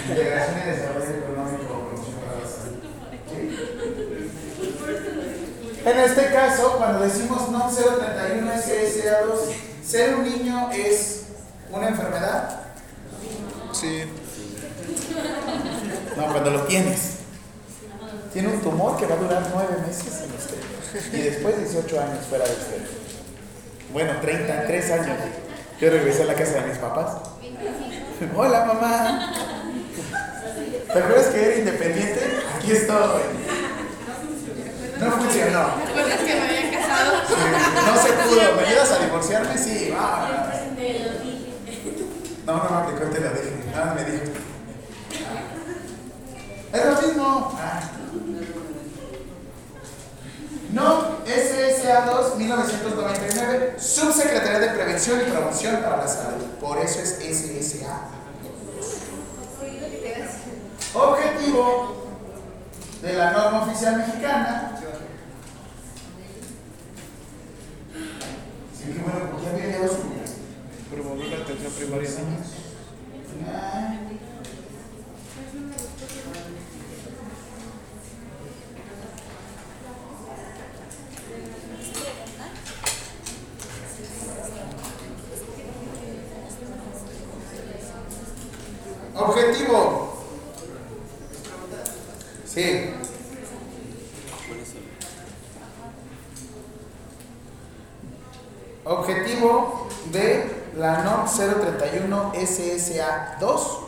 Integración 0.10 0.56
y 0.58 0.70
desarrollo 0.70 1.12
económico. 1.12 1.72
promoción 1.90 2.16
para 2.24 2.40
la 2.40 2.48
salud. 2.48 2.84
¿Sí? 3.30 3.40
En 5.86 6.00
este 6.00 6.32
caso, 6.32 6.78
cuando 6.78 7.04
decimos 7.04 7.50
NOM 7.50 7.70
031 7.76 8.52
SSA2, 8.54 9.86
ser 9.86 10.16
un 10.16 10.24
niño 10.24 10.72
es 10.72 11.24
una 11.72 11.90
enfermedad. 11.90 12.62
Sí. 13.74 14.04
No, 16.16 16.28
cuando 16.32 16.52
lo 16.52 16.62
tienes. 16.64 17.18
Tiene 18.32 18.48
un 18.48 18.62
tumor 18.62 18.98
que 18.98 19.06
va 19.06 19.16
a 19.16 19.18
durar 19.18 19.44
nueve 19.54 19.78
meses 19.86 20.22
en 20.24 20.32
usted. 20.34 21.18
Y 21.18 21.22
después 21.22 21.60
18 21.60 22.00
años 22.00 22.26
fuera 22.30 22.46
de 22.46 22.52
usted. 22.52 22.82
Bueno, 23.92 24.14
33 24.22 24.92
años. 24.92 25.18
Yo 25.82 25.90
regresé 25.90 26.24
a 26.24 26.28
la 26.28 26.36
casa 26.36 26.62
de 26.62 26.68
mis 26.68 26.78
papás. 26.78 27.18
Hola, 28.36 28.66
mamá. 28.66 29.34
¿Te 30.94 31.00
acuerdas 31.00 31.28
que 31.28 31.46
era 31.46 31.58
independiente? 31.58 32.22
Aquí 32.56 32.72
estoy. 32.72 33.43
No 35.04 35.12
funcionó. 35.12 35.66
¿Te 35.76 35.90
acuerdas 35.90 36.20
que 36.20 36.36
me 36.36 36.42
había 36.42 36.80
casado? 36.80 37.14
No 37.86 38.02
se 38.02 38.14
pudo. 38.14 38.56
¿Me 38.56 38.68
ayudas 38.68 38.92
a 38.92 39.00
divorciarme? 39.00 39.58
Sí, 39.58 39.94
vámonos. 39.96 40.64
No, 42.46 42.54
no 42.56 42.78
aplicó 42.78 43.04
el 43.04 43.10
te 43.12 43.20
lo 43.22 43.30
dije. 43.30 43.64
Nada 43.74 43.94
me 43.94 44.04
dijo. 44.04 44.24
Es 46.74 46.86
lo 46.86 47.08
mismo. 47.08 47.58
Ah. 47.60 47.82
No, 50.74 51.24
SSA2 51.26 52.36
1999, 52.36 53.76
Subsecretaría 53.78 54.60
de 54.60 54.70
Prevención 54.70 55.22
y 55.22 55.30
Promoción 55.30 55.84
para 55.84 55.98
la 55.98 56.08
Salud. 56.08 56.46
Por 56.60 56.80
eso 56.80 57.00
es 57.00 57.20
SSA. 57.20 58.10
Objetivo 60.96 62.08
de 63.04 63.14
la 63.14 63.32
norma 63.32 63.64
oficial 63.64 63.98
mexicana. 63.98 64.73
Sí, 67.94 69.00
bueno, 69.04 69.30
porque 69.32 69.46
ya 69.46 69.52
había 69.52 69.88
dos. 69.88 69.98
Promover 70.90 71.28
la 71.28 71.38
atención 71.38 71.72
primaria. 71.74 72.10
Objetivo. 89.16 90.24
Sí. 92.46 93.03
De 100.12 100.64
la 100.78 101.04
NOM 101.04 101.26
031 101.26 102.34
SSA 102.36 103.38
2 103.40 103.80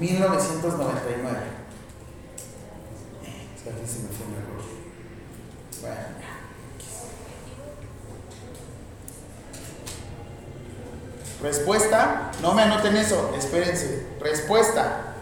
1999. 0.00 1.38
Es 3.56 3.62
que 3.62 3.70
aquí 3.70 3.86
se 3.86 4.00
me 4.00 4.08
fue 4.08 4.26
un 4.26 4.34
error. 4.34 4.62
Bueno. 5.80 6.18
Respuesta, 11.42 12.32
no 12.42 12.54
me 12.54 12.62
anoten 12.62 12.96
eso, 12.96 13.32
espérense. 13.38 14.06
Respuesta. 14.20 15.14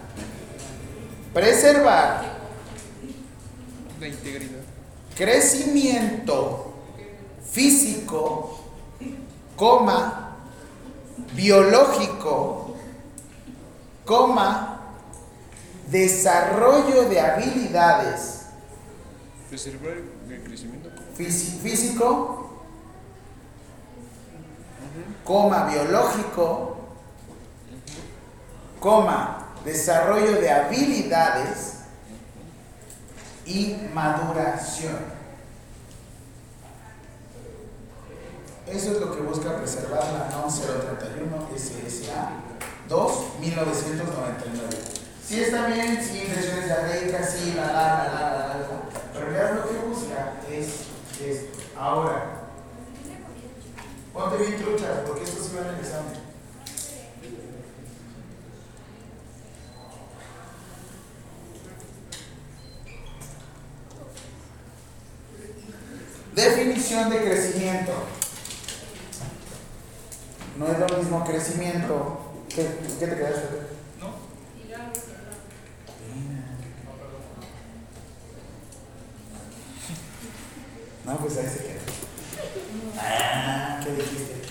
Preservar 1.35 2.25
La 4.01 4.09
integridad. 4.09 4.61
crecimiento 5.15 6.66
físico, 7.57 8.61
coma, 9.57 10.37
biológico, 11.33 12.77
coma, 14.05 14.93
desarrollo 15.89 17.09
de 17.09 17.19
habilidades 17.19 18.49
crecimiento. 19.49 20.91
físico, 21.17 22.61
coma, 25.25 25.65
biológico, 25.65 26.77
coma, 28.79 29.47
desarrollo 29.65 30.33
de 30.43 30.51
habilidades 30.51 31.77
y 33.47 33.77
maduración. 33.95 35.16
Eso 38.67 38.93
es 38.93 39.01
lo 39.01 39.15
que 39.15 39.23
busca 39.23 39.57
preservar 39.59 40.03
la 40.13 40.37
NOM 40.37 40.53
031 40.53 41.49
SSA 41.57 42.31
2 42.89 43.13
1999. 43.41 44.69
Sí 45.25 45.41
está 45.41 45.67
bien, 45.69 46.03
sí, 46.03 46.19
intenciones 46.19 46.67
diarreicas, 46.67 47.31
sí, 47.33 47.53
la, 47.57 47.67
la, 47.67 47.73
la, 47.73 48.13
la, 48.13 48.31
la, 48.31 48.55
la. 48.59 48.67
Pero 49.13 49.27
realidad 49.27 49.57
lo 49.57 49.69
que 49.69 49.87
busca 49.87 50.35
es 50.51 50.67
esto. 51.21 51.59
Ahora, 51.79 52.49
ponte 54.13 54.37
bien 54.37 54.57
trucha, 54.61 55.05
porque 55.07 55.25
esto 55.25 55.43
sí 55.43 55.51
va 55.57 55.69
en 55.69 55.75
el 55.75 55.81
examen. 55.81 56.27
Definición 66.35 67.11
de 67.11 67.17
crecimiento. 67.17 67.93
No 70.59 70.67
es 70.67 70.79
lo 70.79 70.99
mismo 70.99 71.25
crecimiento. 71.25 72.19
¿Qué, 72.49 72.67
qué 72.99 73.07
te 73.07 73.17
quedaste? 73.17 73.67
No, 81.05 81.17
pues 81.19 81.37
ahí 81.37 81.47
se 81.47 81.59
queda. 81.59 81.81
Ah, 82.99 83.81
¿qué 83.85 83.93
dijiste? 83.93 84.43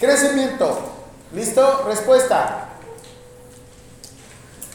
Crecimiento. 0.00 0.92
¿Listo? 1.32 1.84
Respuesta. 1.86 2.68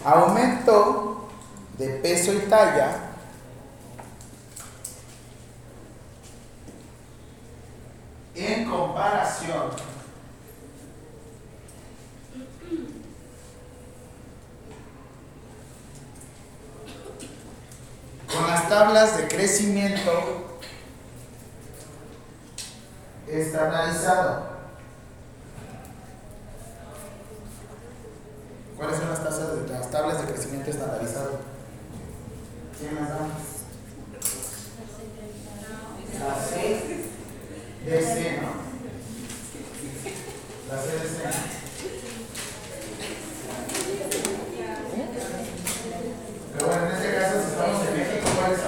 Aumento 0.05 1.29
de 1.77 1.87
peso 1.95 2.33
y 2.33 2.39
talla. 2.49 3.10
en 8.35 8.69
comparación 8.69 9.69
con 18.31 18.47
las 18.47 18.69
tablas 18.69 19.17
de 19.17 19.27
crecimiento 19.27 20.59
estandarizado. 23.27 24.51
¿Cuáles 28.77 28.97
son 28.97 29.09
las, 29.09 29.23
tasas 29.23 29.55
de, 29.55 29.67
las 29.67 29.91
tablas 29.91 30.21
de 30.21 30.33
crecimiento 30.33 30.71
estandarizado? 30.71 31.39
¿Quién 32.79 32.95
las 32.95 33.09
da? 33.09 33.27
6 36.49 37.10
de 37.85 38.01
seno. 38.01 38.49
La 40.69 40.77
C. 40.81 40.89
Pero 46.53 46.67
bueno, 46.67 46.85
en 46.85 46.91
este 46.91 47.15
caso, 47.15 47.33
si 47.41 47.47
estamos 47.51 47.87
en 47.87 47.93
México, 47.97 48.27
¿cuál 48.37 48.51
es? 48.53 48.59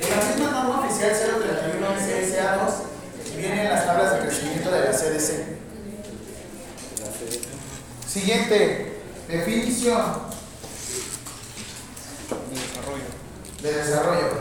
En 0.00 0.10
la 0.10 0.24
misma 0.26 0.50
norma 0.50 0.86
oficial 0.86 1.12
031 1.12 1.86
SSA2 1.86 3.36
vienen 3.36 3.70
las 3.70 3.86
tablas 3.86 4.12
de 4.14 4.20
crecimiento 4.20 4.70
de 4.70 4.80
la 4.80 4.90
CDC. 4.90 5.56
Siguiente, 8.08 9.00
definición 9.28 10.26
desarrollo. 12.50 13.04
De 13.62 13.72
desarrollo. 13.72 14.35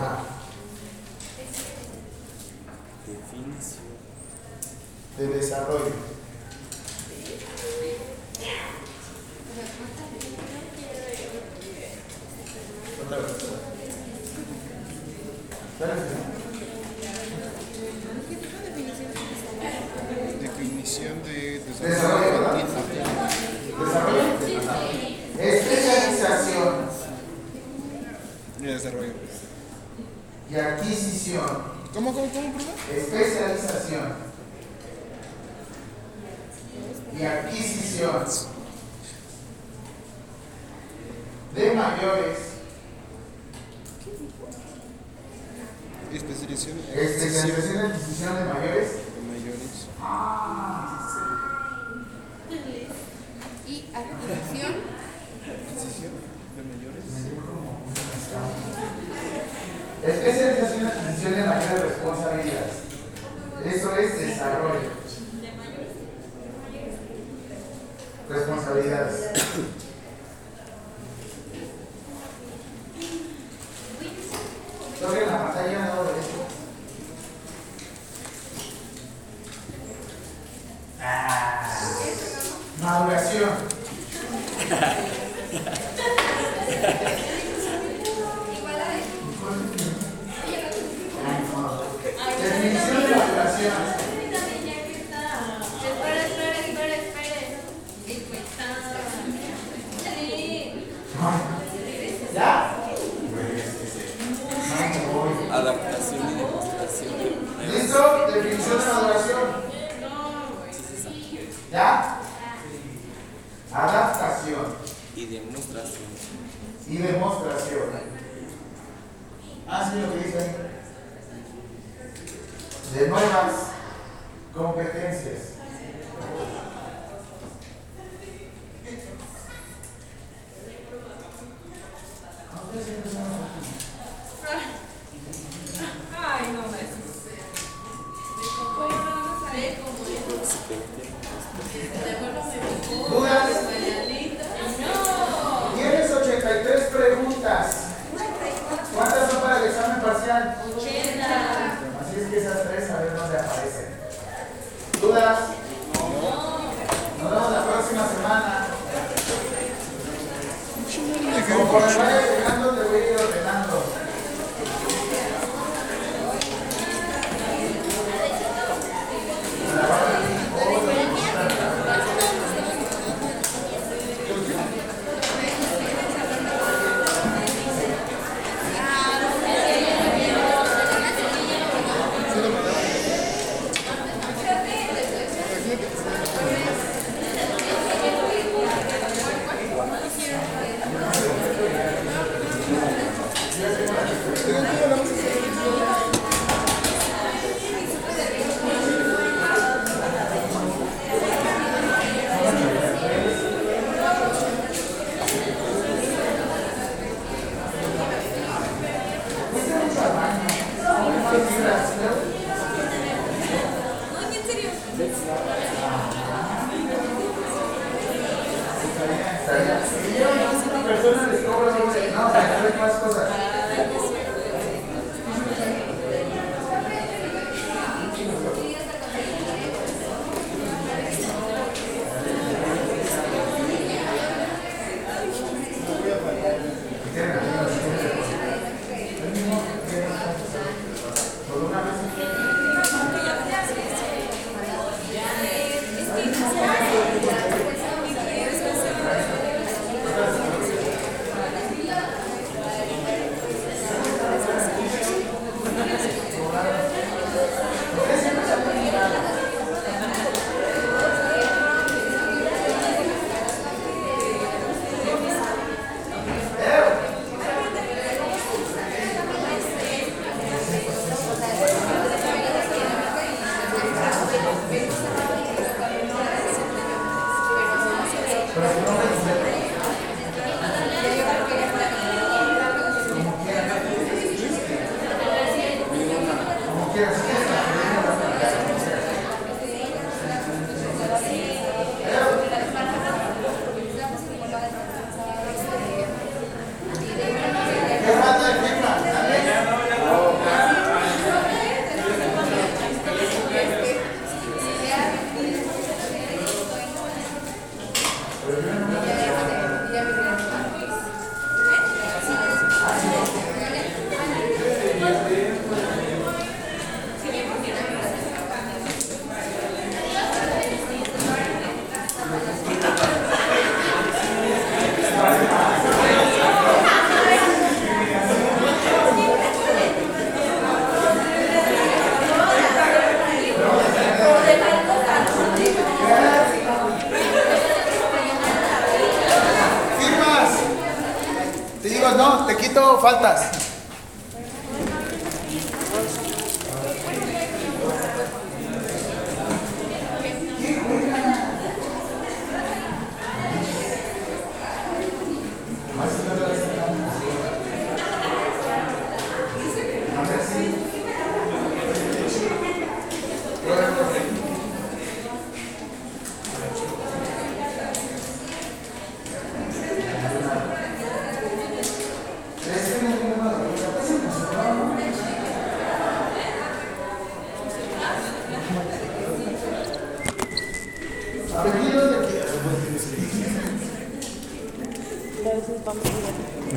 Yes, 286.95 287.27
yes. 287.27 287.44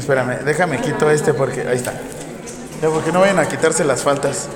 Espérame, 0.09 0.43
déjame 0.43 0.81
quito 0.81 1.11
este 1.11 1.35
porque 1.35 1.69
ahí 1.69 1.77
está. 1.77 1.93
Ya 2.81 2.89
porque 2.89 3.13
no 3.13 3.21
vayan 3.21 3.39
a 3.41 3.47
quitarse 3.47 3.85
las 3.85 4.03
faltas. 4.03 4.49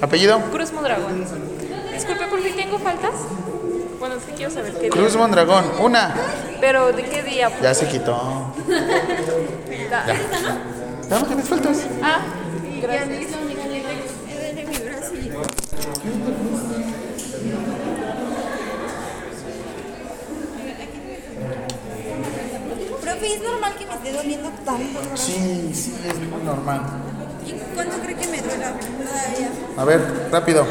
¿Apellido? 0.00 0.40
Cruz 0.52 0.72
Mondragón. 0.72 1.24
Disculpe, 1.92 2.28
¿por 2.28 2.40
qué 2.40 2.52
tengo 2.52 2.78
faltas? 2.78 3.10
Bueno, 3.98 4.14
es 4.14 4.22
que 4.22 4.34
quiero 4.34 4.52
saber 4.52 4.74
qué 4.74 4.82
día. 4.82 4.90
Cruz 4.90 5.16
Mondragón, 5.16 5.64
una. 5.80 6.14
Pero, 6.60 6.92
¿de 6.92 7.02
qué 7.02 7.24
día? 7.24 7.50
Ya 7.60 7.74
se 7.74 7.88
quitó. 7.88 8.54
Ya 11.10 11.18
no 11.18 11.26
tienes 11.26 11.48
faltas. 11.48 11.86
Ah, 12.04 12.20
gracias. 12.80 13.08
de 13.08 14.64
mi 14.64 14.78
brazo. 14.78 15.12
Profe, 23.00 23.34
¿es 23.34 23.42
normal 23.42 23.74
que 23.76 23.86
me 23.86 23.94
esté 23.94 24.12
doliendo 24.12 24.50
tanto? 24.64 24.98
Sí, 25.14 25.70
sí, 25.74 25.94
es 26.06 26.18
muy 26.18 26.42
normal. 26.42 26.82
¿Y 27.46 27.52
cuánto 27.74 27.96
cree 27.98 28.16
que 28.16 28.26
me 28.28 28.40
duela 28.42 28.72
todavía? 28.72 29.50
A 29.76 29.84
ver, 29.84 30.28
rápido. 30.30 30.64